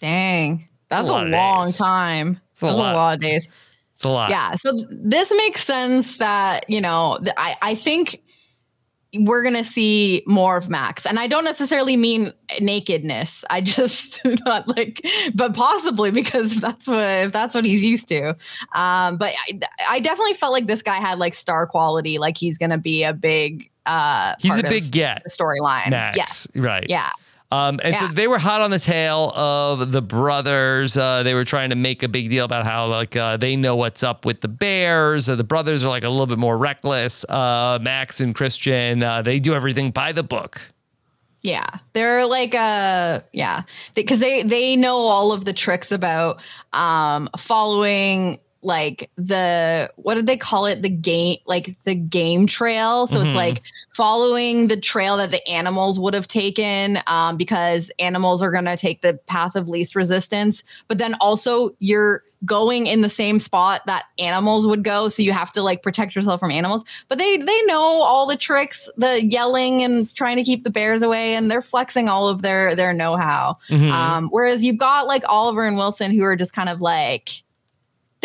Dang. 0.00 0.68
That's 0.88 1.08
a 1.08 1.12
a, 1.12 1.24
long 1.24 1.66
days. 1.66 1.76
time. 1.78 2.40
It's 2.52 2.62
a 2.62 2.66
That's 2.66 2.78
lot. 2.78 2.92
a 2.92 2.96
lot 2.96 3.14
of 3.14 3.20
days. 3.20 3.48
It's 3.92 4.04
a 4.04 4.08
lot. 4.08 4.30
Yeah. 4.30 4.52
So 4.52 4.72
this 4.90 5.32
makes 5.36 5.64
sense 5.64 6.18
that, 6.18 6.68
you 6.68 6.80
know, 6.80 7.18
I, 7.36 7.56
I 7.62 7.74
think 7.74 8.20
we're 9.20 9.42
going 9.42 9.54
to 9.54 9.64
see 9.64 10.22
more 10.26 10.56
of 10.56 10.68
Max. 10.68 11.06
And 11.06 11.18
I 11.18 11.26
don't 11.26 11.44
necessarily 11.44 11.96
mean 11.96 12.32
nakedness. 12.60 13.44
I 13.50 13.60
just 13.60 14.20
not 14.44 14.68
like, 14.68 15.06
but 15.34 15.54
possibly 15.54 16.10
because 16.10 16.56
that's 16.56 16.88
what, 16.88 16.98
if 16.98 17.32
that's 17.32 17.54
what 17.54 17.64
he's 17.64 17.84
used 17.84 18.08
to. 18.08 18.30
Um, 18.74 19.16
but 19.16 19.34
I, 19.48 19.60
I 19.88 20.00
definitely 20.00 20.34
felt 20.34 20.52
like 20.52 20.66
this 20.66 20.82
guy 20.82 20.96
had 20.96 21.18
like 21.18 21.34
star 21.34 21.66
quality. 21.66 22.18
Like 22.18 22.36
he's 22.36 22.58
going 22.58 22.70
to 22.70 22.78
be 22.78 23.04
a 23.04 23.12
big, 23.12 23.70
uh, 23.86 24.34
He's 24.38 24.56
a 24.58 24.62
big 24.62 24.90
get. 24.90 25.22
the 25.24 25.30
storyline. 25.30 25.90
Max. 25.90 26.16
Yes. 26.16 26.48
Right. 26.54 26.86
Yeah. 26.88 27.10
Um, 27.50 27.78
and 27.84 27.94
so 27.94 28.08
they 28.08 28.26
were 28.26 28.38
hot 28.38 28.62
on 28.62 28.70
the 28.70 28.80
tail 28.80 29.30
of 29.36 29.92
the 29.92 30.02
brothers. 30.02 30.96
Uh, 30.96 31.22
they 31.22 31.34
were 31.34 31.44
trying 31.44 31.70
to 31.70 31.76
make 31.76 32.02
a 32.02 32.08
big 32.08 32.28
deal 32.28 32.44
about 32.44 32.64
how 32.64 32.86
like 32.86 33.14
uh, 33.14 33.36
they 33.36 33.54
know 33.54 33.76
what's 33.76 34.02
up 34.02 34.24
with 34.24 34.40
the 34.40 34.48
Bears. 34.48 35.28
Uh, 35.28 35.36
the 35.36 35.44
brothers 35.44 35.84
are 35.84 35.88
like 35.88 36.02
a 36.02 36.08
little 36.08 36.26
bit 36.26 36.38
more 36.38 36.58
reckless. 36.58 37.24
Uh, 37.28 37.78
Max 37.80 38.20
and 38.20 38.34
Christian, 38.34 39.02
uh, 39.02 39.22
they 39.22 39.38
do 39.38 39.54
everything 39.54 39.90
by 39.92 40.10
the 40.10 40.22
book. 40.24 40.60
Yeah, 41.42 41.66
they're 41.92 42.26
like 42.26 42.54
uh 42.54 43.20
yeah, 43.34 43.64
because 43.94 44.18
they 44.18 44.42
they 44.42 44.76
know 44.76 44.96
all 44.96 45.30
of 45.30 45.44
the 45.44 45.52
tricks 45.52 45.92
about 45.92 46.40
um 46.72 47.28
following 47.38 48.38
like 48.64 49.10
the 49.16 49.90
what 49.96 50.14
did 50.14 50.26
they 50.26 50.36
call 50.36 50.66
it? 50.66 50.82
The 50.82 50.88
game 50.88 51.38
like 51.46 51.76
the 51.82 51.94
game 51.94 52.46
trail. 52.46 53.06
So 53.06 53.20
it's 53.20 53.34
like 53.34 53.62
following 53.94 54.68
the 54.68 54.80
trail 54.80 55.16
that 55.18 55.30
the 55.30 55.46
animals 55.48 56.00
would 56.00 56.14
have 56.14 56.26
taken 56.26 56.98
um 57.06 57.36
because 57.36 57.90
animals 57.98 58.42
are 58.42 58.50
going 58.50 58.64
to 58.64 58.76
take 58.76 59.02
the 59.02 59.14
path 59.26 59.54
of 59.54 59.68
least 59.68 59.94
resistance. 59.94 60.64
But 60.88 60.98
then 60.98 61.14
also 61.20 61.70
you're 61.78 62.22
going 62.44 62.86
in 62.86 63.00
the 63.00 63.10
same 63.10 63.38
spot 63.38 63.82
that 63.86 64.04
animals 64.18 64.66
would 64.66 64.84
go. 64.84 65.08
So 65.08 65.22
you 65.22 65.32
have 65.32 65.52
to 65.52 65.62
like 65.62 65.82
protect 65.82 66.14
yourself 66.14 66.40
from 66.40 66.50
animals. 66.50 66.84
But 67.08 67.18
they 67.18 67.36
they 67.36 67.62
know 67.62 68.02
all 68.02 68.26
the 68.26 68.36
tricks 68.36 68.90
the 68.96 69.24
yelling 69.24 69.82
and 69.82 70.12
trying 70.14 70.36
to 70.36 70.42
keep 70.42 70.64
the 70.64 70.70
bears 70.70 71.02
away 71.02 71.34
and 71.34 71.50
they're 71.50 71.62
flexing 71.62 72.08
all 72.08 72.28
of 72.28 72.42
their 72.42 72.74
their 72.74 72.92
know-how. 72.92 73.58
Mm-hmm. 73.68 73.90
um 73.92 74.28
whereas 74.28 74.62
you've 74.62 74.78
got 74.78 75.06
like 75.06 75.22
oliver 75.28 75.64
and 75.64 75.76
wilson 75.76 76.10
who 76.10 76.22
are 76.22 76.36
just 76.36 76.52
kind 76.52 76.68
of 76.68 76.80
like 76.80 77.43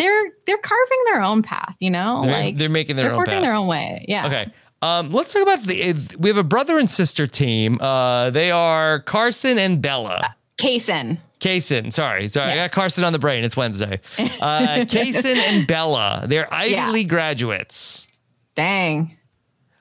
they're 0.00 0.24
they're 0.46 0.58
carving 0.58 0.98
their 1.06 1.22
own 1.22 1.42
path 1.42 1.76
you 1.78 1.90
know 1.90 2.22
They're- 2.24 2.32
like 2.32 2.56
they're 2.56 2.68
making 2.68 2.96
their 2.96 3.04
they're 3.06 3.12
own 3.12 3.24
forging 3.24 3.42
their 3.42 3.54
own 3.54 3.66
way 3.66 4.04
yeah 4.08 4.26
Okay. 4.26 4.52
Um, 4.82 5.12
let's 5.12 5.34
talk 5.34 5.42
about 5.42 5.62
the. 5.64 5.94
We 6.18 6.30
have 6.30 6.38
a 6.38 6.42
brother 6.42 6.78
and 6.78 6.88
sister 6.88 7.26
team. 7.26 7.78
Uh, 7.82 8.30
they 8.30 8.50
are 8.50 9.00
Carson 9.02 9.58
and 9.58 9.82
Bella. 9.82 10.34
Kaysen. 10.56 11.18
Kaysen, 11.38 11.92
sorry, 11.92 12.28
sorry, 12.28 12.52
I 12.52 12.56
got 12.56 12.72
Carson 12.72 13.04
on 13.04 13.12
the 13.12 13.18
brain. 13.18 13.44
It's 13.44 13.58
Wednesday. 13.58 14.00
Uh, 14.40 14.86
Kaysen 14.88 15.36
and 15.36 15.66
Bella, 15.66 16.24
they're 16.26 16.48
Ivy 16.52 16.70
Yeah. 16.72 16.90
League 16.92 17.10
graduates. 17.10 18.08
dang 18.54 19.18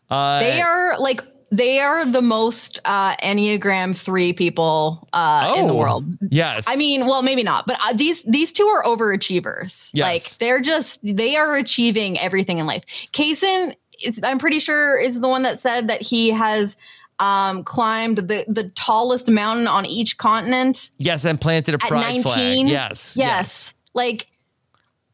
Uh, 0.10 0.40
they 0.42 0.60
are 0.60 1.00
like 1.00 1.22
they 1.52 1.80
are 1.80 2.06
the 2.06 2.22
most 2.22 2.80
uh 2.86 3.16
enneagram 3.18 3.96
3 3.96 4.34
people 4.34 5.08
uh 5.14 5.54
in 5.58 5.68
the 5.68 5.74
oh, 5.74 5.78
world 5.78 6.06
Yes, 6.32 6.66
I 6.68 6.76
mean, 6.76 7.08
well, 7.08 7.22
maybe 7.24 7.44
not, 7.44 7.66
but 7.66 7.78
uh, 7.84 7.94
these 7.94 8.22
these 8.24 8.52
two 8.52 8.64
are 8.66 8.84
overachievers. 8.84 9.90
Yes. 9.94 10.06
Like 10.06 10.38
they're 10.38 10.62
just 10.62 11.00
they 11.04 11.36
are 11.36 11.56
achieving 11.56 12.20
everything 12.20 12.60
in 12.60 12.68
life. 12.68 12.86
Kaysen, 13.12 13.76
is, 14.04 14.20
I'm 14.24 14.38
pretty 14.38 14.60
sure, 14.60 15.00
is 15.00 15.20
the 15.20 15.28
one 15.28 15.44
that 15.44 15.60
said 15.60 15.88
that 15.88 16.02
he 16.02 16.30
has 16.32 16.78
um 17.20 17.64
climbed 17.64 18.18
the 18.20 18.46
the 18.48 18.70
tallest 18.76 19.28
mountain 19.28 19.68
on 19.68 19.86
each 19.86 20.18
continent 20.18 20.92
yes, 20.98 21.26
and 21.26 21.42
planted 21.42 21.74
a 21.74 21.78
pride 21.80 22.02
19. 22.02 22.24
flag. 22.24 22.68
Yes, 22.68 23.18
yes, 23.18 23.74
Like, 23.94 24.28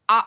I 0.08 0.24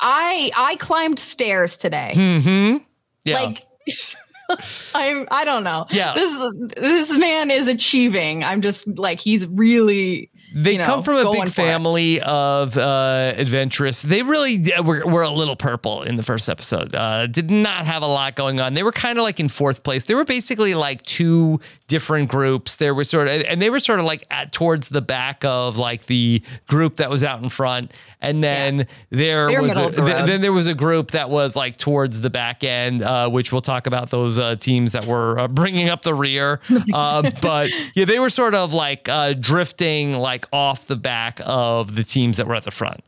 I 0.00 0.50
I 0.56 0.76
climbed 0.76 1.18
stairs 1.18 1.76
today. 1.76 2.12
Mm-hmm. 2.14 2.84
Yeah. 3.24 3.34
Like. 3.34 3.64
I'm 4.94 5.26
I 5.30 5.44
don't 5.44 5.64
know. 5.64 5.86
Yeah. 5.90 6.14
This 6.14 6.54
this 6.76 7.18
man 7.18 7.50
is 7.50 7.68
achieving. 7.68 8.44
I'm 8.44 8.60
just 8.62 8.86
like 8.98 9.20
he's 9.20 9.46
really 9.46 10.30
They 10.54 10.72
you 10.72 10.78
know, 10.78 10.86
come 10.86 11.02
from 11.02 11.16
a 11.16 11.30
big 11.30 11.40
for 11.42 11.46
it. 11.46 11.52
family 11.52 12.20
of 12.22 12.76
uh, 12.76 13.34
adventurous. 13.36 14.00
They 14.02 14.22
really 14.22 14.64
were, 14.82 15.06
were 15.06 15.22
a 15.22 15.30
little 15.30 15.56
purple 15.56 16.02
in 16.02 16.16
the 16.16 16.22
first 16.22 16.48
episode. 16.48 16.94
Uh, 16.94 17.26
did 17.26 17.50
not 17.50 17.84
have 17.86 18.02
a 18.02 18.06
lot 18.06 18.34
going 18.36 18.58
on. 18.60 18.74
They 18.74 18.82
were 18.82 18.92
kind 18.92 19.18
of 19.18 19.22
like 19.24 19.38
in 19.40 19.48
fourth 19.48 19.82
place. 19.82 20.04
They 20.06 20.14
were 20.14 20.24
basically 20.24 20.74
like 20.74 21.02
two 21.02 21.60
different 21.88 22.28
groups. 22.30 22.76
There 22.76 22.94
were 22.94 23.04
sort 23.04 23.26
of, 23.26 23.42
and 23.42 23.60
they 23.60 23.70
were 23.70 23.80
sort 23.80 23.98
of 23.98 24.04
like 24.04 24.24
at 24.30 24.52
towards 24.52 24.90
the 24.90 25.00
back 25.00 25.44
of 25.44 25.76
like 25.76 26.06
the 26.06 26.42
group 26.68 26.96
that 26.96 27.10
was 27.10 27.24
out 27.24 27.42
in 27.42 27.48
front, 27.48 27.92
and 28.20 28.44
then 28.44 28.86
there 29.10 29.48
They 29.48 29.56
were 29.56 29.62
was 29.62 29.76
a, 29.76 29.90
the 29.90 30.02
th- 30.04 30.26
then 30.26 30.40
there 30.40 30.52
was 30.52 30.66
a 30.66 30.74
group 30.74 31.10
that 31.12 31.30
was 31.30 31.56
like 31.56 31.76
towards 31.76 32.20
the 32.20 32.30
back 32.30 32.62
end, 32.62 33.02
uh, 33.02 33.28
which 33.28 33.50
we'll 33.50 33.60
talk 33.60 33.86
about 33.86 34.10
those 34.10 34.38
uh, 34.38 34.56
teams 34.56 34.92
that 34.92 35.06
were 35.06 35.38
uh, 35.38 35.48
bringing 35.48 35.88
up 35.88 36.02
the 36.02 36.14
rear. 36.14 36.60
Uh, 36.94 37.30
but 37.42 37.70
yeah, 37.94 38.04
they 38.04 38.18
were 38.18 38.30
sort 38.30 38.54
of 38.54 38.72
like 38.72 39.08
uh, 39.08 39.32
drifting 39.34 40.12
like 40.14 40.46
off 40.52 40.86
the 40.86 40.96
back 40.96 41.40
of 41.44 41.94
the 41.94 42.04
teams 42.04 42.36
that 42.38 42.46
were 42.46 42.54
at 42.54 42.64
the 42.64 42.70
front. 42.70 43.02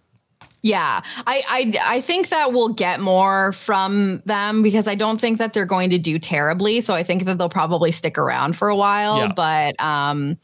Yeah, 0.62 1.00
I, 1.26 1.42
I 1.48 1.96
I 1.96 2.00
think 2.02 2.28
that 2.28 2.52
we'll 2.52 2.68
get 2.74 3.00
more 3.00 3.52
from 3.52 4.22
them 4.26 4.62
because 4.62 4.86
I 4.86 4.94
don't 4.94 5.18
think 5.18 5.38
that 5.38 5.54
they're 5.54 5.64
going 5.64 5.88
to 5.90 5.98
do 5.98 6.18
terribly. 6.18 6.82
So 6.82 6.92
I 6.92 7.02
think 7.02 7.24
that 7.24 7.38
they'll 7.38 7.48
probably 7.48 7.92
stick 7.92 8.18
around 8.18 8.56
for 8.58 8.68
a 8.68 8.76
while. 8.76 9.18
Yeah. 9.18 9.32
But 9.34 9.80
um, 9.82 10.36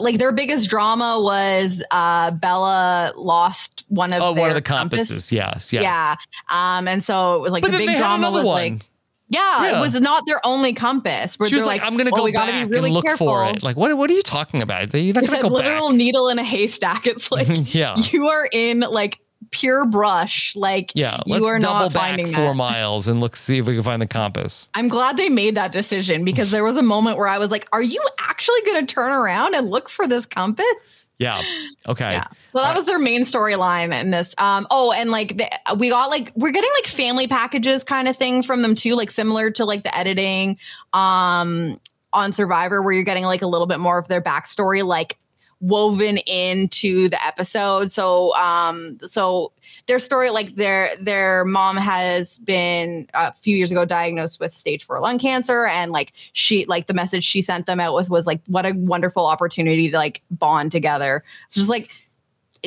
like 0.00 0.18
their 0.18 0.32
biggest 0.32 0.68
drama 0.68 1.20
was 1.22 1.82
uh 1.90 2.32
Bella 2.32 3.12
lost 3.16 3.84
one 3.88 4.12
of 4.12 4.20
Oh, 4.20 4.26
one 4.32 4.36
their 4.36 4.48
of 4.50 4.54
the 4.56 4.62
compasses. 4.62 5.08
compass. 5.08 5.32
Yes, 5.32 5.72
yes. 5.72 5.82
Yeah. 5.82 6.16
Um, 6.50 6.86
and 6.86 7.02
so 7.02 7.36
it 7.36 7.40
was 7.40 7.50
like 7.50 7.62
But 7.62 7.72
the 7.72 7.78
big 7.78 7.96
drama 7.96 8.30
was 8.30 8.44
one. 8.44 8.54
like. 8.72 8.86
Yeah, 9.28 9.40
Yeah. 9.64 9.78
it 9.78 9.80
was 9.80 10.00
not 10.00 10.22
their 10.28 10.40
only 10.46 10.72
compass. 10.72 11.36
Where 11.36 11.48
She 11.48 11.56
was 11.56 11.64
they're 11.64 11.66
like, 11.74 11.82
"I'm 11.82 11.94
going 11.96 12.06
to 12.06 12.12
"Oh, 12.14 12.18
go 12.18 12.24
we 12.24 12.30
back 12.32 12.46
gotta 12.48 12.64
be 12.66 12.70
really 12.72 12.86
and 12.90 12.94
look 12.94 13.04
careful. 13.06 13.26
for 13.26 13.44
it." 13.46 13.60
Like, 13.64 13.76
what? 13.76 13.96
What 13.96 14.08
are 14.08 14.12
you 14.12 14.22
talking 14.22 14.62
about? 14.62 14.94
You're 14.94 15.14
not 15.14 15.24
It's 15.24 15.32
going 15.32 15.40
a 15.40 15.42
to 15.42 15.48
go 15.48 15.54
literal 15.56 15.88
back. 15.88 15.96
needle 15.96 16.28
in 16.28 16.38
a 16.38 16.44
haystack. 16.44 17.08
It's 17.08 17.32
like 17.32 17.74
Yeah. 17.74 17.96
you 17.96 18.28
are 18.28 18.48
in 18.52 18.80
like 18.80 19.18
pure 19.56 19.86
brush. 19.86 20.54
Like 20.54 20.92
Yeah, 20.94 21.18
you 21.26 21.34
let's 21.34 21.46
are 21.46 21.58
double 21.58 21.84
not 21.86 21.92
back 21.92 22.02
finding 22.10 22.26
four 22.26 22.44
that. 22.48 22.54
miles 22.54 23.08
and 23.08 23.20
look 23.20 23.36
see 23.36 23.58
if 23.58 23.66
we 23.66 23.74
can 23.74 23.82
find 23.82 24.02
the 24.02 24.06
compass. 24.06 24.68
I'm 24.74 24.88
glad 24.88 25.16
they 25.16 25.28
made 25.30 25.54
that 25.54 25.72
decision 25.72 26.24
because 26.24 26.50
there 26.50 26.62
was 26.64 26.76
a 26.76 26.82
moment 26.82 27.16
where 27.16 27.28
I 27.28 27.38
was 27.38 27.50
like, 27.50 27.66
"Are 27.72 27.82
you 27.82 28.02
actually 28.20 28.60
going 28.66 28.86
to 28.86 28.94
turn 28.94 29.10
around 29.10 29.54
and 29.54 29.70
look 29.70 29.88
for 29.88 30.06
this 30.06 30.26
compass?" 30.26 31.04
Yeah. 31.18 31.42
Okay. 31.88 32.12
Yeah. 32.12 32.26
So 32.54 32.60
that 32.62 32.76
was 32.76 32.84
their 32.84 32.98
main 32.98 33.22
storyline 33.22 33.98
in 33.98 34.10
this. 34.10 34.34
Um. 34.36 34.66
Oh, 34.70 34.92
and 34.92 35.10
like 35.10 35.38
the, 35.38 35.48
we 35.78 35.88
got 35.88 36.10
like 36.10 36.32
we're 36.36 36.52
getting 36.52 36.70
like 36.76 36.86
family 36.86 37.26
packages 37.26 37.84
kind 37.84 38.06
of 38.08 38.16
thing 38.16 38.42
from 38.42 38.60
them 38.60 38.74
too, 38.74 38.94
like 38.94 39.10
similar 39.10 39.50
to 39.52 39.64
like 39.64 39.82
the 39.82 39.96
editing, 39.96 40.58
um, 40.92 41.80
on 42.12 42.32
Survivor, 42.32 42.82
where 42.82 42.92
you're 42.92 43.04
getting 43.04 43.24
like 43.24 43.42
a 43.42 43.46
little 43.46 43.66
bit 43.66 43.80
more 43.80 43.98
of 43.98 44.08
their 44.08 44.20
backstory, 44.20 44.84
like 44.84 45.18
woven 45.60 46.18
into 46.18 47.08
the 47.08 47.24
episode. 47.24 47.90
So, 47.90 48.34
um, 48.34 48.98
so 49.06 49.52
their 49.86 49.98
story, 49.98 50.30
like 50.30 50.56
their 50.56 50.90
their 51.00 51.44
mom 51.44 51.76
has 51.76 52.38
been 52.40 53.08
a 53.14 53.34
few 53.34 53.56
years 53.56 53.70
ago 53.70 53.84
diagnosed 53.84 54.40
with 54.40 54.52
stage 54.52 54.84
four 54.84 55.00
lung 55.00 55.18
cancer, 55.18 55.66
and 55.66 55.92
like 55.92 56.12
she, 56.32 56.64
like 56.66 56.86
the 56.86 56.94
message 56.94 57.24
she 57.24 57.42
sent 57.42 57.66
them 57.66 57.80
out 57.80 57.94
with 57.94 58.10
was 58.10 58.26
like, 58.26 58.40
"What 58.46 58.66
a 58.66 58.72
wonderful 58.72 59.26
opportunity 59.26 59.90
to 59.90 59.96
like 59.96 60.22
bond 60.30 60.72
together." 60.72 61.24
It's 61.46 61.54
just 61.54 61.68
like 61.68 61.90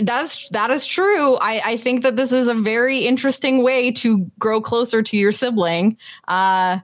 that's 0.01 0.49
that 0.49 0.71
is 0.71 0.85
true. 0.85 1.37
I, 1.37 1.61
I 1.65 1.77
think 1.77 2.03
that 2.03 2.15
this 2.15 2.31
is 2.31 2.47
a 2.47 2.53
very 2.53 2.99
interesting 2.99 3.63
way 3.63 3.91
to 3.91 4.29
grow 4.39 4.61
closer 4.61 5.01
to 5.03 5.17
your 5.17 5.31
sibling. 5.31 5.97
Uh, 6.27 6.79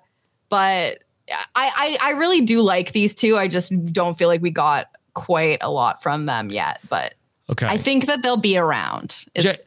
but 0.49 0.99
I, 1.29 1.37
I 1.55 1.97
I 2.01 2.09
really 2.11 2.41
do 2.41 2.61
like 2.61 2.91
these 2.91 3.15
two. 3.15 3.37
I 3.37 3.47
just 3.47 3.71
don't 3.91 4.17
feel 4.17 4.27
like 4.27 4.41
we 4.41 4.51
got 4.51 4.87
quite 5.15 5.57
a 5.61 5.71
lot 5.71 6.03
from 6.03 6.27
them 6.27 6.51
yet. 6.51 6.79
But 6.87 7.15
Okay. 7.49 7.65
I 7.67 7.77
think 7.77 8.05
that 8.05 8.21
they'll 8.21 8.37
be 8.37 8.57
around. 8.57 9.25
Je- 9.37 9.57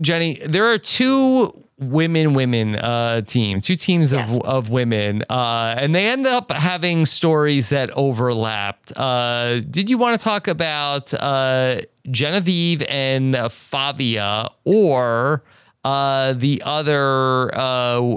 Jenny, 0.00 0.34
there 0.46 0.66
are 0.72 0.78
two 0.78 1.52
women 1.76 2.34
women 2.34 2.76
uh 2.76 3.20
team 3.22 3.60
two 3.60 3.74
teams 3.74 4.12
of, 4.12 4.20
Yes. 4.20 4.40
of 4.44 4.70
women 4.70 5.24
uh 5.28 5.74
and 5.76 5.92
they 5.92 6.06
end 6.06 6.24
up 6.24 6.52
having 6.52 7.04
stories 7.04 7.70
that 7.70 7.90
overlapped 7.90 8.96
uh 8.96 9.58
did 9.58 9.90
you 9.90 9.98
want 9.98 10.18
to 10.18 10.22
talk 10.22 10.46
about 10.46 11.12
uh 11.14 11.80
genevieve 12.08 12.80
and 12.88 13.34
uh, 13.34 13.48
fabia 13.48 14.48
or 14.64 15.42
uh 15.84 16.32
the 16.34 16.62
other 16.64 17.52
uh 17.56 17.58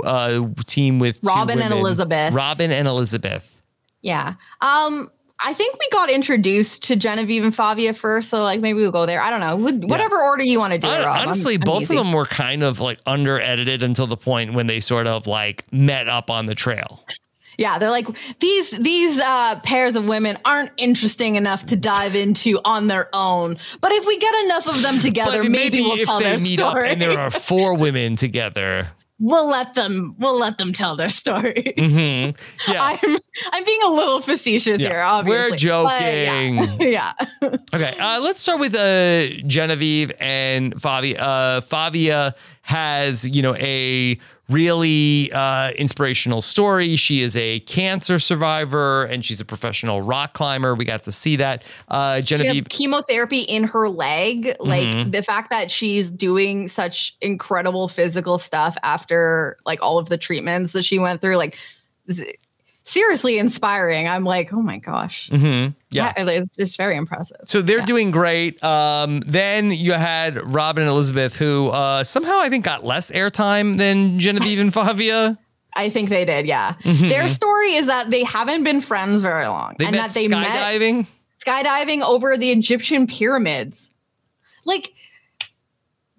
uh 0.06 0.48
team 0.68 1.00
with 1.00 1.20
Robin 1.24 1.60
and? 1.60 1.74
Elizabeth. 1.74 2.36
robin 2.36 2.72
and 2.72 2.88
elizabeth 2.88 3.44
yeah. 4.02 4.36
Um. 4.62 5.10
I 5.40 5.54
think 5.54 5.78
we 5.80 5.88
got 5.92 6.10
introduced 6.10 6.84
to 6.86 6.96
Genevieve 6.96 7.44
and 7.44 7.54
Fabia 7.56 7.94
first, 7.94 8.30
so 8.30 8.42
like 8.42 8.60
maybe 8.60 8.82
we'll 8.82 8.92
go 8.92 9.06
there. 9.06 9.22
I 9.22 9.30
don't 9.30 9.40
know. 9.40 9.56
Would- 9.58 9.90
Whatever 9.90 10.18
order 10.22 10.44
you 10.44 10.60
want 10.60 10.74
to 10.74 10.80
do. 10.80 10.88
Hon- 10.88 11.00
Rob. 11.06 11.16
I'm- 11.16 11.28
honestly 11.28 11.56
I'm 11.56 11.60
both 11.62 11.84
easy. 11.84 11.96
of 11.96 12.04
them 12.04 12.12
were 12.14 12.26
kind 12.26 12.64
of 12.64 12.80
like 12.80 13.00
under 13.06 13.40
edited 13.40 13.84
until 13.84 14.08
the 14.08 14.18
point 14.18 14.54
when 14.54 14.68
they 14.68 14.80
sort 14.80 15.06
of 15.08 15.28
like 15.28 15.64
met 15.72 16.08
up 16.10 16.30
on 16.32 16.48
the 16.48 16.56
trail 16.56 17.04
Yeah, 17.60 17.78
they're 17.80 17.90
like 17.92 18.08
these 18.40 18.72
these 18.72 19.20
uh, 19.20 19.60
pairs 19.64 19.96
of 19.96 20.06
women 20.08 20.38
aren't 20.46 20.72
interesting 20.78 21.36
enough 21.38 21.66
to 21.68 21.76
dive 21.76 22.16
into 22.16 22.60
on 22.66 22.86
their 22.88 23.10
own. 23.14 23.58
But 23.82 23.92
if 23.94 24.06
we 24.06 24.18
get 24.20 24.34
enough 24.46 24.68
of 24.68 24.82
them 24.82 25.00
together, 25.08 25.42
But 25.44 25.52
maybe, 25.52 25.82
we'll 25.82 25.98
tell 26.06 26.20
their 26.20 26.38
meet 26.38 26.60
story. 26.60 26.88
up 26.88 26.92
and 26.94 27.02
there 27.02 27.18
are 27.18 27.32
four 27.32 27.76
women 27.76 28.16
together, 28.16 28.90
we'll 29.20 29.48
let 29.48 29.74
them 29.74 30.16
we'll 30.20 30.38
let 30.38 30.58
them 30.58 30.74
tell 30.74 30.96
their 30.96 31.10
story. 31.10 31.74
Mhm. 31.78 32.36
Yeah. 32.68 32.84
I'm 32.84 33.18
I'm 33.52 33.64
being 33.66 33.82
a 33.86 33.90
little 33.92 34.22
facetious 34.22 34.80
Yeah. 34.80 34.90
here, 34.90 35.02
obviously. 35.02 35.68
We're 35.70 35.84
but 35.84 36.02
yeah. 36.02 36.62
joking. 36.62 36.82
yeah. 36.92 37.14
Okay, 37.74 37.98
uh, 38.00 38.20
let's 38.22 38.42
start 38.42 38.60
with 38.60 38.76
uh, 38.76 39.28
Genevieve 39.48 40.12
and 40.20 40.80
Fabia. 40.82 41.22
Uh, 41.22 41.62
Fabia 41.62 42.36
has, 42.68 43.26
you 43.30 43.42
know, 43.42 43.56
a 43.56 44.20
really 44.50 45.32
uh, 45.32 45.72
inspirational 45.72 46.42
story. 46.42 46.98
She 46.98 47.22
is 47.22 47.34
a 47.38 47.62
cancer 47.62 48.20
survivor 48.20 49.06
and 49.06 49.24
she's 49.24 49.40
a 49.40 49.46
professional 49.46 50.02
rock 50.02 50.34
climber. 50.34 50.76
We 50.76 50.84
got 50.84 51.04
to 51.04 51.14
see 51.14 51.38
that. 51.38 51.64
Uh, 51.88 52.20
Genevieve, 52.20 52.68
chemotherapy 52.68 53.40
in 53.40 53.64
her 53.64 53.88
leg. 53.88 54.54
Like 54.60 54.90
Mhm. 54.90 55.14
the 55.14 55.24
fact 55.24 55.50
that 55.50 55.72
she's 55.72 56.10
doing 56.10 56.68
such 56.68 57.16
incredible 57.22 57.88
physical 57.88 58.38
stuff 58.38 58.76
after 58.84 59.56
like 59.66 59.82
all 59.82 59.98
of 59.98 60.10
the 60.10 60.18
treatments 60.18 60.74
that 60.74 60.84
she 60.84 61.00
went 61.00 61.22
through, 61.22 61.38
like 61.38 61.58
seriously 62.88 63.38
inspiring. 63.38 64.08
I'm 64.08 64.24
like, 64.24 64.54
oh 64.54 64.62
my 64.62 64.78
gosh. 64.80 65.30
Mhm. 65.32 65.76
yeah. 65.90 66.14
It's 66.18 66.56
just 66.56 66.78
very 66.78 66.96
impressive. 66.96 67.38
So 67.46 67.62
they're 67.62 67.80
Yeah. 67.80 67.86
doing 67.86 68.12
great. 68.12 68.64
Um, 68.64 69.22
then 69.26 69.72
you 69.72 69.94
had 69.94 70.38
Robin 70.54 70.84
and 70.84 70.90
Elizabeth, 70.90 71.36
who 71.38 71.70
uh, 71.70 72.04
somehow 72.04 72.40
I 72.40 72.50
think 72.50 72.64
got 72.64 72.86
less 72.86 73.12
airtime 73.12 73.78
than 73.78 74.20
Genevieve 74.20 74.60
and 74.60 74.74
Fabia. 74.74 75.38
I 75.76 75.90
think 75.90 76.10
they 76.10 76.26
did, 76.26 76.48
yeah. 76.48 76.74
Their 76.84 77.28
story 77.30 77.74
is 77.74 77.86
that 77.86 78.10
they 78.10 78.24
haven't 78.24 78.64
been 78.64 78.82
friends 78.82 79.22
very 79.22 79.48
long. 79.48 79.76
They 79.78 79.86
and 79.86 79.96
met 79.96 80.08
that 80.08 80.14
they 80.16 80.28
met 80.28 80.48
skydiving. 80.48 81.06
skydiving 81.46 82.02
over 82.02 82.36
the 82.36 82.50
Egyptian 82.50 83.06
pyramids. 83.06 83.92
Like 84.66 84.94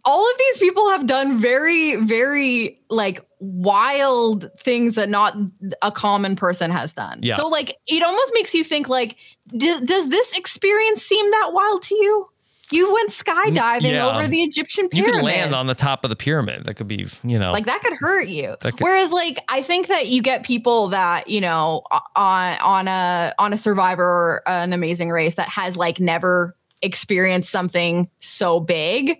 all 0.09 0.25
of 0.25 0.39
these 0.39 0.59
people 0.59 0.89
have 0.89 1.07
done 1.07 1.37
very, 1.37 1.97
very 1.97 2.81
like 2.89 3.21
wild 3.41 4.49
things 4.59 4.95
that 4.95 5.11
not 5.11 5.37
a 5.83 5.93
common 5.93 6.35
person 6.35 6.71
has 6.71 6.95
done. 6.95 7.21
Yeah. 7.23 7.37
So 7.37 7.49
like 7.49 7.77
it 7.87 8.03
almost 8.03 8.33
makes 8.35 8.55
you 8.55 8.65
think 8.65 8.89
like, 8.89 9.17
d- 9.49 9.85
does 9.85 10.09
this 10.09 10.37
experience 10.37 11.03
seem 11.03 11.31
that 11.31 11.51
wild 11.53 11.83
to 11.83 11.95
you? 11.95 12.27
You 12.71 12.91
went 12.91 13.11
skydiving 13.11 13.93
yeah. 13.93 14.07
over 14.07 14.27
the 14.27 14.41
Egyptian 14.41 14.89
pyramid. 14.89 15.15
You 15.15 15.21
could 15.21 15.25
land 15.27 15.55
on 15.55 15.67
the 15.67 15.75
top 15.75 16.05
of 16.05 16.11
the 16.11 16.17
pyramid. 16.17 16.65
That 16.65 16.75
could 16.75 16.89
be, 16.89 17.07
you 17.23 17.39
know, 17.39 17.53
like 17.53 17.67
that 17.67 17.83
could 17.83 17.95
hurt 17.95 18.29
you. 18.29 18.57
Could- 18.63 18.81
Whereas 18.81 19.13
like 19.13 19.39
I 19.51 19.63
think 19.63 19.89
that 19.89 20.07
you 20.07 20.23
get 20.23 20.43
people 20.43 20.89
that, 20.89 21.29
you 21.29 21.43
know, 21.43 21.83
on 22.17 22.59
on 22.61 22.89
a 22.89 23.35
on 23.39 23.53
a 23.53 23.59
survivor 23.59 24.05
or 24.05 24.43
an 24.47 24.73
amazing 24.73 25.11
race 25.11 25.35
that 25.35 25.49
has 25.49 25.77
like 25.77 26.01
never 26.01 26.57
experienced 26.81 27.51
something 27.51 28.09
so 28.21 28.59
big. 28.59 29.19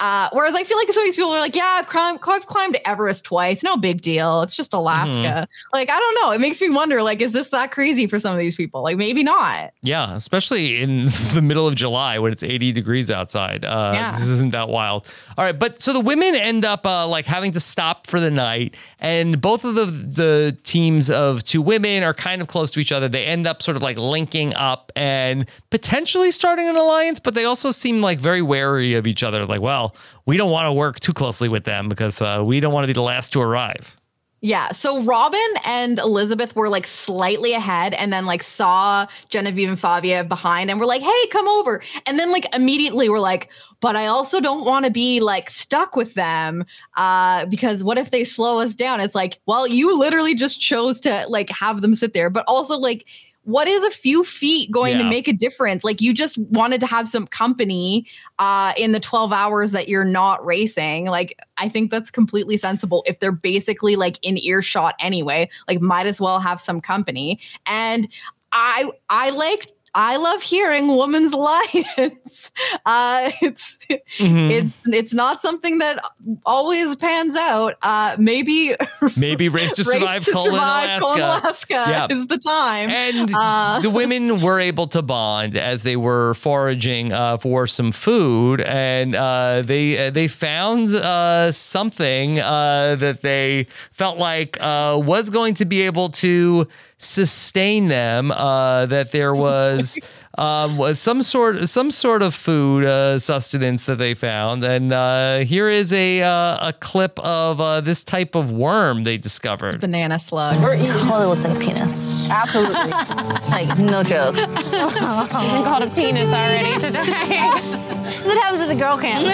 Uh, 0.00 0.28
whereas 0.32 0.54
I 0.54 0.64
feel 0.64 0.78
like 0.78 0.88
some 0.88 1.02
of 1.02 1.04
these 1.06 1.16
people 1.16 1.30
are 1.30 1.38
like, 1.40 1.54
yeah, 1.54 1.76
I've 1.78 1.86
climbed, 1.86 2.20
I've 2.26 2.46
climbed 2.46 2.78
Everest 2.86 3.24
twice. 3.24 3.62
No 3.62 3.76
big 3.76 4.00
deal. 4.00 4.40
It's 4.42 4.56
just 4.56 4.72
Alaska. 4.72 5.20
Mm-hmm. 5.20 5.74
Like, 5.76 5.90
I 5.90 5.98
don't 5.98 6.14
know. 6.22 6.32
It 6.32 6.40
makes 6.40 6.60
me 6.60 6.70
wonder, 6.70 7.02
like, 7.02 7.20
is 7.20 7.32
this 7.32 7.50
that 7.50 7.70
crazy 7.70 8.06
for 8.06 8.18
some 8.18 8.32
of 8.32 8.38
these 8.38 8.56
people? 8.56 8.82
Like, 8.82 8.96
maybe 8.96 9.22
not. 9.22 9.72
Yeah, 9.82 10.16
especially 10.16 10.80
in 10.80 11.06
the 11.34 11.42
middle 11.42 11.68
of 11.68 11.74
July 11.74 12.18
when 12.18 12.32
it's 12.32 12.42
80 12.42 12.72
degrees 12.72 13.10
outside. 13.10 13.64
Uh, 13.64 13.92
Yeah. 13.94 14.12
This 14.12 14.28
isn't 14.28 14.52
that 14.52 14.68
wild. 14.70 15.06
All 15.36 15.44
right, 15.44 15.58
but 15.58 15.80
so 15.82 15.92
the 15.92 16.00
women 16.00 16.34
end 16.34 16.64
up 16.64 16.86
uh, 16.86 17.06
like 17.06 17.26
having 17.26 17.52
to 17.52 17.60
stop 17.60 18.06
for 18.06 18.20
the 18.20 18.30
night, 18.30 18.74
and 18.98 19.40
both 19.40 19.64
of 19.64 19.74
the 19.74 19.86
the 19.86 20.56
teams 20.64 21.10
of 21.10 21.42
two 21.44 21.62
women 21.62 22.02
are 22.02 22.12
kind 22.14 22.42
of 22.42 22.48
close 22.48 22.70
to 22.72 22.80
each 22.80 22.92
other. 22.92 23.08
They 23.08 23.24
end 23.24 23.46
up 23.46 23.62
sort 23.62 23.76
of 23.76 23.82
like 23.82 23.98
linking 23.98 24.54
up 24.54 24.92
and 24.96 25.46
potentially 25.70 26.30
starting 26.30 26.68
an 26.68 26.76
alliance, 26.76 27.20
but 27.20 27.34
they 27.34 27.44
also 27.44 27.70
seem 27.70 28.02
like 28.02 28.18
very 28.18 28.42
wary 28.42 28.94
of 28.94 29.06
each 29.06 29.22
other. 29.22 29.46
Like, 29.46 29.60
well, 29.60 29.89
we 30.26 30.36
don't 30.36 30.50
want 30.50 30.66
to 30.66 30.72
work 30.72 31.00
too 31.00 31.12
closely 31.12 31.48
with 31.48 31.64
them 31.64 31.88
because 31.88 32.20
uh, 32.20 32.42
we 32.44 32.60
don't 32.60 32.72
want 32.72 32.84
to 32.84 32.88
be 32.88 32.92
the 32.92 33.02
last 33.02 33.32
to 33.32 33.40
arrive. 33.40 33.96
Yeah. 34.42 34.70
So 34.70 35.02
Robin 35.02 35.40
and 35.66 35.98
Elizabeth 35.98 36.56
were 36.56 36.70
like 36.70 36.86
slightly 36.86 37.52
ahead 37.52 37.92
and 37.92 38.10
then 38.10 38.24
like 38.24 38.42
saw 38.42 39.06
Genevieve 39.28 39.68
and 39.68 39.78
Fabia 39.78 40.24
behind 40.24 40.70
and 40.70 40.80
were 40.80 40.86
like, 40.86 41.02
hey, 41.02 41.26
come 41.30 41.46
over. 41.46 41.82
And 42.06 42.18
then 42.18 42.32
like 42.32 42.46
immediately 42.54 43.10
were 43.10 43.20
like, 43.20 43.50
but 43.80 43.96
I 43.96 44.06
also 44.06 44.40
don't 44.40 44.64
want 44.64 44.86
to 44.86 44.90
be 44.90 45.20
like 45.20 45.50
stuck 45.50 45.94
with 45.94 46.14
them 46.14 46.64
uh, 46.96 47.44
because 47.46 47.84
what 47.84 47.98
if 47.98 48.12
they 48.12 48.24
slow 48.24 48.60
us 48.60 48.74
down? 48.74 49.00
It's 49.00 49.14
like, 49.14 49.38
well, 49.44 49.66
you 49.66 49.98
literally 49.98 50.34
just 50.34 50.58
chose 50.58 51.02
to 51.02 51.26
like 51.28 51.50
have 51.50 51.82
them 51.82 51.94
sit 51.94 52.14
there, 52.14 52.30
but 52.30 52.46
also 52.48 52.78
like, 52.78 53.06
what 53.50 53.66
is 53.66 53.84
a 53.84 53.90
few 53.90 54.22
feet 54.22 54.70
going 54.70 54.96
to 54.98 55.04
make 55.04 55.26
a 55.26 55.32
difference? 55.32 55.82
Like 55.82 56.00
you 56.00 56.14
just 56.14 56.38
wanted 56.38 56.80
to 56.80 56.86
have 56.86 57.08
some 57.08 57.26
company 57.26 58.06
uh, 58.38 58.72
in 58.76 58.92
the 58.92 59.00
12 59.00 59.32
hours 59.32 59.72
that 59.72 59.88
you're 59.88 60.04
not 60.04 60.44
racing. 60.44 61.06
Like 61.06 61.38
I 61.58 61.68
think 61.68 61.90
that's 61.90 62.10
completely 62.10 62.56
sensible 62.56 63.02
if 63.06 63.18
they're 63.18 63.32
basically 63.32 63.96
like 63.96 64.18
in 64.22 64.38
earshot 64.38 64.94
anyway. 65.00 65.48
Like 65.66 65.80
might 65.80 66.06
as 66.06 66.20
well 66.20 66.38
have 66.40 66.60
some 66.60 66.80
company. 66.80 67.40
And 67.66 68.08
I 68.52 68.90
I 69.08 69.30
like 69.30 69.72
I 69.94 70.16
love 70.16 70.42
hearing 70.42 70.86
women's 70.96 71.32
alliance. 71.38 72.50
Uh, 72.86 73.30
it's 73.42 73.78
Mhm. 74.18 74.50
it's 74.50 74.74
it's 74.86 75.14
not 75.14 75.40
something 75.42 75.78
that 75.78 75.98
always 76.46 76.94
pans 76.96 77.34
out. 77.36 77.74
Uh, 77.82 78.14
maybe 78.18 78.74
Maybe 79.16 79.48
race 79.48 79.74
to 79.74 79.84
survive, 79.84 80.02
race 80.16 80.24
to 80.26 80.32
colon, 80.32 80.52
survive 80.52 81.02
Alaska. 81.02 81.06
colon 81.06 81.20
Alaska 81.40 81.74
Yeah. 81.88 82.06
is 82.10 82.26
the 82.28 82.38
time. 82.38 82.90
And 82.90 83.30
Uh, 83.34 83.80
the 83.80 83.90
women 83.90 84.40
were 84.40 84.60
able 84.60 84.86
to 84.88 85.02
bond 85.02 85.56
as 85.56 85.82
they 85.82 85.96
were 85.96 86.34
foraging 86.34 87.12
uh, 87.12 87.38
for 87.38 87.66
some 87.66 87.90
food, 87.92 88.60
and 88.60 89.14
uh, 89.16 89.62
they 89.64 90.06
uh, 90.06 90.10
they 90.10 90.28
found 90.28 90.94
uh, 90.94 91.50
something 91.52 92.38
uh, 92.38 92.96
that 92.98 93.22
they 93.22 93.66
felt 93.92 94.18
like 94.18 94.56
uh, 94.60 94.98
was 95.02 95.30
going 95.30 95.54
to 95.54 95.64
be 95.64 95.82
able 95.82 96.10
to 96.10 96.68
sustain 97.00 97.88
them. 97.88 98.30
Uh, 98.30 98.86
that 98.86 99.10
there 99.12 99.34
was. 99.34 99.98
Um, 100.38 100.76
was 100.78 101.00
some 101.00 101.24
sort 101.24 101.68
some 101.68 101.90
sort 101.90 102.22
of 102.22 102.34
food 102.34 102.84
uh, 102.84 103.18
sustenance 103.18 103.84
that 103.86 103.96
they 103.98 104.14
found, 104.14 104.62
and 104.64 104.92
uh, 104.92 105.38
here 105.40 105.68
is 105.68 105.92
a 105.92 106.22
uh, 106.22 106.68
a 106.68 106.72
clip 106.72 107.18
of 107.18 107.60
uh, 107.60 107.80
this 107.82 108.04
type 108.04 108.36
of 108.36 108.52
worm 108.52 109.02
they 109.02 109.18
discovered. 109.18 109.74
It's 109.74 109.80
banana 109.80 110.20
slug. 110.20 110.54
It 110.54 110.86
Totally 110.86 111.26
looks 111.26 111.44
like 111.44 111.56
a 111.56 111.60
penis. 111.60 112.06
Absolutely. 112.30 112.76
Like, 113.50 113.76
no 113.80 114.04
joke. 114.04 114.36
I 114.38 115.62
called 115.64 115.82
a 115.82 115.90
penis 115.94 116.28
already 116.32 116.78
today. 116.80 117.00
it 117.02 118.40
happens 118.40 118.60
at 118.60 118.68
the 118.68 118.76
girl 118.76 118.96
camp. 118.98 119.26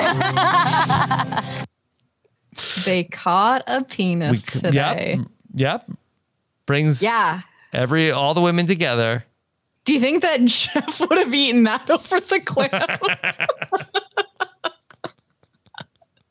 They 2.84 3.04
caught 3.04 3.62
a 3.66 3.84
penis 3.84 4.42
c- 4.42 4.60
today. 4.60 5.16
Yep. 5.18 5.26
Yep. 5.54 5.90
Brings 6.64 7.02
Yeah. 7.02 7.42
Every 7.76 8.10
all 8.10 8.34
the 8.34 8.40
women 8.40 8.66
together. 8.66 9.24
Do 9.84 9.92
you 9.92 10.00
think 10.00 10.22
that 10.22 10.40
Jeff 10.44 10.98
would 11.00 11.18
have 11.18 11.32
eaten 11.34 11.64
that 11.64 11.88
over 11.90 12.18
the 12.20 12.40
clams? 12.40 13.38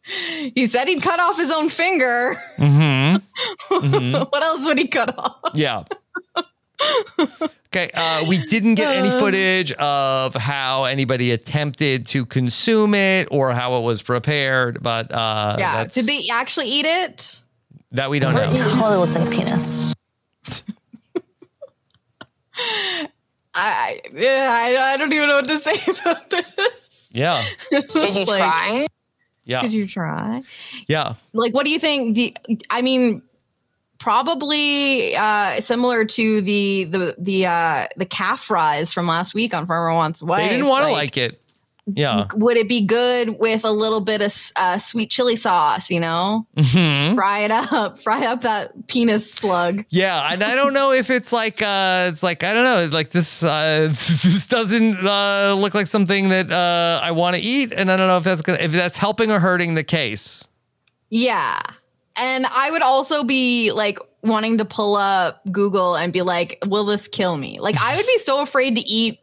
he 0.53 0.67
said 0.67 0.87
he'd 0.87 1.01
cut 1.01 1.19
off 1.19 1.37
his 1.37 1.51
own 1.51 1.69
finger. 1.69 2.35
Mm-hmm. 2.57 4.15
what 4.29 4.43
else 4.43 4.65
would 4.65 4.77
he 4.77 4.87
cut 4.87 5.17
off? 5.17 5.37
Yeah. 5.53 5.83
okay. 7.67 7.89
Uh, 7.93 8.25
we 8.27 8.37
didn't 8.45 8.75
get 8.75 8.95
any 8.95 9.09
Uh. 9.09 9.19
footage 9.19 9.71
of 9.73 10.33
how 10.35 10.85
anybody 10.85 11.31
attempted 11.31 12.07
to 12.07 12.25
consume 12.25 12.93
it 12.93 13.27
or 13.31 13.51
how 13.53 13.77
it 13.77 13.81
was 13.81 14.01
prepared, 14.01 14.81
but 14.81 15.11
uh, 15.11 15.55
yeah. 15.59 15.77
that's, 15.83 15.95
Did 15.95 16.05
they 16.05 16.27
actually 16.31 16.67
eat 16.67 16.85
it? 16.85 17.41
that 17.91 18.09
we 18.09 18.19
don't 18.19 18.33
know. 18.35 18.53
Totally 18.55 18.97
looks 18.97 19.17
like 19.17 19.27
a 19.27 19.31
penis. 19.31 19.93
I 23.53 24.01
yeah, 24.13 24.47
I, 24.51 24.93
I 24.93 24.97
don't 24.97 25.13
even 25.13 25.29
know 25.29 25.35
what 25.37 25.47
to 25.47 25.59
say 25.59 25.75
about 26.01 26.29
this. 26.29 26.45
Yeah. 27.11 27.43
Did 27.71 27.85
you 27.93 28.25
Like- 28.25 28.25
try? 28.25 28.87
Yeah. 29.47 29.61
Could 29.61 29.73
you 29.73 29.87
try? 29.87 30.41
yeah. 30.87 31.13
Like, 31.33 31.53
what 31.53 31.65
do 31.65 31.71
you 31.71 31.77
think? 31.77 32.15
The, 32.15 32.35
I 32.71 32.81
mean, 32.81 33.21
probably 33.99 35.15
uh, 35.15 35.61
similar 35.61 36.03
to 36.05 36.41
the 36.41 36.85
the 36.85 37.15
the 37.17 37.45
uh, 37.45 37.87
the 37.95 38.05
calf 38.05 38.41
fries 38.41 38.91
from 38.91 39.07
last 39.07 39.33
week 39.35 39.53
on 39.53 39.67
Farmer 39.67 39.93
Wants 39.93 40.21
Wife. 40.23 40.41
They 40.41 40.49
didn't 40.49 40.67
want 40.67 40.85
to 40.87 40.91
like 40.91 41.15
it. 41.17 41.41
Yeah. 41.87 42.25
Would 42.33 42.57
it 42.57 42.67
be 42.67 42.81
good 42.81 43.37
with 43.39 43.63
a 43.63 43.71
little 43.71 44.01
bit 44.01 44.21
of 44.23 44.33
uh, 44.55 44.79
sweet 44.79 45.11
chili 45.11 45.35
sauce? 45.35 45.91
You 45.91 45.99
know, 45.99 46.47
Mhm. 46.57 47.13
fry 47.15 47.39
it 47.41 47.51
up, 47.51 47.99
fry 48.03 48.25
up 48.25 48.41
that 48.41 48.87
penis 48.87 49.31
slug. 49.31 49.85
Yeah, 49.89 50.27
and 50.31 50.43
I 50.43 50.55
don't 50.55 50.73
know 50.73 50.91
if 50.91 51.09
it's 51.11 51.31
like 51.31 51.61
uh 51.61 52.09
it's 52.11 52.23
like 52.23 52.43
I 52.43 52.53
don't 52.53 52.63
know, 52.63 52.97
like 52.97 53.11
this 53.11 53.43
uh 53.43 53.89
this 54.23 54.47
doesn't 54.47 54.97
uh 55.05 55.53
look 55.57 55.75
like 55.75 55.87
something 55.87 56.29
that 56.29 56.51
uh 56.51 56.99
I 57.03 57.11
want 57.11 57.35
to 57.35 57.41
eat 57.41 57.71
and 57.71 57.91
I 57.91 57.97
don't 57.97 58.07
know 58.07 58.17
if 58.17 58.23
that's 58.23 58.41
going 58.41 58.57
to 58.57 58.65
if 58.65 58.71
that's 58.71 58.97
helping 58.97 59.31
or 59.31 59.39
hurting 59.39 59.75
the 59.75 59.83
case. 59.83 60.47
Yeah, 61.11 61.59
and 62.17 62.47
I 62.47 62.71
would 62.71 62.81
also 62.81 63.23
be 63.23 63.71
like 63.71 63.99
wanting 64.23 64.57
to 64.57 64.65
pull 64.65 64.95
up 64.95 65.39
Google 65.51 65.95
and 65.95 66.11
be 66.11 66.23
like, 66.23 66.57
"Will 66.65 66.83
this 66.85 67.07
kill 67.07 67.37
me?" 67.37 67.59
Like, 67.59 67.75
I 67.79 67.95
would 67.95 68.07
be 68.07 68.17
so 68.17 68.41
afraid 68.41 68.75
to 68.77 68.81
eat 68.81 69.19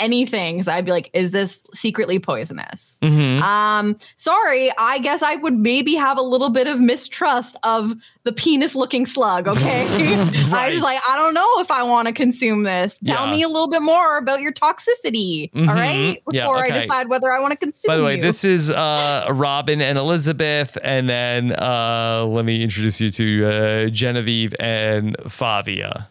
anything. 0.00 0.62
So 0.62 0.72
I'd 0.72 0.84
be 0.84 0.92
like, 0.92 1.10
is 1.12 1.30
this 1.32 1.60
secretly 1.74 2.18
poisonous? 2.20 2.96
Mhm. 3.02 3.40
Um, 3.42 3.96
sorry, 4.16 4.70
I 4.78 4.98
guess 5.00 5.22
I 5.22 5.36
would 5.36 5.58
maybe 5.58 5.94
have 5.96 6.16
a 6.18 6.22
little 6.22 6.50
bit 6.50 6.68
of 6.68 6.80
mistrust 6.80 7.56
of 7.64 7.94
the 8.22 8.32
penis 8.32 8.74
looking 8.76 9.04
slug. 9.06 9.48
Okay. 9.48 9.84
I 9.88 10.44
Right. 10.50 10.72
was 10.72 10.82
like, 10.82 11.00
I 11.08 11.16
don't 11.16 11.34
know 11.34 11.48
if 11.58 11.70
I 11.72 11.82
want 11.82 12.06
to 12.06 12.14
consume 12.14 12.62
this. 12.62 12.98
Tell 13.04 13.24
Yeah. 13.26 13.30
me 13.32 13.42
a 13.42 13.48
little 13.48 13.68
bit 13.68 13.82
more 13.82 14.18
about 14.18 14.40
your 14.40 14.52
toxicity. 14.52 15.50
all 15.56 15.62
Mhm. 15.62 15.74
right. 15.74 16.18
Yeah, 16.30 16.42
Before 16.44 16.64
okay. 16.64 16.74
I 16.74 16.80
decide 16.82 17.08
whether 17.08 17.32
I 17.32 17.40
want 17.40 17.52
to 17.52 17.58
consume 17.58 17.88
By 17.88 17.96
the 17.96 18.04
way, 18.04 18.16
you. 18.16 18.22
this 18.22 18.44
is 18.44 18.70
uh, 18.70 19.26
Robin 19.30 19.80
and 19.80 19.98
Elizabeth, 19.98 20.78
and 20.84 21.08
then 21.08 21.52
uh, 21.52 22.24
let 22.28 22.44
me 22.44 22.62
introduce 22.62 23.00
you 23.00 23.10
to 23.10 23.46
uh, 23.48 23.88
Genevieve 23.88 24.54
and 24.60 25.16
Fabia. 25.26 26.08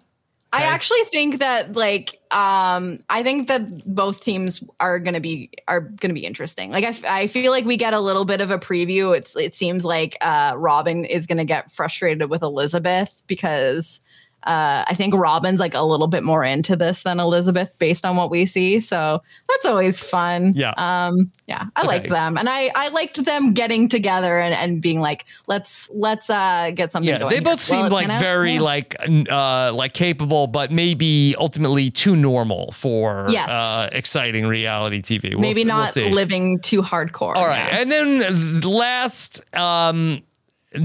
I 0.54 0.64
actually 0.64 1.04
think 1.12 1.40
that 1.40 1.74
like 1.74 2.20
um 2.32 3.04
I 3.10 3.22
think 3.22 3.48
that 3.48 3.86
both 3.86 4.24
teams 4.24 4.64
are 4.80 5.00
going 5.00 5.14
to 5.14 5.20
be 5.20 5.52
are 5.68 5.82
going 5.82 6.10
to 6.10 6.14
be 6.14 6.26
interesting. 6.26 6.72
Like 6.72 6.86
I, 6.86 6.90
f- 6.90 7.06
I 7.06 7.28
feel 7.28 7.52
like 7.52 7.66
we 7.66 7.78
get 7.78 7.94
a 7.94 8.00
little 8.00 8.26
bit 8.26 8.42
of 8.42 8.50
a 8.50 8.58
preview. 8.58 9.16
It's 9.16 9.36
it 9.36 9.54
seems 9.56 9.84
like 9.84 10.18
uh 10.22 10.54
Robin 10.58 11.06
is 11.06 11.28
going 11.28 11.38
to 11.38 11.46
get 11.46 11.72
frustrated 11.72 12.30
with 12.30 12.44
Elizabeth 12.44 13.24
because 13.28 14.02
uh 14.48 14.86
I 14.88 14.94
think 14.96 15.14
Robin's 15.14 15.60
like 15.60 15.74
a 15.74 15.82
little 15.84 16.08
bit 16.08 16.24
more 16.24 16.44
into 16.44 16.76
this 16.76 17.04
than 17.04 17.20
Elizabeth 17.20 17.78
based 17.80 18.06
on 18.06 18.16
what 18.16 18.32
we 18.32 18.46
see. 18.46 18.80
So 18.80 19.22
that's 19.50 19.66
always 19.66 20.02
fun. 20.02 20.54
Yeah. 20.56 20.74
Um 20.78 21.32
yeah, 21.48 21.66
I 21.78 21.82
Okay. 21.82 21.88
liked 21.88 22.10
them 22.10 22.38
and 22.38 22.50
I 22.50 22.70
I 22.76 22.90
liked 22.90 23.24
them 23.26 23.54
getting 23.54 23.88
together 23.90 24.40
and 24.40 24.54
and 24.54 24.82
being 24.82 25.00
like 25.02 25.26
let's 25.48 25.90
let's 25.94 26.30
uh 26.30 26.72
get 26.74 26.92
something 26.92 27.10
Yeah, 27.10 27.20
going. 27.20 27.30
they 27.30 27.36
here. 27.36 27.44
both 27.44 27.70
Well, 27.70 27.84
seem 27.84 27.92
like 27.92 28.10
out. 28.10 28.20
very 28.22 28.54
Yeah. 28.56 28.62
like 28.62 28.96
uh 29.30 29.72
like 29.74 29.94
capable, 29.94 30.48
but 30.48 30.72
maybe 30.72 31.36
ultimately 31.38 31.92
too 31.92 32.16
normal 32.16 32.72
for 32.72 33.28
Yes. 33.30 33.50
uh 33.50 33.90
exciting 33.92 34.46
reality 34.48 35.02
TV. 35.02 35.32
We'll 35.32 35.40
maybe 35.42 35.62
see- 35.62 35.68
we'll 35.68 35.76
not 35.78 35.94
see. 35.94 36.10
living 36.10 36.60
too 36.60 36.82
hardcore. 36.82 37.36
All 37.36 37.48
right, 37.48 37.68
yeah. 37.72 37.80
and 37.82 37.92
then 37.92 38.62
last, 38.62 39.42
um, 39.56 40.22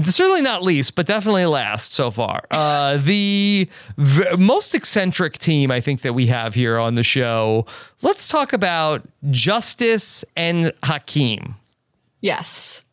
certainly 0.05 0.41
not 0.41 0.63
least, 0.63 0.95
but 0.95 1.05
definitely 1.05 1.45
last 1.45 1.93
so 1.93 2.09
far, 2.11 2.41
uh, 2.51 2.97
the 3.03 3.67
v- 3.97 4.35
most 4.37 4.73
eccentric 4.73 5.37
team 5.37 5.71
I 5.71 5.81
think 5.81 6.01
that 6.01 6.13
we 6.13 6.27
have 6.27 6.53
here 6.53 6.77
on 6.79 6.95
the 6.95 7.03
show. 7.03 7.65
Let's 8.01 8.27
talk 8.27 8.53
about 8.53 9.03
Justice 9.31 10.23
and 10.35 10.71
Hakeem. 10.83 11.55
Yes. 12.21 12.83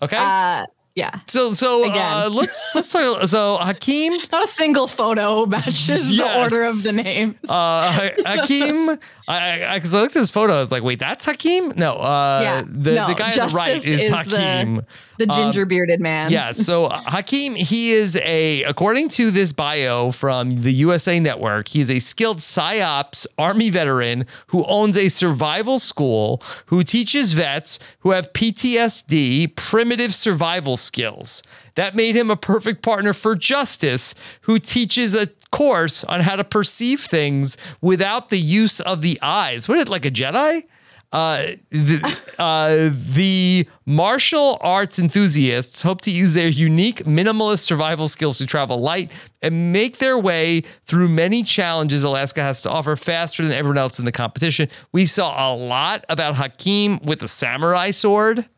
Okay. 0.00 0.16
Uh, 0.18 0.66
yeah. 0.94 1.20
so 1.26 1.54
so 1.54 1.90
uh, 1.90 2.28
let's 2.32 2.70
let's 2.74 2.92
talk, 2.92 3.26
so 3.28 3.56
Hakeem. 3.56 4.12
Not 4.32 4.44
a 4.44 4.48
single 4.48 4.86
photo 4.88 5.46
matches 5.46 6.12
Yes. 6.12 6.16
the 6.16 6.38
order 6.42 6.64
of 6.64 6.82
the 6.82 6.92
name. 6.92 7.38
Uh, 7.48 8.10
Hakeem, 8.26 8.98
I 9.28 9.74
because 9.74 9.94
I, 9.94 10.00
looked 10.00 10.16
at 10.16 10.20
this 10.20 10.30
photo, 10.30 10.54
I 10.54 10.60
was 10.60 10.72
like, 10.72 10.82
wait, 10.82 10.98
that's 10.98 11.24
Hakeem? 11.24 11.72
No, 11.76 11.94
uh, 11.94 12.40
yeah. 12.42 12.62
the, 12.66 12.94
no, 12.94 13.08
the 13.08 13.14
guy 13.14 13.32
on 13.32 13.48
the 13.48 13.54
right 13.54 13.76
is, 13.76 13.84
the, 13.84 14.16
Hakeem. 14.16 14.82
the 15.18 15.30
Um, 15.30 15.36
ginger 15.36 15.64
bearded 15.64 16.00
man. 16.00 16.30
Yeah. 16.30 16.52
So 16.52 16.86
uh, 16.86 16.98
Hakeem, 17.06 17.54
he 17.54 17.92
is 17.92 18.16
a, 18.16 18.64
according 18.64 19.08
to 19.10 19.30
this 19.30 19.52
bio 19.52 20.10
from 20.10 20.62
the 20.62 20.72
USA 20.72 21.20
Network, 21.20 21.68
he 21.68 21.80
is 21.80 21.90
a 21.90 21.98
skilled 22.00 22.38
PSYOPs 22.38 23.26
Army 23.38 23.70
veteran 23.70 24.26
who 24.48 24.64
owns 24.66 24.96
a 24.96 25.08
survival 25.08 25.78
school 25.78 26.42
who 26.66 26.82
teaches 26.82 27.32
vets 27.34 27.78
who 28.00 28.10
have 28.10 28.32
PTSD 28.32 29.54
primitive 29.56 30.14
survival 30.14 30.76
skills. 30.76 31.42
That 31.74 31.94
made 31.94 32.16
him 32.16 32.30
a 32.30 32.36
perfect 32.36 32.82
partner 32.82 33.12
for 33.14 33.34
Justice, 33.34 34.14
who 34.42 34.58
teaches 34.58 35.14
a 35.14 35.28
course 35.52 36.02
on 36.04 36.20
how 36.20 36.34
to 36.34 36.42
perceive 36.44 37.00
things 37.04 37.56
without 37.80 38.28
the 38.30 38.38
use 38.38 38.80
of 38.80 39.00
the 39.02 39.18
eyes. 39.22 39.68
What, 39.68 39.88
like 39.88 40.04
a 40.04 40.10
Jedi? 40.10 40.64
Uh, 41.12 41.48
the, 41.68 42.18
uh, 42.38 42.88
the 43.14 43.68
martial 43.84 44.56
arts 44.62 44.98
enthusiasts 44.98 45.82
hope 45.82 46.00
to 46.00 46.10
use 46.10 46.32
their 46.32 46.48
unique 46.48 47.04
minimalist 47.04 47.58
survival 47.58 48.08
skills 48.08 48.38
to 48.38 48.46
travel 48.46 48.80
light 48.80 49.12
and 49.42 49.74
make 49.74 49.98
their 49.98 50.18
way 50.18 50.62
through 50.86 51.08
many 51.10 51.42
challenges 51.42 52.02
Alaska 52.02 52.40
has 52.40 52.62
to 52.62 52.70
offer 52.70 52.96
faster 52.96 53.42
than 53.42 53.52
everyone 53.52 53.76
else 53.76 53.98
in 53.98 54.06
the 54.06 54.12
competition. 54.12 54.70
We 54.92 55.04
saw 55.04 55.52
a 55.52 55.54
lot 55.54 56.02
about 56.08 56.36
Hakeem 56.36 56.98
with 57.04 57.20
the 57.20 57.28
samurai 57.28 57.90
sword 57.90 58.48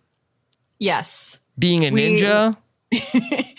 Yes. 0.78 1.38
being 1.58 1.84
a 1.84 1.90
We- 1.90 2.20
ninja. 2.20 2.56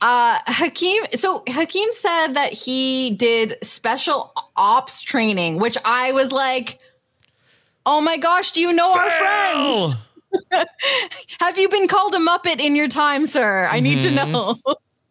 Uh, 0.00 0.38
Hakeem. 0.46 1.02
So 1.16 1.42
Hakeem 1.48 1.88
said 1.92 2.28
that 2.34 2.52
he 2.52 3.10
did 3.10 3.56
special 3.62 4.32
ops 4.56 5.00
training, 5.00 5.58
which 5.58 5.76
I 5.84 6.12
was 6.12 6.30
like, 6.30 6.78
"Oh 7.84 8.00
my 8.00 8.16
gosh, 8.16 8.52
do 8.52 8.60
you 8.60 8.72
know 8.72 8.92
our 8.92 9.10
friends? 9.10 9.96
Have 11.40 11.58
you 11.58 11.68
been 11.68 11.88
called 11.88 12.14
a 12.14 12.18
muppet 12.18 12.60
in 12.60 12.76
your 12.76 12.86
time, 12.88 13.26
sir? 13.26 13.66
I 13.70 13.80
need 13.80 14.02
to 14.02 14.08
Mhm. 14.10 14.32
know." 14.32 14.56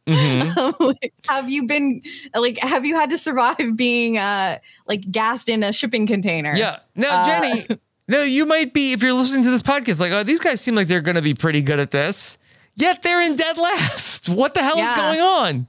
mhm. 0.07 0.80
like, 1.01 1.13
have 1.28 1.49
you 1.49 1.67
been 1.67 2.01
like 2.34 2.57
have 2.59 2.86
you 2.86 2.95
had 2.95 3.09
to 3.09 3.17
survive 3.17 3.75
being 3.75 4.17
uh 4.17 4.57
like 4.88 5.01
gassed 5.11 5.49
in 5.49 5.63
a 5.63 5.73
shipping 5.73 6.07
container 6.07 6.55
Yeah. 6.55 6.78
Now, 6.95 7.23
Uh, 7.23 7.25
Jenny, 7.25 7.67
no, 8.07 8.21
you 8.21 8.45
might 8.45 8.73
be, 8.73 8.93
if 8.93 9.01
you're 9.03 9.11
listening 9.11 9.43
to 9.43 9.49
this 9.51 9.61
podcast, 9.61 9.99
like, 9.99 10.13
oh, 10.13 10.23
these 10.23 10.39
guys 10.39 10.61
seem 10.61 10.75
like 10.75 10.88
they're 10.88 11.01
going 11.01 11.15
to 11.17 11.21
be 11.21 11.34
pretty 11.34 11.61
good 11.61 11.78
at 11.82 11.91
this. 11.91 12.38
Yet 12.78 13.03
they're 13.03 13.21
in 13.21 13.36
dead 13.36 13.57
last. 13.57 14.30
What 14.30 14.53
the 14.53 14.61
hell 14.63 14.78
Yeah. 14.78 14.91
is 14.91 14.97
going 15.01 15.19
on? 15.21 15.67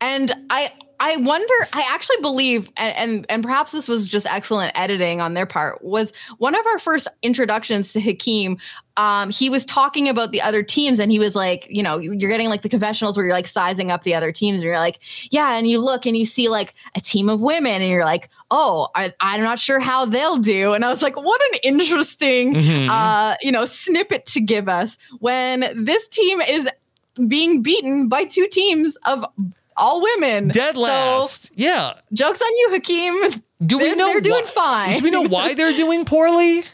and 0.00 0.32
i 0.50 0.72
i 1.02 1.16
wonder 1.16 1.54
i 1.72 1.84
actually 1.90 2.16
believe 2.22 2.70
and, 2.76 2.96
and 2.96 3.26
and 3.28 3.42
perhaps 3.42 3.72
this 3.72 3.88
was 3.88 4.08
just 4.08 4.24
excellent 4.26 4.72
editing 4.78 5.20
on 5.20 5.34
their 5.34 5.46
part 5.46 5.82
was 5.84 6.12
one 6.38 6.54
of 6.54 6.64
our 6.66 6.78
first 6.78 7.08
introductions 7.22 7.92
to 7.92 8.00
hakeem 8.00 8.56
um 8.96 9.30
he 9.30 9.48
was 9.50 9.64
talking 9.64 10.08
about 10.08 10.32
the 10.32 10.40
other 10.42 10.62
teams 10.62 10.98
and 11.00 11.10
he 11.10 11.18
was 11.18 11.34
like 11.34 11.66
you 11.70 11.82
know 11.82 11.98
you're 11.98 12.30
getting 12.30 12.48
like 12.48 12.62
the 12.62 12.68
confessionals 12.68 13.16
where 13.16 13.24
you're 13.26 13.34
like 13.34 13.46
sizing 13.46 13.90
up 13.90 14.02
the 14.04 14.14
other 14.14 14.30
teams 14.32 14.56
and 14.56 14.64
you're 14.64 14.78
like 14.78 14.98
yeah 15.30 15.56
and 15.56 15.66
you 15.66 15.80
look 15.80 16.06
and 16.06 16.16
you 16.16 16.24
see 16.26 16.48
like 16.48 16.74
a 16.94 17.00
team 17.00 17.28
of 17.28 17.42
women 17.42 17.80
and 17.82 17.90
you're 17.90 18.04
like 18.04 18.28
oh 18.50 18.88
I, 18.94 19.12
i'm 19.20 19.40
not 19.40 19.58
sure 19.58 19.80
how 19.80 20.04
they'll 20.06 20.36
do 20.38 20.72
and 20.74 20.84
i 20.84 20.88
was 20.88 21.02
like 21.02 21.16
what 21.16 21.40
an 21.52 21.58
interesting 21.62 22.54
Mhm. 22.54 22.88
uh 22.90 23.36
you 23.42 23.50
know 23.50 23.64
snippet 23.66 24.26
to 24.26 24.40
give 24.40 24.68
us 24.68 24.96
when 25.20 25.84
this 25.84 26.06
team 26.08 26.40
is 26.42 26.68
being 27.28 27.62
beaten 27.62 28.08
by 28.08 28.24
two 28.24 28.46
teams 28.48 28.96
of 29.06 29.24
all 29.82 30.00
women. 30.02 30.48
Dead 30.48 30.74
So, 30.76 30.80
last. 30.82 31.50
yeah. 31.54 31.94
jokes 32.12 32.40
on 32.40 32.48
you, 32.50 32.68
Hakeem. 32.72 33.42
Do 33.64 33.78
we 33.78 33.84
They're- 33.88 33.96
know 33.96 34.06
they're 34.06 34.20
doing 34.20 34.44
why- 34.44 34.86
fine. 34.86 34.98
Do 34.98 35.04
we 35.04 35.10
know 35.10 35.22
why 35.22 35.54
they're 35.54 35.76
doing 35.76 36.04
poorly? 36.04 36.64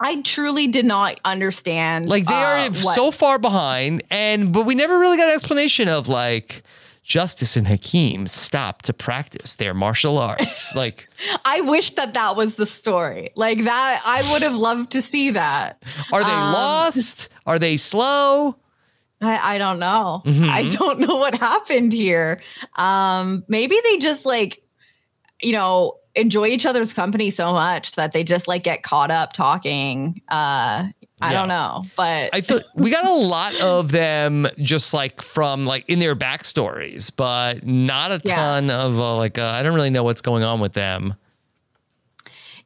I 0.00 0.20
truly 0.22 0.66
did 0.66 0.84
not 0.84 1.20
understand. 1.24 2.08
Like 2.08 2.26
they 2.26 2.34
uh, 2.34 2.36
are 2.36 2.70
what- 2.70 2.94
so 2.94 3.10
far 3.12 3.38
behind, 3.38 4.02
and 4.10 4.52
but 4.52 4.66
we 4.66 4.74
never 4.74 4.98
really 4.98 5.16
got 5.16 5.28
an 5.28 5.34
explanation 5.34 5.88
of 5.88 6.08
like 6.08 6.62
Justice 7.04 7.56
and 7.56 7.66
Hakeem 7.68 8.26
stop 8.26 8.82
to 8.82 8.92
practice 8.92 9.56
their 9.56 9.74
martial 9.74 10.18
arts. 10.18 10.74
like, 10.76 11.08
I 11.44 11.60
wish 11.60 11.90
that 11.94 12.14
that 12.14 12.36
was 12.36 12.56
the 12.56 12.66
story. 12.66 13.30
Like 13.36 13.62
that, 13.64 14.02
I 14.04 14.30
would 14.32 14.42
have 14.42 14.56
loved 14.56 14.90
to 14.92 15.02
see 15.02 15.30
that. 15.30 15.80
are 16.12 16.24
they 16.24 16.30
Um, 16.30 16.52
lost? 16.52 17.28
Are 17.46 17.58
they 17.58 17.76
slow? 17.76 18.56
I, 19.22 19.54
I 19.54 19.58
don't 19.58 19.78
know. 19.78 20.22
Mhm. 20.26 20.48
I 20.50 20.64
don't 20.64 20.98
know 21.00 21.16
what 21.16 21.34
happened 21.36 21.92
here. 21.92 22.40
Um, 22.76 23.44
maybe 23.48 23.76
they 23.84 23.98
just 23.98 24.26
like, 24.26 24.62
you 25.40 25.52
know, 25.52 25.98
enjoy 26.14 26.48
each 26.48 26.66
other's 26.66 26.92
company 26.92 27.30
so 27.30 27.52
much 27.52 27.92
that 27.92 28.12
they 28.12 28.22
just 28.24 28.46
like 28.48 28.64
get 28.64 28.82
caught 28.82 29.10
up 29.10 29.32
talking. 29.32 30.20
Uh, 30.30 30.88
I 31.22 31.30
Yeah. 31.30 31.32
don't 31.38 31.48
know, 31.48 31.84
but 31.96 32.30
I 32.34 32.40
feel 32.40 32.60
we 32.74 32.90
got 32.90 33.04
a 33.04 33.12
lot 33.14 33.54
of 33.60 33.92
them 33.92 34.48
just 34.58 34.92
like 34.92 35.22
from 35.22 35.64
like 35.66 35.88
in 35.88 36.00
their 36.00 36.16
backstories, 36.16 37.10
but 37.14 37.64
not 37.64 38.10
a 38.10 38.20
Yeah. 38.24 38.34
ton 38.34 38.70
of 38.70 38.98
uh, 38.98 39.16
like 39.16 39.38
uh, 39.38 39.46
I 39.46 39.62
don't 39.62 39.74
really 39.74 39.90
know 39.90 40.02
what's 40.02 40.20
going 40.20 40.42
on 40.42 40.58
with 40.60 40.72
them. 40.72 41.14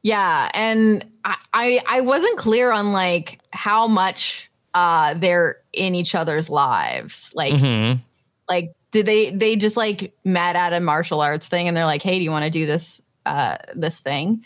Yeah, 0.03 0.49
and 0.53 1.05
I, 1.25 1.35
I 1.53 1.79
I 1.87 2.01
wasn't 2.01 2.37
clear 2.37 2.71
on 2.71 2.91
like 2.91 3.39
how 3.51 3.87
much 3.87 4.49
uh 4.73 5.13
they're 5.15 5.57
in 5.77 5.95
each 5.95 6.15
other's 6.15 6.49
lives. 6.49 7.31
Like 7.35 7.53
Mhm. 7.53 8.01
like 8.49 8.73
did 8.91 9.05
they 9.05 9.29
they 9.29 9.55
just 9.55 9.77
like 9.77 10.13
met 10.23 10.55
at 10.55 10.73
a 10.73 10.79
martial 10.79 11.21
arts 11.21 11.47
thing 11.47 11.67
and 11.67 11.75
they're 11.75 11.85
like, 11.85 12.01
"Hey, 12.01 12.17
do 12.17 12.23
you 12.23 12.31
want 12.31 12.45
to 12.45 12.51
do 12.51 12.65
this 12.65 13.01
uh 13.25 13.57
this 13.75 13.99
thing?" 13.99 14.43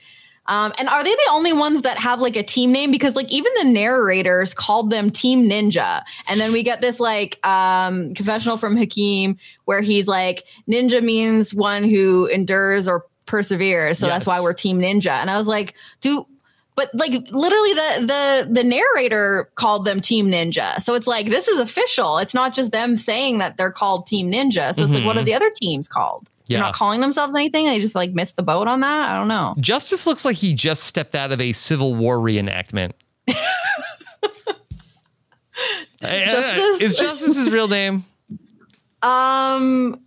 Um, 0.48 0.74
and 0.80 0.90
are 0.90 1.04
they 1.04 1.12
the 1.12 1.30
only 1.32 1.54
ones 1.54 1.84
that 1.84 2.00
have 2.00 2.20
like 2.20 2.36
a 2.36 2.42
team 2.44 2.72
name? 2.72 2.90
Because 2.92 3.16
like 3.16 3.32
even 3.32 3.52
the 3.62 3.70
narrators 3.70 4.54
called 4.56 4.90
them 4.90 5.12
Team 5.12 5.48
Ninja, 5.48 6.02
and 6.28 6.42
then 6.42 6.52
we 6.52 6.64
get 6.64 6.82
this 6.82 7.00
like 7.00 7.40
um, 7.48 8.14
confessional 8.16 8.58
from 8.58 8.76
Hakeem 8.76 9.38
where 9.66 9.82
he's 9.82 10.08
like, 10.08 10.44
"Ninja 10.68 11.02
means 11.02 11.54
one 11.54 11.84
who 11.84 12.26
endures 12.26 12.88
or 12.88 13.06
perseveres, 13.28 14.00
so 14.00 14.08
that's 14.08 14.26
why 14.26 14.42
we're 14.42 14.54
Team 14.54 14.80
Ninja." 14.80 15.12
And 15.12 15.30
I 15.30 15.38
was 15.38 15.48
like, 15.48 15.76
"Do." 16.02 16.26
But 16.76 16.89
like 16.95 17.11
literally, 17.32 17.74
the 17.74 18.05
the 18.47 18.53
the 18.53 18.63
narrator 18.63 19.49
called 19.55 19.86
them 19.86 19.99
Team 19.99 20.28
Ninja, 20.28 20.80
so 20.82 20.95
it's 20.95 21.05
like 21.07 21.28
this 21.28 21.47
is 21.47 21.59
official. 21.59 22.17
It's 22.17 22.34
not 22.34 22.53
just 22.53 22.72
them 22.72 22.95
saying 22.97 23.39
that 23.39 23.57
they're 23.57 23.72
called 23.72 24.07
Team 24.07 24.32
Ninja. 24.32 24.74
So 24.74 24.86
it's 24.86 24.93
like, 24.95 25.03
what 25.05 25.17
are 25.17 25.24
the 25.24 25.34
other 25.34 25.51
teams 25.61 25.88
called? 25.88 26.30
They're 26.47 26.57
Yeah. 26.57 26.63
not 26.63 26.74
calling 26.74 27.01
themselves 27.01 27.36
anything. 27.36 27.65
They 27.65 27.80
just 27.80 27.93
like 27.95 28.13
missed 28.13 28.38
the 28.38 28.43
boat 28.43 28.67
on 28.67 28.80
that. 28.82 29.11
I 29.11 29.15
don't 29.17 29.28
know. 29.28 29.53
Justice 29.59 30.07
looks 30.07 30.24
like 30.26 30.38
he 30.38 30.53
just 30.53 30.84
stepped 30.84 31.13
out 31.13 31.32
of 31.32 31.39
a 31.41 31.51
Civil 31.53 31.93
War 31.95 32.17
reenactment. 32.17 32.93
Justice? 36.01 36.82
Is 36.82 36.95
Justice 36.97 37.36
his 37.38 37.49
real 37.51 37.67
name? 37.67 38.05
Um, 39.03 39.99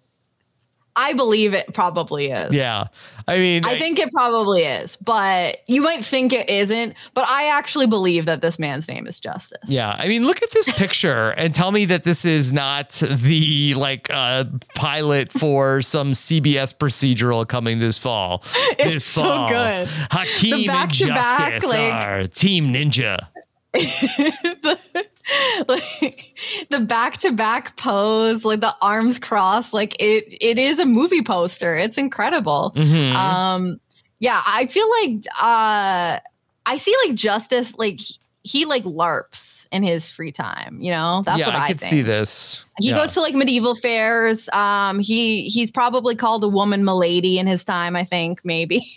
I 0.97 1.12
believe 1.14 1.55
it 1.55 1.74
probably 1.74 2.30
is. 2.30 2.55
Yeah. 2.55 2.84
I 3.26 3.38
mean, 3.38 3.64
I 3.64 3.78
think 3.78 3.99
it 3.99 4.12
probably 4.12 4.62
is, 4.62 4.97
but 4.97 5.59
you 5.66 5.80
might 5.80 6.05
think 6.05 6.32
it 6.32 6.49
isn't. 6.49 6.95
But 7.14 7.28
I 7.28 7.47
actually 7.47 7.86
believe 7.86 8.26
that 8.26 8.42
this 8.42 8.59
man's 8.59 8.86
name 8.86 9.07
is 9.07 9.18
Justice. 9.18 9.59
Yeah, 9.66 9.97
I 9.99 10.07
mean, 10.09 10.26
look 10.26 10.42
at 10.42 10.51
this 10.53 10.70
picture 10.72 11.30
and 11.30 11.55
tell 11.55 11.72
me 11.72 11.84
that 11.86 12.05
this 12.05 12.24
is 12.24 12.53
not 12.53 12.90
the 12.90 13.74
like 13.74 14.09
uh, 14.11 14.45
pilot 14.76 15.32
for 15.32 15.82
some 15.82 16.12
CBS 16.12 16.74
procedural 16.76 17.49
coming 17.49 17.78
this 17.78 17.99
fall. 17.99 18.38
this 18.78 18.78
It's 18.78 19.05
so 19.05 19.22
fall, 19.22 19.49
good. 19.49 19.88
Hakeem 20.11 20.66
The 20.68 20.72
and 20.74 20.92
Justice 20.92 21.64
like- 21.70 21.92
are 21.95 22.26
Team 22.28 22.72
Ninja. 22.72 23.26
like 25.68 26.39
the 26.70 26.81
back 26.81 27.18
to 27.18 27.33
back 27.33 27.77
pose, 27.77 28.45
like 28.45 28.61
the 28.61 28.75
arms 28.83 29.18
crossed, 29.18 29.72
like 29.72 29.97
it 30.01 30.25
it 30.41 30.59
is 30.59 30.79
a 30.79 30.87
movie 30.87 31.22
poster. 31.22 31.77
It's 31.77 31.97
incredible. 31.99 32.72
Mhm. 32.77 33.14
Um 33.14 33.81
yeah, 34.20 34.43
I 34.47 34.66
feel 34.66 34.89
like 35.03 35.27
uh 35.43 36.18
I 36.66 36.77
see 36.79 36.95
like 37.07 37.14
Justice 37.14 37.75
like 37.79 38.01
he, 38.01 38.16
he 38.43 38.64
like 38.66 38.85
larps 38.85 39.66
in 39.72 39.83
his 39.83 40.11
free 40.12 40.31
time, 40.33 40.79
you 40.81 40.91
know? 40.91 41.22
That's 41.25 41.39
yeah, 41.39 41.47
what 41.47 41.55
I, 41.57 41.64
I 41.64 41.68
could 41.68 41.81
think. 41.81 41.91
see 41.91 42.03
this. 42.03 42.62
He 42.79 42.91
Yeah. 42.91 42.97
goes 42.97 43.14
to 43.14 43.20
like 43.22 43.35
medieval 43.35 43.75
fairs. 43.75 44.49
Um 44.53 44.99
he 44.99 45.49
he's 45.49 45.70
probably 45.70 46.14
called 46.14 46.45
a 46.45 46.49
woman 46.49 46.85
milady 46.85 47.39
in 47.39 47.47
his 47.47 47.64
time, 47.64 47.97
I 47.97 48.05
think, 48.05 48.41
maybe. 48.45 48.87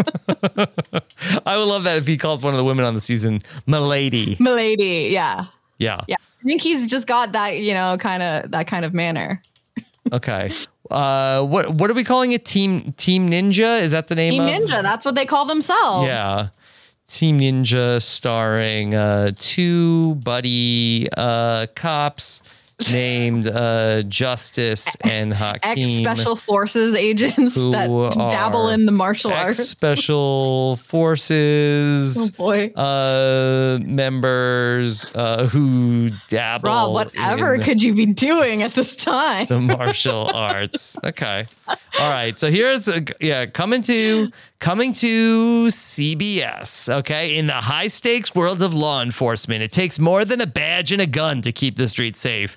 I 1.46 1.56
would 1.56 1.64
love 1.64 1.84
that 1.84 1.96
if 1.98 2.06
he 2.06 2.16
calls 2.16 2.42
one 2.42 2.54
of 2.54 2.58
the 2.58 2.64
women 2.64 2.84
on 2.84 2.94
the 2.94 3.00
season 3.00 3.42
Milady. 3.66 4.36
milady, 4.40 5.08
yeah. 5.12 5.46
Yeah. 5.78 6.00
Yeah. 6.08 6.16
I 6.18 6.46
think 6.46 6.62
he's 6.62 6.86
just 6.86 7.06
got 7.06 7.32
that, 7.32 7.58
you 7.60 7.74
know, 7.74 7.96
kind 7.98 8.22
of 8.22 8.50
that 8.52 8.66
kind 8.66 8.84
of 8.84 8.94
manner. 8.94 9.42
Okay. 10.12 10.50
Uh, 10.90 11.42
what 11.42 11.74
what 11.74 11.90
are 11.90 11.94
we 11.94 12.02
calling 12.04 12.32
it? 12.32 12.44
Team 12.44 12.92
Team 12.92 13.28
Ninja? 13.30 13.80
Is 13.80 13.90
that 13.92 14.08
the 14.08 14.14
name? 14.14 14.32
Team 14.32 14.42
of- 14.42 14.48
Ninja, 14.48 14.82
that's 14.82 15.04
what 15.04 15.14
they 15.14 15.26
call 15.26 15.44
themselves. 15.44 16.06
Yeah. 16.06 16.48
Team 17.06 17.40
Ninja 17.40 18.00
starring 18.02 18.94
uh, 18.94 19.32
two 19.38 20.14
buddy 20.16 21.08
uh, 21.16 21.66
cops 21.74 22.42
named 22.92 23.46
uh, 23.46 24.02
Justice 24.04 24.86
and 25.02 25.32
Ex 25.32 25.40
Hakeem. 25.66 25.98
special 25.98 26.36
forces 26.36 26.94
agents 26.96 27.54
that 27.54 27.88
dabble 28.30 28.68
in 28.68 28.86
the 28.86 28.92
martial 28.92 29.32
arts. 29.32 29.58
special 29.58 30.76
forces 30.76 32.16
Oh 32.18 32.28
boy. 32.36 32.68
uh, 32.76 33.78
members 33.82 35.06
uh, 35.14 35.46
who 35.46 36.10
dabble. 36.28 36.68
Rob, 36.68 36.92
whatever 36.92 37.58
could 37.58 37.82
you 37.82 37.94
be 37.94 38.06
doing 38.06 38.62
at 38.62 38.74
this 38.74 38.96
time? 38.96 39.46
the 39.46 39.60
martial 39.60 40.30
arts. 40.34 40.96
Okay. 41.04 41.46
All 41.68 42.10
right. 42.10 42.38
So 42.38 42.50
here's 42.50 42.88
a, 42.88 43.04
yeah, 43.20 43.46
coming 43.46 43.82
to 43.82 44.30
coming 44.58 44.92
to 44.92 45.66
CBS, 45.68 46.88
okay? 46.98 47.36
In 47.36 47.46
the 47.46 47.54
high 47.54 47.86
stakes 47.86 48.34
world 48.34 48.60
of 48.62 48.74
law 48.74 49.02
enforcement, 49.02 49.62
it 49.62 49.72
takes 49.72 49.98
more 49.98 50.24
than 50.24 50.40
a 50.40 50.46
badge 50.46 50.92
and 50.92 51.00
a 51.00 51.06
gun 51.06 51.40
to 51.42 51.52
keep 51.52 51.76
the 51.76 51.88
street 51.88 52.16
safe. 52.16 52.56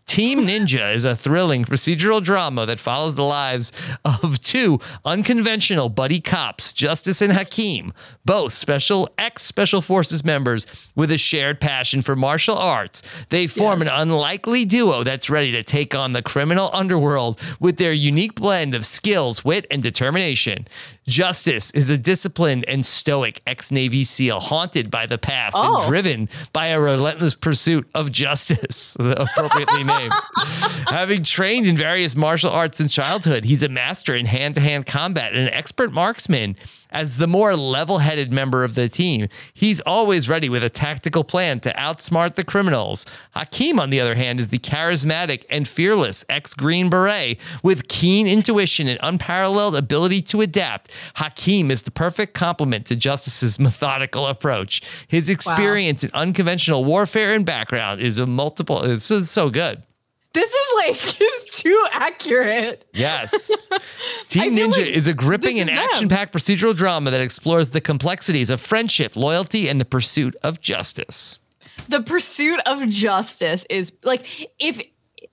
Team 0.11 0.41
Ninja 0.41 0.93
is 0.93 1.05
a 1.05 1.15
thrilling 1.15 1.63
procedural 1.63 2.21
drama 2.21 2.65
that 2.65 2.81
follows 2.81 3.15
the 3.15 3.23
lives 3.23 3.71
of 4.03 4.43
two 4.43 4.77
unconventional 5.05 5.87
buddy 5.87 6.19
cops, 6.19 6.73
Justice 6.73 7.21
and 7.21 7.31
Hakeem, 7.31 7.93
both 8.25 8.51
special 8.51 9.07
ex 9.17 9.43
special 9.43 9.81
forces 9.81 10.25
members 10.25 10.67
with 10.97 11.11
a 11.13 11.17
shared 11.17 11.61
passion 11.61 12.01
for 12.01 12.17
martial 12.17 12.57
arts. 12.57 13.01
They 13.29 13.47
form 13.47 13.81
an 13.81 13.87
unlikely 13.87 14.65
duo 14.65 15.05
that's 15.05 15.29
ready 15.29 15.53
to 15.53 15.63
take 15.63 15.95
on 15.95 16.11
the 16.11 16.21
criminal 16.21 16.69
underworld 16.73 17.39
with 17.61 17.77
their 17.77 17.93
unique 17.93 18.35
blend 18.35 18.75
of 18.75 18.85
skills, 18.85 19.45
wit, 19.45 19.65
and 19.71 19.81
determination. 19.81 20.67
Justice 21.07 21.71
is 21.71 21.89
a 21.89 21.97
disciplined 21.97 22.63
and 22.67 22.85
stoic 22.85 23.41
ex 23.47 23.71
Navy 23.71 24.03
SEAL 24.03 24.39
haunted 24.41 24.91
by 24.91 25.05
the 25.05 25.17
past 25.17 25.55
Oh. 25.57 25.81
and 25.83 25.89
driven 25.89 26.29
by 26.51 26.67
a 26.67 26.79
relentless 26.81 27.33
pursuit 27.33 27.89
of 27.95 28.11
justice, 28.11 28.95
appropriately 28.99 29.83
named. 29.85 30.00
Having 30.87 31.23
trained 31.23 31.67
in 31.67 31.75
various 31.75 32.15
martial 32.15 32.49
arts 32.49 32.77
since 32.77 32.93
childhood, 32.93 33.45
he's 33.45 33.63
a 33.63 33.69
master 33.69 34.15
in 34.15 34.25
hand 34.25 34.55
to 34.55 34.61
hand 34.61 34.85
combat 34.85 35.33
and 35.33 35.47
an 35.47 35.53
expert 35.53 35.91
marksman. 35.91 36.55
As 36.93 37.17
the 37.17 37.27
more 37.27 37.55
level 37.55 37.99
headed 37.99 38.33
member 38.33 38.65
of 38.65 38.75
the 38.75 38.89
team, 38.89 39.29
he's 39.53 39.79
always 39.81 40.27
ready 40.27 40.49
with 40.49 40.61
a 40.61 40.69
tactical 40.69 41.23
plan 41.23 41.61
to 41.61 41.73
outsmart 41.75 42.35
the 42.35 42.43
criminals. 42.43 43.05
Hakeem, 43.33 43.79
on 43.79 43.91
the 43.91 44.01
other 44.01 44.15
hand, 44.15 44.41
is 44.41 44.49
the 44.49 44.59
charismatic 44.59 45.45
and 45.49 45.65
fearless 45.67 46.25
ex 46.27 46.53
Green 46.53 46.89
Beret 46.89 47.37
with 47.63 47.87
keen 47.87 48.27
intuition 48.27 48.89
and 48.89 48.99
unparalleled 49.01 49.75
ability 49.77 50.21
to 50.23 50.41
adapt. 50.41 50.91
Hakeem 51.15 51.71
is 51.71 51.83
the 51.83 51.91
perfect 51.91 52.33
complement 52.33 52.85
to 52.87 52.97
Justice's 52.97 53.57
methodical 53.57 54.27
approach. 54.27 54.81
His 55.07 55.29
experience 55.29 56.03
in 56.03 56.11
unconventional 56.13 56.83
warfare 56.83 57.33
and 57.33 57.45
background 57.45 58.01
is 58.01 58.17
a 58.17 58.25
multiple. 58.25 58.81
This 58.81 59.09
is 59.11 59.31
so 59.31 59.49
good. 59.49 59.83
This 60.33 60.49
is 60.51 60.67
like 60.77 60.99
too 61.51 61.85
accurate. 61.91 62.85
Yes. 62.93 63.47
Team 64.29 64.55
Ninja 64.55 64.71
like 64.77 64.85
is 64.87 65.07
a 65.07 65.13
gripping 65.13 65.55
this 65.57 65.67
and 65.67 65.69
action 65.71 66.09
packed 66.09 66.33
procedural 66.33 66.75
drama 66.75 67.11
that 67.11 67.21
explores 67.21 67.69
the 67.69 67.81
complexities 67.81 68.49
of 68.49 68.61
friendship, 68.61 69.15
loyalty, 69.15 69.67
and 69.67 69.81
the 69.81 69.85
pursuit 69.85 70.35
of 70.43 70.61
justice. 70.61 71.39
The 71.89 72.01
pursuit 72.01 72.59
of 72.65 72.87
justice 72.87 73.65
is 73.69 73.91
like 74.03 74.25
if 74.59 74.81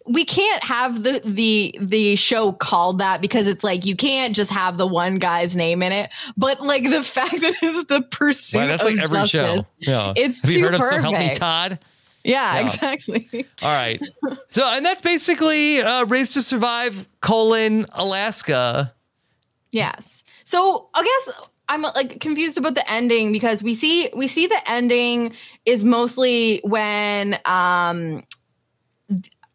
we 0.07 0.25
can't 0.25 0.65
have 0.65 1.03
the 1.03 1.21
the 1.25 1.75
the 1.81 2.17
show 2.17 2.53
called 2.53 2.99
that 2.99 3.21
because 3.21 3.47
it's 3.47 3.63
like 3.63 3.85
you 3.85 3.95
can't 3.95 4.35
just 4.35 4.51
have 4.51 4.79
the 4.79 4.87
one 4.87 5.19
guy's 5.19 5.55
name 5.55 5.83
in 5.83 5.93
it. 5.93 6.11
But 6.37 6.61
like 6.63 6.85
the 6.85 7.03
fact 7.05 7.41
that 7.41 7.55
it's 7.63 7.85
the 7.85 8.03
pursuit 8.03 8.59
Wow, 8.61 8.67
that's 8.69 8.83
of 8.83 8.89
like 8.91 8.99
every 9.03 9.19
justice. 9.29 9.71
show. 9.83 9.91
Yeah. 9.91 10.13
It's 10.17 10.41
Have 10.43 10.51
you 10.51 10.65
heard 10.65 10.75
of 10.75 10.83
So 10.83 11.01
Help 11.01 11.19
Me. 11.19 11.35
Todd? 11.35 11.79
Yeah, 12.29 12.61
Yeah. 12.61 12.67
exactly. 12.67 13.47
All 13.63 13.69
right. 13.75 14.01
So, 14.51 14.69
and 14.71 14.85
that's 14.85 15.01
basically 15.01 15.81
uh, 15.83 16.05
Race 16.05 16.35
to 16.35 16.43
Survive, 16.43 17.09
colon, 17.21 17.87
Alaska. 17.93 18.95
Yes. 19.73 20.23
So 20.45 20.89
I 20.95 21.03
guess 21.05 21.37
I'm 21.69 21.83
like 21.83 22.21
confused 22.21 22.59
about 22.59 22.75
the 22.75 22.91
ending 22.91 23.33
because 23.33 23.63
we 23.63 23.75
see 23.75 24.11
we 24.15 24.27
see 24.27 24.47
the 24.47 24.61
ending 24.71 25.33
is 25.67 25.85
mostly 25.85 26.61
when 26.65 27.39
um 27.45 28.23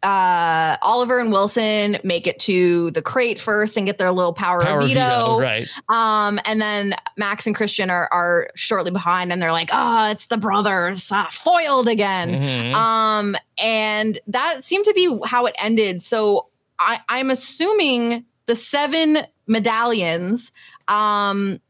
uh 0.04 0.76
Oliver 0.82 1.18
and 1.18 1.32
Wilson 1.32 1.98
make 2.04 2.26
it 2.26 2.38
to 2.40 2.90
the 2.92 3.02
crate 3.02 3.40
first 3.40 3.76
and 3.76 3.86
get 3.86 3.98
their 3.98 4.10
little 4.12 4.32
power, 4.34 4.62
Power 4.62 4.80
of 4.80 4.86
veto. 4.88 5.00
veto, 5.00 5.40
right. 5.40 5.68
Um 5.88 6.38
and 6.44 6.60
then 6.60 6.94
Max 7.16 7.46
and 7.46 7.56
Christian 7.56 7.90
are 7.90 8.08
are 8.12 8.48
shortly 8.54 8.90
behind 8.90 9.32
and 9.32 9.40
they're 9.42 9.50
like, 9.52 9.70
"Oh, 9.72 10.10
it's 10.10 10.26
the 10.26 10.36
brothers 10.36 11.10
uh, 11.10 11.26
foiled 11.32 11.88
again." 11.88 12.30
Mhm. 12.30 12.74
Um, 12.74 13.36
and 13.58 14.18
that 14.28 14.62
seemed 14.62 14.84
to 14.84 14.92
be 14.94 15.18
how 15.24 15.46
it 15.46 15.54
ended. 15.62 16.02
So 16.02 16.46
I, 16.78 17.00
I'm 17.08 17.30
assuming 17.30 18.24
the 18.46 18.56
seven 18.56 19.18
medallions 19.46 20.52
um, 20.88 21.60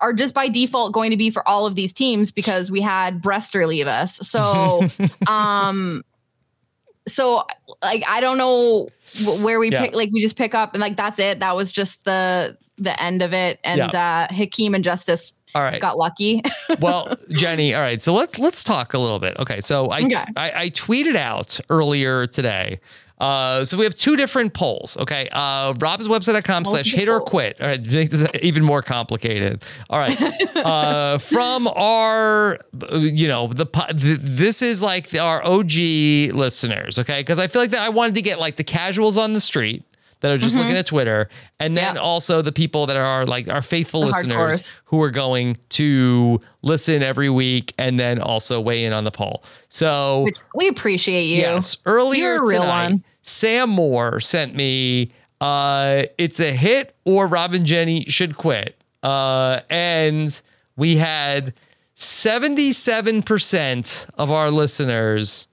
are 0.00 0.12
just 0.12 0.34
by 0.34 0.48
default 0.48 0.92
going 0.92 1.10
to 1.10 1.16
be 1.16 1.30
for 1.30 1.46
all 1.48 1.66
of 1.66 1.74
these 1.74 1.92
teams 1.92 2.30
because 2.30 2.70
we 2.70 2.80
had 2.80 3.20
Brester 3.22 3.66
leave 3.66 3.86
us. 3.86 4.16
So, 4.16 4.88
um, 5.28 6.02
so 7.08 7.44
like 7.82 8.04
I 8.08 8.20
don't 8.20 8.38
know 8.38 8.88
where 9.24 9.58
we 9.58 9.70
Yeah. 9.70 9.84
pick. 9.86 9.94
Like 9.94 10.10
we 10.12 10.20
just 10.20 10.36
pick 10.36 10.54
up 10.54 10.74
and 10.74 10.80
like 10.80 10.96
that's 10.96 11.18
it. 11.18 11.40
That 11.40 11.56
was 11.56 11.72
just 11.72 12.04
the 12.04 12.56
the 12.78 13.00
end 13.02 13.22
of 13.22 13.32
it. 13.34 13.58
And 13.64 13.94
uh, 13.94 14.28
Hakeem 14.30 14.74
and 14.74 14.84
Justice 14.84 15.32
All 15.54 15.62
right. 15.62 15.80
got 15.80 15.96
lucky. 15.98 16.42
well, 16.80 17.12
Jenny, 17.32 17.74
all 17.74 17.80
right. 17.80 18.00
So 18.00 18.12
let's 18.14 18.38
let's 18.38 18.62
talk 18.62 18.94
a 18.94 18.98
little 18.98 19.18
bit. 19.18 19.36
Okay. 19.38 19.60
So 19.60 19.86
I 19.88 20.00
Okay. 20.02 20.24
I, 20.36 20.52
I 20.64 20.70
tweeted 20.70 21.16
out 21.16 21.58
earlier 21.70 22.26
today. 22.26 22.80
Uh, 23.20 23.64
so 23.64 23.76
we 23.76 23.84
have 23.84 23.96
two 23.96 24.16
different 24.16 24.54
polls. 24.54 24.96
Okay. 24.96 25.28
Uh, 25.32 25.72
robhasawebsite.com 25.74 26.64
slash 26.64 26.92
hit 26.92 27.08
or 27.08 27.20
quit. 27.20 27.60
All 27.60 27.66
right. 27.66 27.82
to 27.82 27.90
Make 27.90 28.10
this 28.10 28.24
even 28.42 28.64
more 28.64 28.82
complicated. 28.82 29.62
All 29.90 29.98
right. 29.98 30.18
Uh, 30.58 31.18
from 31.18 31.68
our, 31.68 32.58
you 32.90 33.28
know, 33.28 33.46
the, 33.46 33.64
po- 33.64 33.86
th 33.92 34.18
this 34.20 34.60
is 34.60 34.82
like 34.82 35.14
our 35.14 35.44
OG 35.44 35.72
listeners. 36.34 36.98
Okay. 36.98 37.22
Cause 37.22 37.38
I 37.38 37.46
feel 37.46 37.62
like 37.62 37.70
that 37.70 37.82
I 37.82 37.90
wanted 37.90 38.16
to 38.16 38.22
get 38.22 38.40
like 38.40 38.56
the 38.56 38.64
casuals 38.64 39.16
on 39.16 39.34
the 39.34 39.40
street 39.40 39.84
that 40.20 40.30
are 40.32 40.38
just 40.38 40.54
Mhm. 40.54 40.58
looking 40.58 40.76
at 40.76 40.86
Twitter, 40.86 41.28
and 41.60 41.76
then 41.76 41.94
Yeah. 41.96 42.00
also 42.00 42.42
the 42.42 42.52
people 42.52 42.86
that 42.86 42.96
are 42.96 43.24
like 43.26 43.48
our 43.48 43.62
faithful 43.62 44.00
The 44.00 44.06
listeners 44.08 44.36
hardcores. 44.36 44.72
who 44.86 45.02
are 45.02 45.10
going 45.10 45.56
to 45.70 46.40
listen 46.62 47.02
every 47.02 47.30
week 47.30 47.72
and 47.78 47.98
then 47.98 48.20
also 48.20 48.60
weigh 48.60 48.84
in 48.84 48.92
on 48.92 49.04
the 49.04 49.10
poll. 49.10 49.42
So 49.68 50.26
we 50.54 50.68
appreciate 50.68 51.24
you. 51.24 51.38
yes, 51.42 51.76
earlier 51.86 52.34
You're 52.34 52.46
real 52.46 52.62
tonight, 52.62 52.84
one. 52.90 53.04
Sam 53.22 53.70
Moore 53.70 54.20
sent 54.20 54.54
me 54.54 55.12
Uh, 55.40 56.02
it's 56.18 56.40
a 56.40 56.52
hit 56.52 56.96
or 57.04 57.28
Robin 57.28 57.64
Jenny 57.64 58.04
should 58.08 58.36
quit. 58.36 58.74
Uh, 59.04 59.60
and 59.70 60.40
we 60.76 60.96
had 60.96 61.54
77% 61.94 64.06
of 64.18 64.30
our 64.30 64.50
listeners 64.50 65.48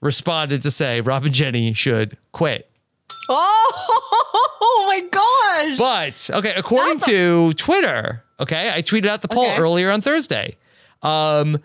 responded 0.00 0.62
to 0.62 0.70
say 0.70 1.00
Robin 1.00 1.32
Jenny 1.32 1.72
should 1.72 2.16
quit. 2.32 2.70
Oh, 3.28 4.84
my 4.88 5.00
gosh. 5.08 5.78
But 5.78 6.30
okay, 6.38 6.54
according 6.56 6.98
That's 6.98 7.08
a- 7.08 7.12
to 7.12 7.52
Twitter, 7.54 8.24
okay, 8.40 8.70
I 8.72 8.82
tweeted 8.82 9.06
out 9.06 9.22
the 9.22 9.28
poll 9.28 9.44
Okay. 9.46 9.58
earlier 9.58 9.90
on 9.90 10.00
Thursday. 10.00 10.56
Um, 11.02 11.58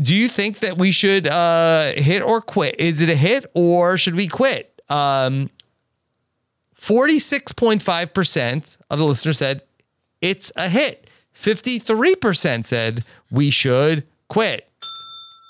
do 0.00 0.14
you 0.14 0.28
think 0.28 0.58
that 0.58 0.76
we 0.76 0.90
should 0.90 1.26
uh, 1.26 1.92
hit 1.92 2.22
or 2.22 2.40
quit? 2.40 2.78
Is 2.78 3.00
it 3.00 3.08
a 3.08 3.16
hit 3.16 3.46
or 3.54 3.96
should 3.96 4.14
we 4.14 4.28
quit? 4.28 4.72
Um, 4.88 5.50
46.5% 6.76 8.76
of 8.90 8.98
the 8.98 9.04
listeners 9.04 9.38
said 9.38 9.62
it's 10.20 10.52
a 10.56 10.68
hit. 10.68 11.08
53% 11.34 12.64
said 12.64 13.04
we 13.30 13.50
should 13.50 14.04
quit. 14.28 14.68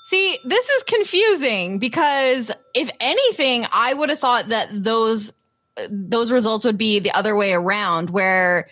See, 0.09 0.37
this 0.45 0.69
is 0.69 0.83
confusing 0.83 1.79
because 1.79 2.49
if 2.73 2.89
anything, 3.01 3.65
I 3.73 3.93
would 3.93 4.09
have 4.09 4.19
thought 4.19 4.49
that 4.49 4.69
those 4.71 5.33
those 5.89 6.31
results 6.31 6.65
would 6.65 6.77
be 6.77 6.99
the 6.99 7.11
other 7.11 7.35
way 7.35 7.53
around 7.53 8.09
where 8.09 8.67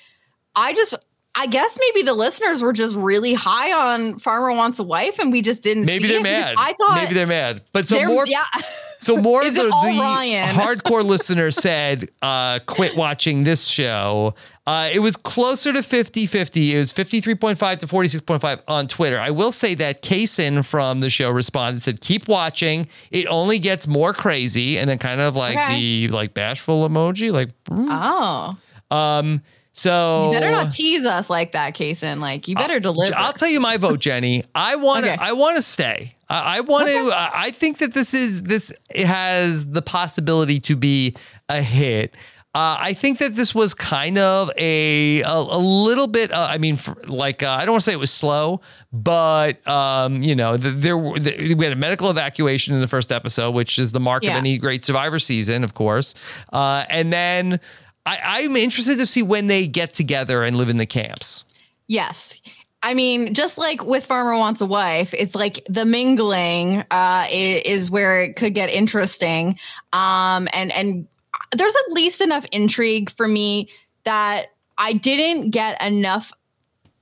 I 0.55 0.73
just 0.73 0.95
I 1.35 1.47
guess 1.47 1.77
maybe 1.79 2.05
the 2.05 2.13
listeners 2.13 2.61
were 2.61 2.73
just 2.73 2.95
really 2.95 3.33
high 3.33 3.73
on 3.73 4.19
Farmer 4.19 4.53
Wants 4.53 4.79
a 4.79 4.83
Wife 4.83 5.19
and 5.19 5.31
we 5.31 5.41
just 5.41 5.61
didn't 5.61 5.85
Maybe 5.85 6.05
see 6.05 6.11
they're 6.11 6.19
it 6.21 6.23
mad. 6.23 6.55
I 6.57 6.73
thought 6.73 7.01
Maybe 7.03 7.13
they're 7.13 7.27
mad. 7.27 7.61
But 7.73 7.87
so 7.87 8.03
more 8.05 8.25
yeah. 8.25 8.43
So 9.05 9.17
more 9.17 9.45
of 9.45 9.53
the, 9.53 9.63
the 9.63 9.69
hardcore 9.69 11.03
listeners 11.05 11.55
said, 11.55 12.09
uh, 12.21 12.59
quit 12.65 12.97
watching 12.97 13.43
this 13.43 13.63
show. 13.65 14.33
Uh, 14.67 14.89
it 14.91 14.97
was 14.97 15.15
closer 15.15 15.71
to 15.71 15.83
50 15.83 16.25
50. 16.25 16.73
It 16.73 16.77
was 16.79 16.91
53.5 16.91 17.79
to 17.79 17.87
46.5 17.87 18.61
on 18.67 18.87
Twitter. 18.87 19.19
I 19.19 19.29
will 19.29 19.51
say 19.51 19.75
that 19.75 20.01
Kaysen 20.01 20.65
from 20.65 20.99
the 21.01 21.09
show 21.11 21.29
responded, 21.29 21.83
said, 21.83 22.01
keep 22.01 22.27
watching. 22.27 22.87
It 23.11 23.27
only 23.27 23.59
gets 23.59 23.85
more 23.85 24.11
crazy. 24.11 24.79
And 24.79 24.89
then 24.89 24.97
kind 24.97 25.21
of 25.21 25.35
like 25.35 25.55
Okay. 25.55 25.77
the 26.07 26.07
like 26.09 26.33
bashful 26.33 26.89
emoji. 26.89 27.31
Like, 27.31 27.49
Oh. 27.69 28.57
um, 28.89 29.41
so 29.77 30.27
You 30.31 30.39
better 30.39 30.51
not 30.51 30.71
tease 30.71 31.05
us 31.05 31.29
like 31.29 31.51
that, 31.51 31.75
Kason. 31.75 32.19
Like 32.19 32.47
you 32.47 32.55
better 32.55 32.79
deliver. 32.79 33.13
I'll 33.15 33.33
tell 33.33 33.49
you 33.49 33.59
my 33.59 33.75
vote, 33.77 33.99
Jenny. 33.99 34.43
I 34.55 34.77
want 34.77 35.05
to. 35.05 35.13
Okay. 35.13 35.21
I 35.23 35.33
want 35.33 35.57
to 35.57 35.61
stay. 35.61 36.15
I, 36.29 36.57
I 36.57 36.59
want 36.61 36.87
to. 36.87 37.11
I 37.13 37.51
think 37.51 37.79
that 37.79 37.93
this 37.93 38.13
is 38.13 38.43
this 38.43 38.73
has 38.95 39.67
the 39.67 39.81
possibility 39.81 40.59
to 40.61 40.75
be 40.77 41.15
a 41.49 41.61
hit. 41.61 42.15
Uh, 42.55 42.77
I 42.79 42.93
think 42.93 43.17
that 43.17 43.35
this 43.35 43.53
was 43.53 43.73
kind 43.73 44.17
of 44.17 44.49
a 44.57 45.21
a, 45.23 45.29
a 45.33 45.57
little 45.59 46.07
bit. 46.07 46.31
Uh, 46.31 46.47
I 46.49 46.57
mean, 46.57 46.77
for, 46.77 46.95
like 47.07 47.43
uh, 47.43 47.49
I 47.49 47.65
don't 47.65 47.73
want 47.73 47.83
to 47.83 47.89
say 47.89 47.93
it 47.93 47.99
was 47.99 48.11
slow, 48.11 48.61
but 48.93 49.67
um, 49.67 50.23
you 50.23 50.35
know, 50.35 50.55
the, 50.55 50.71
there 50.71 50.97
were 50.97 51.19
the, 51.19 51.53
we 51.53 51.65
had 51.65 51.73
a 51.73 51.75
medical 51.75 52.09
evacuation 52.09 52.73
in 52.73 52.79
the 52.79 52.87
first 52.87 53.11
episode, 53.11 53.51
which 53.51 53.77
is 53.77 53.91
the 53.91 53.99
mark 53.99 54.23
Yeah. 54.23 54.31
of 54.31 54.37
any 54.37 54.57
great 54.57 54.85
Survivor 54.85 55.19
season, 55.19 55.65
of 55.65 55.73
course. 55.73 56.15
Uh, 56.53 56.85
and 56.89 57.11
then 57.11 57.59
I, 58.05 58.19
I'm 58.23 58.55
interested 58.55 58.97
to 58.97 59.05
see 59.05 59.23
when 59.23 59.47
they 59.47 59.67
get 59.67 59.93
together 59.93 60.43
and 60.43 60.55
live 60.57 60.69
in 60.69 60.77
the 60.77 60.85
camps. 60.85 61.43
Yes. 61.87 62.39
I 62.83 62.93
mean, 62.93 63.33
just 63.33 63.57
like 63.57 63.83
with 63.83 64.05
Farmer 64.05 64.37
Wants 64.37 64.61
a 64.61 64.65
Wife, 64.67 65.13
it's 65.13 65.33
like 65.33 65.65
the 65.67 65.85
mingling 65.85 66.83
uh, 66.91 67.25
is 67.29 67.89
where 67.89 68.21
it 68.21 68.35
could 68.35 68.53
get 68.53 68.69
interesting. 68.69 69.57
Um, 69.91 70.47
and 70.53 70.71
and 70.71 71.07
there's 71.55 71.73
at 71.87 71.93
least 71.93 72.21
enough 72.21 72.45
intrigue 72.51 73.09
for 73.09 73.27
me 73.27 73.69
that 74.03 74.47
I 74.77 74.93
didn't 74.93 75.49
get 75.49 75.81
enough 75.81 76.31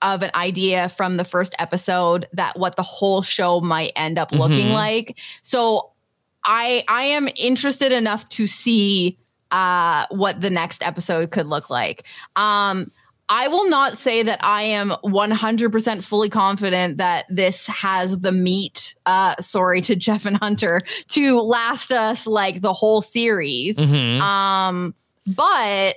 of 0.01 0.21
an 0.21 0.31
idea 0.35 0.89
from 0.89 1.17
the 1.17 1.25
first 1.25 1.53
episode 1.59 2.27
that 2.33 2.57
what 2.57 2.75
the 2.77 2.83
whole 2.83 3.21
show 3.21 3.59
might 3.59 3.91
end 3.95 4.17
up 4.17 4.31
looking 4.31 4.67
Mhm. 4.67 4.73
like. 4.73 5.17
So 5.41 5.91
I 6.45 6.83
I 6.87 7.03
am 7.05 7.27
interested 7.35 7.91
enough 7.91 8.27
to 8.29 8.47
see 8.47 9.17
uh, 9.53 10.05
what 10.09 10.41
the 10.41 10.49
next 10.49 10.83
episode 10.85 11.31
could 11.31 11.47
look 11.47 11.69
like. 11.69 12.03
Um, 12.35 12.91
I 13.29 13.47
will 13.47 13.69
not 13.69 13.99
say 13.99 14.21
that 14.23 14.39
I 14.43 14.63
am 14.63 14.89
100% 15.03 16.03
fully 16.03 16.29
confident 16.29 16.97
that 16.97 17.25
this 17.29 17.67
has 17.67 18.19
the 18.19 18.33
meat, 18.33 18.95
uh, 19.05 19.35
sorry 19.39 19.79
to 19.81 19.95
Jeff 19.95 20.25
and 20.25 20.35
Hunter, 20.37 20.81
to 21.09 21.39
last 21.39 21.91
us 21.91 22.27
like 22.27 22.59
the 22.61 22.73
whole 22.73 23.01
series. 23.01 23.77
Mhm. 23.77 24.19
Um, 24.19 24.93
but 25.25 25.95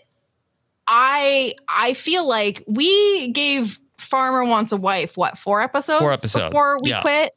I 0.87 1.55
I 1.69 1.95
feel 1.95 2.29
like 2.29 2.63
we 2.69 3.29
gave 3.33 3.81
Farmer 3.99 4.45
Wants 4.45 4.73
a 4.73 4.77
Wife 4.77 5.17
what 5.17 5.37
four 5.37 5.61
episodes, 5.61 5.99
Four 5.99 6.13
episodes, 6.13 6.45
before 6.45 6.79
we 6.81 6.91
yeah. 6.91 7.01
quit, 7.01 7.33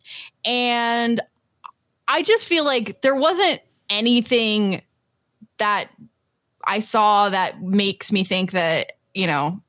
and 0.45 1.19
I 2.07 2.21
just 2.21 2.45
feel 2.45 2.63
like 2.63 3.01
there 3.01 3.15
wasn't 3.15 3.59
anything 3.89 4.83
that 5.57 5.89
I 6.69 6.79
saw 6.79 7.27
that 7.29 7.61
makes 7.61 8.11
me 8.11 8.23
think 8.23 8.51
that 8.51 8.93
you 9.13 9.27
know 9.27 9.61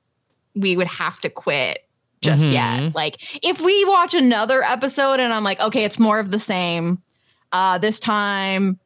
we 0.54 0.76
would 0.76 0.86
have 0.86 1.20
to 1.22 1.30
quit 1.30 1.78
just 2.20 2.44
Mhm. 2.44 2.52
yet. 2.52 2.94
Like 2.94 3.16
if 3.42 3.60
we 3.60 3.84
watch 3.86 4.14
another 4.14 4.62
episode 4.62 5.20
and 5.20 5.32
I'm 5.32 5.42
like, 5.44 5.60
okay, 5.60 5.84
it's 5.84 5.98
more 5.98 6.18
of 6.18 6.30
the 6.30 6.38
same. 6.38 7.02
Uh, 7.52 7.78
this 7.78 7.98
time, 7.98 8.78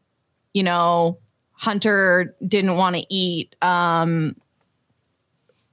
you 0.53 0.63
know, 0.63 1.19
Hunter 1.55 2.35
didn't 2.47 2.77
want 2.77 2.97
to 2.97 3.05
eat 3.13 3.57
um 3.61 4.37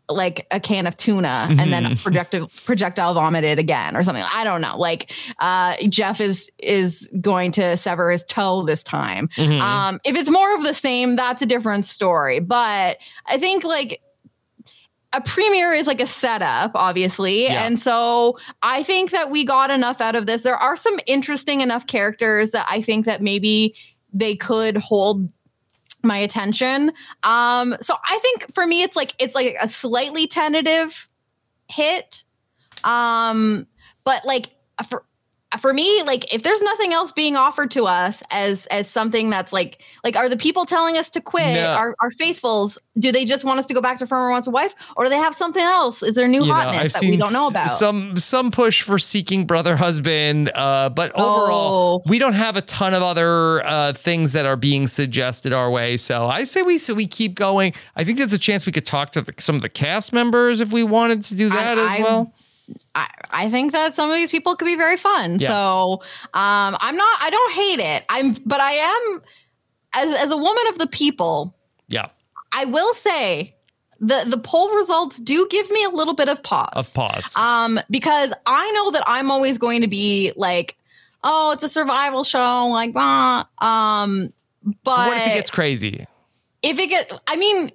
like 0.09 0.45
a 0.51 0.59
can 0.59 0.87
of 0.87 0.97
tuna 0.97 1.47
and 1.49 1.71
then 1.71 1.95
projectile 1.97 2.51
projectile 2.65 3.13
vomited 3.13 3.59
again 3.59 3.95
or 3.95 4.03
something. 4.03 4.23
I 4.33 4.43
don't 4.43 4.61
know. 4.61 4.77
Like 4.77 5.11
uh 5.39 5.75
Jeff 5.87 6.19
is 6.19 6.49
is 6.59 7.09
going 7.21 7.51
to 7.53 7.77
sever 7.77 8.11
his 8.11 8.23
toe 8.23 8.65
this 8.65 8.83
time. 8.83 9.29
Mhm. 9.29 9.61
Um 9.61 9.99
if 10.03 10.15
it's 10.15 10.29
more 10.29 10.53
of 10.55 10.63
the 10.63 10.73
same, 10.73 11.15
that's 11.15 11.41
a 11.41 11.45
different 11.45 11.85
story. 11.85 12.39
But 12.39 12.97
I 13.27 13.37
think 13.37 13.63
like 13.63 14.01
a 15.13 15.21
premiere 15.21 15.73
is 15.73 15.87
like 15.87 16.01
a 16.01 16.07
setup, 16.07 16.71
obviously. 16.75 17.43
Yeah. 17.43 17.65
And 17.65 17.79
so 17.79 18.37
I 18.63 18.83
think 18.83 19.11
that 19.11 19.29
we 19.29 19.43
got 19.43 19.69
enough 19.69 19.99
out 19.99 20.15
of 20.15 20.25
this. 20.25 20.41
There 20.41 20.55
are 20.55 20.77
some 20.77 20.97
interesting 21.05 21.61
enough 21.61 21.85
characters 21.87 22.51
that 22.51 22.65
I 22.69 22.81
think 22.81 23.05
that 23.05 23.21
maybe 23.21 23.75
they 24.13 24.35
could 24.35 24.77
hold 24.77 25.29
my 26.03 26.17
attention. 26.17 26.91
Um, 27.23 27.75
so 27.81 27.95
I 28.03 28.19
think 28.19 28.53
for 28.53 28.65
me, 28.65 28.83
it's 28.83 28.95
like 28.95 29.15
it's 29.19 29.35
like 29.35 29.55
a 29.61 29.67
slightly 29.67 30.27
tentative 30.27 31.09
hit. 31.67 32.23
Um, 32.83 33.67
but 34.03 34.25
like 34.25 34.47
for 34.89 35.03
for 35.59 35.73
me, 35.73 36.01
like 36.03 36.33
if 36.33 36.43
there's 36.43 36.61
nothing 36.61 36.93
else 36.93 37.11
being 37.11 37.35
offered 37.35 37.71
to 37.71 37.85
us 37.85 38.23
as 38.31 38.67
as 38.67 38.89
something 38.89 39.29
that's 39.29 39.51
like 39.51 39.81
like 40.03 40.15
are 40.15 40.29
the 40.29 40.37
people 40.37 40.65
telling 40.65 40.97
us 40.97 41.09
to 41.11 41.21
quit? 41.21 41.55
No. 41.55 41.67
Are 41.73 41.95
are 41.99 42.11
faithfuls? 42.11 42.77
Do 42.99 43.11
they 43.11 43.25
just 43.25 43.43
want 43.43 43.59
us 43.59 43.65
to 43.67 43.73
go 43.73 43.81
back 43.81 43.99
to 43.99 44.07
Farmer 44.07 44.29
Wants 44.29 44.47
a 44.47 44.51
Wife, 44.51 44.75
or 44.95 45.05
do 45.05 45.09
they 45.09 45.17
have 45.17 45.33
something 45.35 45.61
else? 45.63 46.03
Is 46.03 46.15
there 46.15 46.27
new 46.27 46.41
You 46.43 46.47
know, 46.47 46.53
hotness 46.53 46.93
that 46.93 47.01
we 47.03 47.17
don't 47.17 47.33
know 47.33 47.47
about? 47.47 47.67
Some 47.69 48.17
some 48.17 48.51
push 48.51 48.81
for 48.81 48.99
seeking 48.99 49.45
brother 49.45 49.75
husband, 49.77 50.51
uh, 50.55 50.89
but 50.89 51.11
overall, 51.13 52.01
Oh. 52.05 52.09
we 52.09 52.19
don't 52.19 52.33
have 52.33 52.55
a 52.57 52.61
ton 52.61 52.93
of 52.93 53.01
other 53.03 53.65
uh, 53.65 53.93
things 53.93 54.33
that 54.33 54.45
are 54.45 54.55
being 54.57 54.87
suggested 54.87 55.53
our 55.53 55.69
way. 55.71 55.97
So 55.97 56.25
I 56.27 56.43
say 56.43 56.61
we 56.61 56.77
so 56.77 56.93
we 56.93 57.07
keep 57.07 57.35
going. 57.35 57.73
I 57.95 58.03
think 58.03 58.17
there's 58.17 58.33
a 58.33 58.37
chance 58.39 58.65
we 58.65 58.71
could 58.71 58.85
talk 58.85 59.11
to 59.11 59.21
the, 59.21 59.33
some 59.39 59.55
of 59.55 59.61
the 59.61 59.69
cast 59.69 60.11
members 60.13 60.61
if 60.61 60.71
we 60.71 60.83
wanted 60.83 61.23
to 61.23 61.35
do 61.35 61.49
that 61.49 61.77
I- 61.77 61.95
as 61.97 62.03
well. 62.03 62.33
I, 62.95 63.09
I 63.29 63.49
think 63.49 63.71
that 63.71 63.95
some 63.95 64.09
of 64.09 64.15
these 64.15 64.31
people 64.31 64.55
could 64.55 64.65
be 64.65 64.75
very 64.75 64.97
fun. 64.97 65.39
Yeah. 65.39 65.49
So 65.49 65.93
um, 66.33 66.77
I'm 66.79 66.95
not. 66.95 67.17
I 67.21 67.29
don't 67.29 67.53
hate 67.53 67.79
it. 67.79 68.05
I'm, 68.09 68.33
but 68.45 68.59
I 68.59 68.71
am 68.73 69.21
as 69.95 70.21
as 70.23 70.31
a 70.31 70.37
woman 70.37 70.63
of 70.69 70.77
the 70.77 70.87
people. 70.87 71.55
Yeah, 71.87 72.09
I 72.51 72.65
will 72.65 72.93
say 72.93 73.55
the 73.99 74.25
the 74.27 74.37
poll 74.37 74.73
results 74.75 75.17
do 75.17 75.47
give 75.49 75.69
me 75.71 75.83
a 75.83 75.89
little 75.89 76.13
bit 76.13 76.29
of 76.29 76.43
pause. 76.43 76.69
of 76.73 76.93
pause. 76.93 77.35
Um, 77.35 77.79
because 77.89 78.33
I 78.45 78.71
know 78.71 78.91
that 78.91 79.03
I'm 79.07 79.31
always 79.31 79.57
going 79.57 79.81
to 79.81 79.87
be 79.87 80.33
like, 80.35 80.77
oh, 81.23 81.51
it's 81.51 81.63
a 81.63 81.69
survival 81.69 82.23
show, 82.23 82.67
like, 82.71 82.93
ah. 82.95 83.47
Um, 83.59 84.33
but 84.83 85.07
what 85.07 85.17
if 85.17 85.27
it 85.27 85.33
gets 85.33 85.51
crazy? 85.51 86.07
if 86.61 86.77
it 86.79 86.89
gets, 86.89 87.17
I 87.27 87.35
mean, 87.35 87.71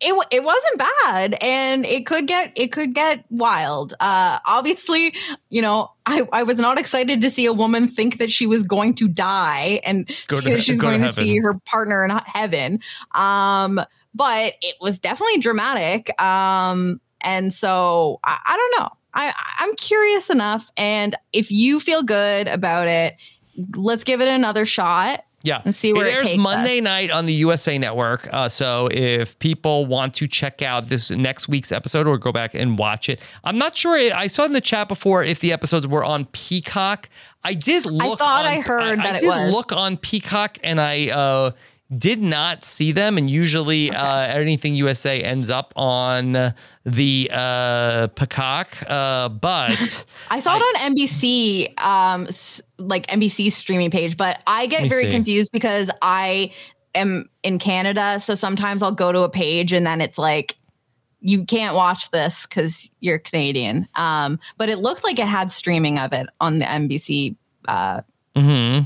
it 0.00 0.26
it 0.30 0.44
wasn't 0.44 0.78
bad, 0.78 1.36
and 1.42 1.84
it 1.84 2.06
could 2.06 2.26
get 2.26 2.52
it 2.56 2.72
could 2.72 2.94
get 2.94 3.24
wild. 3.30 3.94
Uh, 4.00 4.38
obviously, 4.46 5.14
you 5.50 5.60
know, 5.60 5.92
I 6.06 6.26
I 6.32 6.42
was 6.42 6.58
not 6.58 6.78
excited 6.78 7.20
to 7.20 7.30
see 7.30 7.44
a 7.46 7.52
woman 7.52 7.86
think 7.86 8.18
that 8.18 8.30
she 8.30 8.46
was 8.46 8.62
going 8.62 8.94
to 8.94 9.08
die 9.08 9.80
and 9.84 10.08
Go 10.28 10.40
to- 10.40 10.60
she's 10.60 10.80
go 10.80 10.88
going 10.88 11.02
to 11.02 11.12
see 11.12 11.38
her 11.38 11.54
partner 11.66 12.04
in 12.04 12.10
heaven. 12.10 12.80
Um, 13.14 13.80
but 14.14 14.54
it 14.62 14.76
was 14.80 14.98
definitely 14.98 15.38
dramatic. 15.38 16.20
Um, 16.20 17.00
and 17.20 17.52
so 17.52 18.20
I, 18.24 18.38
I 18.44 18.56
don't 18.56 18.80
know. 18.82 18.88
I 19.12 19.34
I'm 19.58 19.74
curious 19.74 20.30
enough, 20.30 20.70
and 20.76 21.16
if 21.32 21.50
you 21.50 21.78
feel 21.80 22.02
good 22.02 22.48
about 22.48 22.88
it, 22.88 23.16
let's 23.74 24.04
give 24.04 24.20
it 24.20 24.28
another 24.28 24.64
shot. 24.64 25.24
Yeah. 25.42 25.62
And 25.64 25.74
see 25.74 25.92
where 25.92 26.06
it 26.06 26.14
it 26.14 26.28
airs 26.28 26.36
Monday 26.36 26.78
us. 26.78 26.84
night 26.84 27.10
on 27.10 27.24
the 27.26 27.32
USA 27.34 27.78
Network. 27.78 28.28
Uh, 28.32 28.48
so 28.48 28.88
if 28.92 29.38
people 29.38 29.86
want 29.86 30.12
to 30.14 30.26
check 30.26 30.60
out 30.60 30.88
this 30.88 31.10
next 31.10 31.48
week's 31.48 31.72
episode 31.72 32.06
or 32.06 32.18
go 32.18 32.30
back 32.30 32.54
and 32.54 32.78
watch 32.78 33.08
it, 33.08 33.20
I'm 33.42 33.56
not 33.56 33.74
sure. 33.76 33.96
I 33.96 34.26
saw 34.26 34.44
in 34.44 34.52
the 34.52 34.60
chat 34.60 34.86
before 34.88 35.24
if 35.24 35.40
the 35.40 35.52
episodes 35.52 35.86
were 35.86 36.04
on 36.04 36.26
Peacock. 36.26 37.08
I 37.42 37.54
did 37.54 37.86
look. 37.86 38.20
I 38.20 38.24
thought 38.24 38.44
on- 38.44 38.52
I 38.52 38.60
heard 38.60 38.98
I, 38.98 39.02
that 39.02 39.14
I 39.14 39.18
it 39.18 39.20
did 39.22 39.28
was. 39.28 39.50
look 39.50 39.72
on 39.72 39.96
Peacock 39.96 40.58
and 40.62 40.78
I 40.80 41.08
uh, 41.08 41.52
did 41.96 42.20
not 42.20 42.64
see 42.64 42.92
them. 42.92 43.18
And 43.18 43.28
usually, 43.28 43.90
uh, 43.90 44.20
anything 44.20 44.74
USA 44.76 45.20
ends 45.22 45.50
up 45.50 45.72
on 45.76 46.54
the 46.84 47.30
uh, 47.32 48.08
Peacock. 48.08 48.76
Uh, 48.86 49.28
but 49.28 50.06
I 50.30 50.40
saw 50.40 50.56
it 50.56 50.60
on 50.60 50.94
NBC, 50.94 51.80
um, 51.80 52.28
like 52.78 53.06
NBC 53.08 53.52
streaming 53.52 53.90
page, 53.90 54.16
but 54.16 54.40
I 54.46 54.66
get 54.66 54.88
very 54.88 55.04
see. 55.04 55.10
confused 55.10 55.52
because 55.52 55.90
I 56.00 56.52
am 56.94 57.28
in 57.42 57.58
Canada. 57.58 58.20
So 58.20 58.34
sometimes 58.34 58.82
I'll 58.82 58.92
go 58.92 59.12
to 59.12 59.22
a 59.22 59.30
page 59.30 59.72
and 59.72 59.86
then 59.86 60.00
it's 60.00 60.18
like, 60.18 60.56
you 61.22 61.44
can't 61.44 61.74
watch 61.74 62.10
this 62.12 62.46
because 62.46 62.88
you're 63.00 63.18
Canadian. 63.18 63.86
Um, 63.94 64.38
but 64.56 64.70
it 64.70 64.78
looked 64.78 65.04
like 65.04 65.18
it 65.18 65.26
had 65.26 65.50
streaming 65.50 65.98
of 65.98 66.14
it 66.14 66.26
on 66.40 66.60
the 66.60 66.64
NBC 66.64 67.36
uh, 67.68 68.00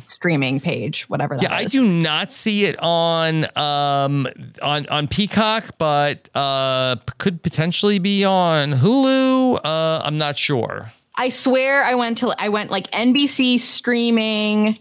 streaming 0.07 0.61
page, 0.61 1.03
whatever 1.09 1.35
that. 1.37 1.43
Yeah, 1.43 1.55
I 1.55 1.65
do 1.65 1.87
not 1.87 2.33
see 2.33 2.65
it 2.65 2.77
on 2.83 3.45
um 3.57 4.27
on 4.63 4.87
on 4.89 5.09
Peacock, 5.09 5.77
but 5.79 6.29
uh 6.37 6.97
could 7.19 7.43
potentially 7.43 7.99
be 7.99 8.25
on 8.25 8.73
Hulu. 8.73 9.61
Uh 9.65 10.03
I'm 10.05 10.19
not 10.19 10.37
sure. 10.39 10.93
I 11.17 11.29
swear 11.29 11.85
I 11.85 11.95
went 11.95 12.19
to 12.19 12.35
I 12.39 12.49
went 12.49 12.71
like 12.71 12.91
NBC 12.91 13.61
streaming, 13.61 14.79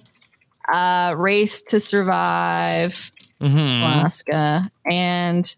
uh, 0.73 1.13
Race 1.17 1.61
to 1.63 1.79
Survive, 1.79 3.11
Mm-hmm. 3.41 3.83
Alaska, 3.83 4.71
and 4.89 5.55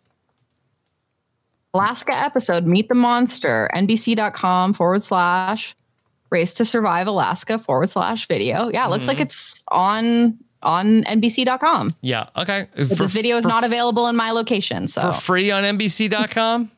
Alaska 1.74 2.14
episode 2.16 2.66
Meet 2.66 2.90
the 2.90 2.96
Monster, 2.96 3.70
NBC.com 3.76 4.74
forward 4.74 5.04
slash 5.04 5.76
Race 6.36 6.54
to 6.56 6.66
Survive 6.66 7.08
Alaska 7.08 7.58
forward 7.58 7.90
slash 7.90 8.28
video. 8.28 8.68
Yeah, 8.70 8.86
it 8.86 8.90
looks 8.92 9.04
Mm-hmm. 9.06 9.08
like 9.10 9.20
it's 9.22 9.64
on 9.70 10.38
on 10.62 11.04
NBC.com. 11.04 11.94
Yeah, 12.02 12.28
okay. 12.36 12.68
For- 12.76 12.84
this 12.84 13.14
video 13.14 13.38
is 13.38 13.44
for- 13.44 13.50
not 13.50 13.64
available 13.64 14.08
in 14.08 14.16
my 14.16 14.32
location, 14.32 14.88
so 14.88 15.12
for 15.14 15.20
free 15.22 15.50
on 15.52 15.64
NBC.com. 15.64 16.72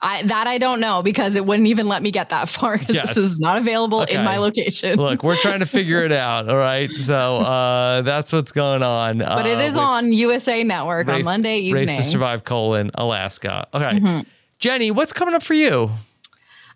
I 0.00 0.22
that 0.22 0.46
I 0.46 0.58
don't 0.58 0.80
know 0.80 1.02
because 1.02 1.34
it 1.34 1.44
wouldn't 1.46 1.68
even 1.68 1.88
let 1.88 2.02
me 2.02 2.10
get 2.10 2.28
that 2.30 2.48
far 2.48 2.76
because 2.78 2.94
Yes. 2.94 3.08
this 3.14 3.24
is 3.24 3.38
not 3.38 3.56
available 3.58 4.00
Okay. 4.02 4.16
in 4.16 4.24
my 4.24 4.36
location. 4.36 4.96
Look, 4.96 5.22
we're 5.22 5.36
trying 5.36 5.60
to 5.60 5.66
figure 5.66 6.04
it 6.04 6.12
out. 6.12 6.48
All 6.48 6.56
right, 6.56 6.90
so 6.90 7.38
uh 7.38 8.02
that's 8.02 8.32
what's 8.32 8.52
going 8.52 8.82
on. 8.82 9.18
but 9.18 9.46
it 9.46 9.58
uh, 9.58 9.62
is 9.62 9.76
on 9.78 10.12
USA 10.12 10.62
Network 10.62 11.08
on 11.08 11.24
Monday 11.24 11.58
evening. 11.58 11.86
Mm-hmm. 11.86 11.96
Race 11.96 12.04
to 12.06 12.10
Survive: 12.10 12.44
colon 12.44 12.90
Alaska. 12.94 13.66
Okay, 13.74 14.22
Jenny, 14.58 14.90
what's 14.90 15.12
coming 15.12 15.34
up 15.34 15.42
for 15.42 15.54
you? 15.54 15.90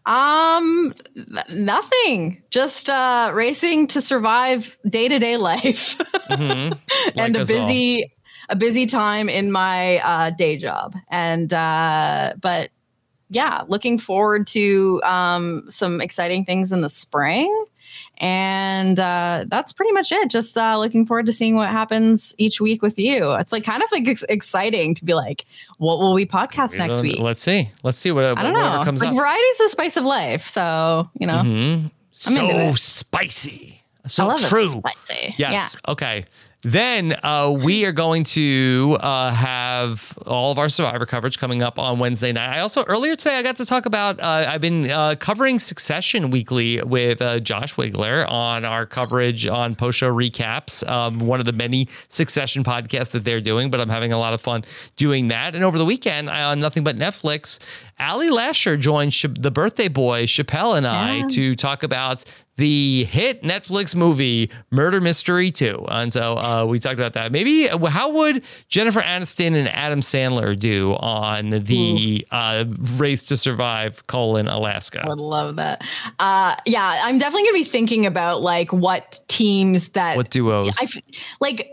Um, 0.09 0.95
nothing. 1.51 2.43
Just 2.51 2.89
uh, 2.89 3.31
racing 3.35 3.89
to 3.89 4.01
survive 4.01 4.79
day 4.89 5.09
to 5.09 5.19
day 5.19 5.37
life, 5.37 6.01
and 6.31 6.77
Like 7.15 7.37
a 7.37 7.41
us 7.41 7.55
all. 7.55 7.69
busy, 7.69 8.13
a 8.49 8.57
busy 8.57 8.87
time 8.87 9.29
in 9.29 9.53
my 9.53 9.99
uh, 9.99 10.31
day 10.31 10.57
job. 10.57 10.97
And 11.11 11.53
uh, 11.53 12.35
but 12.41 12.71
yeah, 13.31 13.65
looking 13.69 13.99
forward 13.99 14.47
to 14.49 15.03
um, 15.05 15.65
some 15.71 16.01
exciting 16.01 16.45
things 16.45 16.73
in 16.73 16.81
the 16.83 16.91
spring. 16.91 17.65
And 18.21 18.99
uh, 18.99 19.45
that's 19.47 19.73
pretty 19.73 19.93
much 19.93 20.11
it. 20.13 20.29
Just 20.29 20.57
uh, 20.57 20.77
looking 20.79 21.07
forward 21.07 21.27
to 21.27 21.33
seeing 21.33 21.55
what 21.55 21.69
happens 21.71 22.35
each 22.37 22.61
week 22.61 22.83
with 22.83 22.99
you. 22.99 23.33
It's 23.35 23.53
like 23.53 23.63
kind 23.65 23.83
of 23.83 23.91
like 23.93 24.09
ex- 24.09 24.25
exciting 24.29 24.95
to 24.97 25.05
be 25.05 25.15
like, 25.15 25.45
what 25.79 26.01
will 26.01 26.13
we 26.15 26.27
podcast 26.27 26.77
next 26.77 26.99
Uh, 26.99 27.03
week? 27.03 27.21
Let's 27.21 27.43
see. 27.43 27.71
Let's 27.85 27.97
see 27.97 28.11
what 28.11 28.25
I 28.25 28.43
don't 28.43 28.55
know. 28.55 28.83
comes 28.85 28.97
It's 28.97 29.05
like 29.05 29.11
up. 29.13 29.17
variety 29.17 29.41
is 29.43 29.59
the 29.59 29.69
spice 29.69 29.97
of 29.97 30.05
life. 30.05 30.47
So, 30.49 31.09
you 31.21 31.27
know, 31.29 31.39
I'm 31.39 31.91
so 32.11 32.75
spicy. 32.75 33.83
So 34.07 34.25
I 34.25 34.27
love 34.33 34.41
true. 34.41 34.65
it. 34.65 34.71
Spicy. 34.71 35.35
Yes. 35.39 35.77
Okay. 35.87 36.25
Then 36.63 37.15
uh, 37.23 37.55
we 37.57 37.85
are 37.85 37.93
going 37.93 38.25
to 38.25 38.97
uh, 39.01 39.31
have 39.31 40.19
all 40.27 40.51
of 40.51 40.59
our 40.59 40.69
Survivor 40.69 41.07
coverage 41.07 41.39
coming 41.39 41.63
up 41.63 41.79
on 41.79 42.01
Wednesday 42.01 42.33
night. 42.33 42.57
I 42.57 42.61
also 42.61 42.83
earlier 42.85 43.15
today 43.15 43.39
I 43.39 43.43
got 43.43 43.57
to 43.57 43.65
talk 43.65 43.87
about. 43.87 44.19
Uh, 44.19 44.45
I've 44.49 44.61
been 44.61 44.91
uh, 44.91 45.15
covering 45.21 45.61
Succession 45.61 46.31
weekly 46.31 46.83
with 46.83 47.23
uh, 47.23 47.39
Josh 47.39 47.77
Wigler 47.77 48.29
on 48.29 48.65
our 48.65 48.87
coverage 48.87 49.47
on 49.47 49.77
post 49.77 49.99
show 49.99 50.13
recaps. 50.13 50.87
Um, 50.89 51.21
one 51.21 51.39
of 51.39 51.47
the 51.47 51.53
many 51.53 51.89
Succession 52.09 52.65
podcasts 52.65 53.13
that 53.13 53.23
they're 53.23 53.41
doing, 53.41 53.71
but 53.71 53.81
I'm 53.81 53.89
having 53.89 54.13
a 54.13 54.19
lot 54.19 54.35
of 54.35 54.41
fun 54.41 54.65
doing 54.97 55.29
that. 55.29 55.55
And 55.55 55.63
over 55.63 55.79
the 55.79 55.85
weekend 55.85 56.29
on 56.29 56.59
Nothing 56.59 56.83
But 56.83 56.97
Netflix, 56.97 57.61
Ali 58.01 58.31
Lasher 58.31 58.77
joined 58.77 59.13
Ch- 59.13 59.27
the 59.33 59.53
birthday 59.53 59.89
boy 59.89 60.25
Chappelle 60.25 60.77
and 60.77 60.89
I 60.89 61.23
to 61.29 61.55
talk 61.55 61.85
about 61.85 62.25
the 62.59 63.05
hit 63.05 63.43
Netflix 63.43 63.95
movie 63.95 64.51
Murder 64.71 65.01
Mystery 65.01 65.51
2. 65.51 65.87
And 65.89 66.13
so 66.13 66.37
uh, 66.37 66.67
we 66.67 66.79
talked 66.79 66.99
about 66.99 67.15
that. 67.15 67.33
Maybe 67.33 67.71
uh, 67.71 67.79
how 67.87 68.11
would 68.11 68.45
Jennifer 68.69 69.01
Aniston 69.01 69.55
and 69.55 69.69
Adam 69.69 70.01
Sandler 70.01 70.59
do 70.59 70.93
on 70.95 71.51
the 71.51 72.27
uh, 72.31 72.65
Race 72.97 73.27
to 73.27 73.37
Survive 73.37 74.07
colon 74.09 74.49
Alaska? 74.49 75.03
I 75.05 75.09
would 75.09 75.19
love 75.19 75.57
that. 75.57 75.83
Uh, 76.19 76.57
yeah, 76.67 77.01
I'm 77.05 77.19
definitely 77.19 77.45
gonna 77.45 77.59
be 77.59 77.65
thinking 77.65 78.07
about 78.07 78.43
like 78.43 78.73
what 78.73 79.21
teams 79.29 79.91
that 79.91 80.17
What 80.17 80.31
duos? 80.31 80.77
I 80.79 80.89
like. 81.41 81.71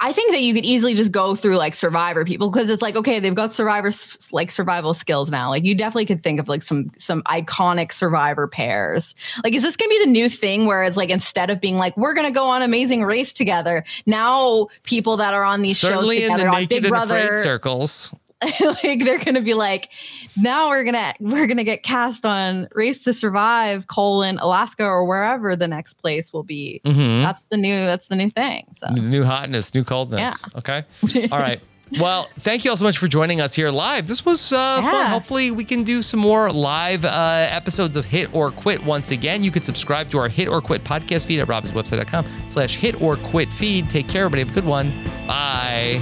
I 0.00 0.12
think 0.12 0.32
that 0.32 0.42
you 0.42 0.52
could 0.52 0.64
easily 0.64 0.94
just 0.94 1.12
go 1.12 1.34
through 1.34 1.56
like 1.56 1.74
survivor 1.74 2.24
people 2.24 2.50
because 2.50 2.68
it's 2.68 2.82
like 2.82 2.96
okay 2.96 3.18
they've 3.18 3.34
got 3.34 3.54
survivor 3.54 3.90
like 4.32 4.50
survival 4.50 4.92
skills 4.94 5.30
now 5.30 5.48
like 5.48 5.64
you 5.64 5.74
definitely 5.74 6.06
could 6.06 6.22
think 6.22 6.38
of 6.38 6.48
like 6.48 6.62
some 6.62 6.90
some 6.98 7.22
iconic 7.22 7.92
survivor 7.92 8.46
pairs 8.46 9.14
like 9.42 9.54
is 9.54 9.62
this 9.62 9.76
gonna 9.76 9.88
be 9.88 10.04
the 10.04 10.10
new 10.10 10.28
thing 10.28 10.66
where 10.66 10.84
it's 10.84 10.96
like 10.96 11.10
instead 11.10 11.50
of 11.50 11.60
being 11.60 11.76
like 11.76 11.96
we're 11.96 12.14
gonna 12.14 12.30
go 12.30 12.46
on 12.48 12.62
amazing 12.62 13.04
race 13.04 13.32
together 13.32 13.84
now 14.06 14.68
people 14.82 15.16
that 15.16 15.32
are 15.32 15.44
on 15.44 15.62
these 15.62 15.78
Certainly 15.78 16.18
shows 16.18 16.24
in 16.24 16.28
the 16.28 16.36
together 16.36 16.48
on 16.50 16.60
naked 16.60 16.82
Big 16.82 16.90
Brother 16.90 17.42
circles. 17.42 18.12
like 18.82 19.02
they're 19.04 19.18
gonna 19.18 19.40
be 19.40 19.54
like 19.54 19.90
now 20.36 20.68
we're 20.68 20.84
gonna 20.84 21.14
we're 21.20 21.46
gonna 21.46 21.64
get 21.64 21.82
cast 21.82 22.26
on 22.26 22.68
race 22.74 23.02
to 23.04 23.14
survive 23.14 23.86
colon 23.86 24.38
alaska 24.38 24.84
or 24.84 25.06
wherever 25.06 25.56
the 25.56 25.66
next 25.66 25.94
place 25.94 26.32
will 26.34 26.42
be 26.42 26.80
Mhm. 26.84 27.24
that's 27.24 27.44
the 27.50 27.56
new 27.56 27.74
that's 27.86 28.08
the 28.08 28.16
new 28.16 28.28
thing 28.30 28.66
so 28.74 28.88
New 28.92 29.24
hotness, 29.24 29.74
new 29.74 29.84
coldness. 29.84 30.20
Yeah. 30.20 30.58
Okay. 30.58 30.84
All 31.32 31.38
right. 31.38 31.60
Well, 32.00 32.28
thank 32.40 32.64
you 32.64 32.72
all 32.72 32.76
so 32.76 32.84
much 32.84 32.98
for 32.98 33.06
joining 33.06 33.40
us 33.40 33.54
here 33.54 33.70
live. 33.70 34.08
This 34.08 34.24
was 34.24 34.52
uh, 34.52 34.82
fun. 34.82 35.06
Hopefully, 35.06 35.52
we 35.52 35.64
can 35.64 35.84
do 35.84 36.02
some 36.02 36.18
more 36.18 36.50
live 36.50 37.04
uh, 37.04 37.46
episodes 37.48 37.96
of 37.96 38.04
Hit 38.04 38.34
or 38.34 38.50
Quit 38.50 38.82
once 38.84 39.12
again. 39.12 39.44
You 39.44 39.52
can 39.52 39.62
subscribe 39.62 40.10
to 40.10 40.18
our 40.18 40.26
Hit 40.28 40.48
or 40.48 40.60
Quit 40.60 40.82
podcast 40.82 41.26
feed 41.26 41.38
at 41.38 41.46
robhasawebsite.com 41.46 42.26
slash 42.48 42.74
hit 42.74 43.00
or 43.00 43.14
quit 43.16 43.48
feed. 43.50 43.88
Take 43.88 44.08
care, 44.08 44.24
everybody. 44.24 44.42
Have 44.48 44.50
a 44.50 44.60
good 44.60 44.68
one. 44.68 44.90
Bye. 45.28 46.00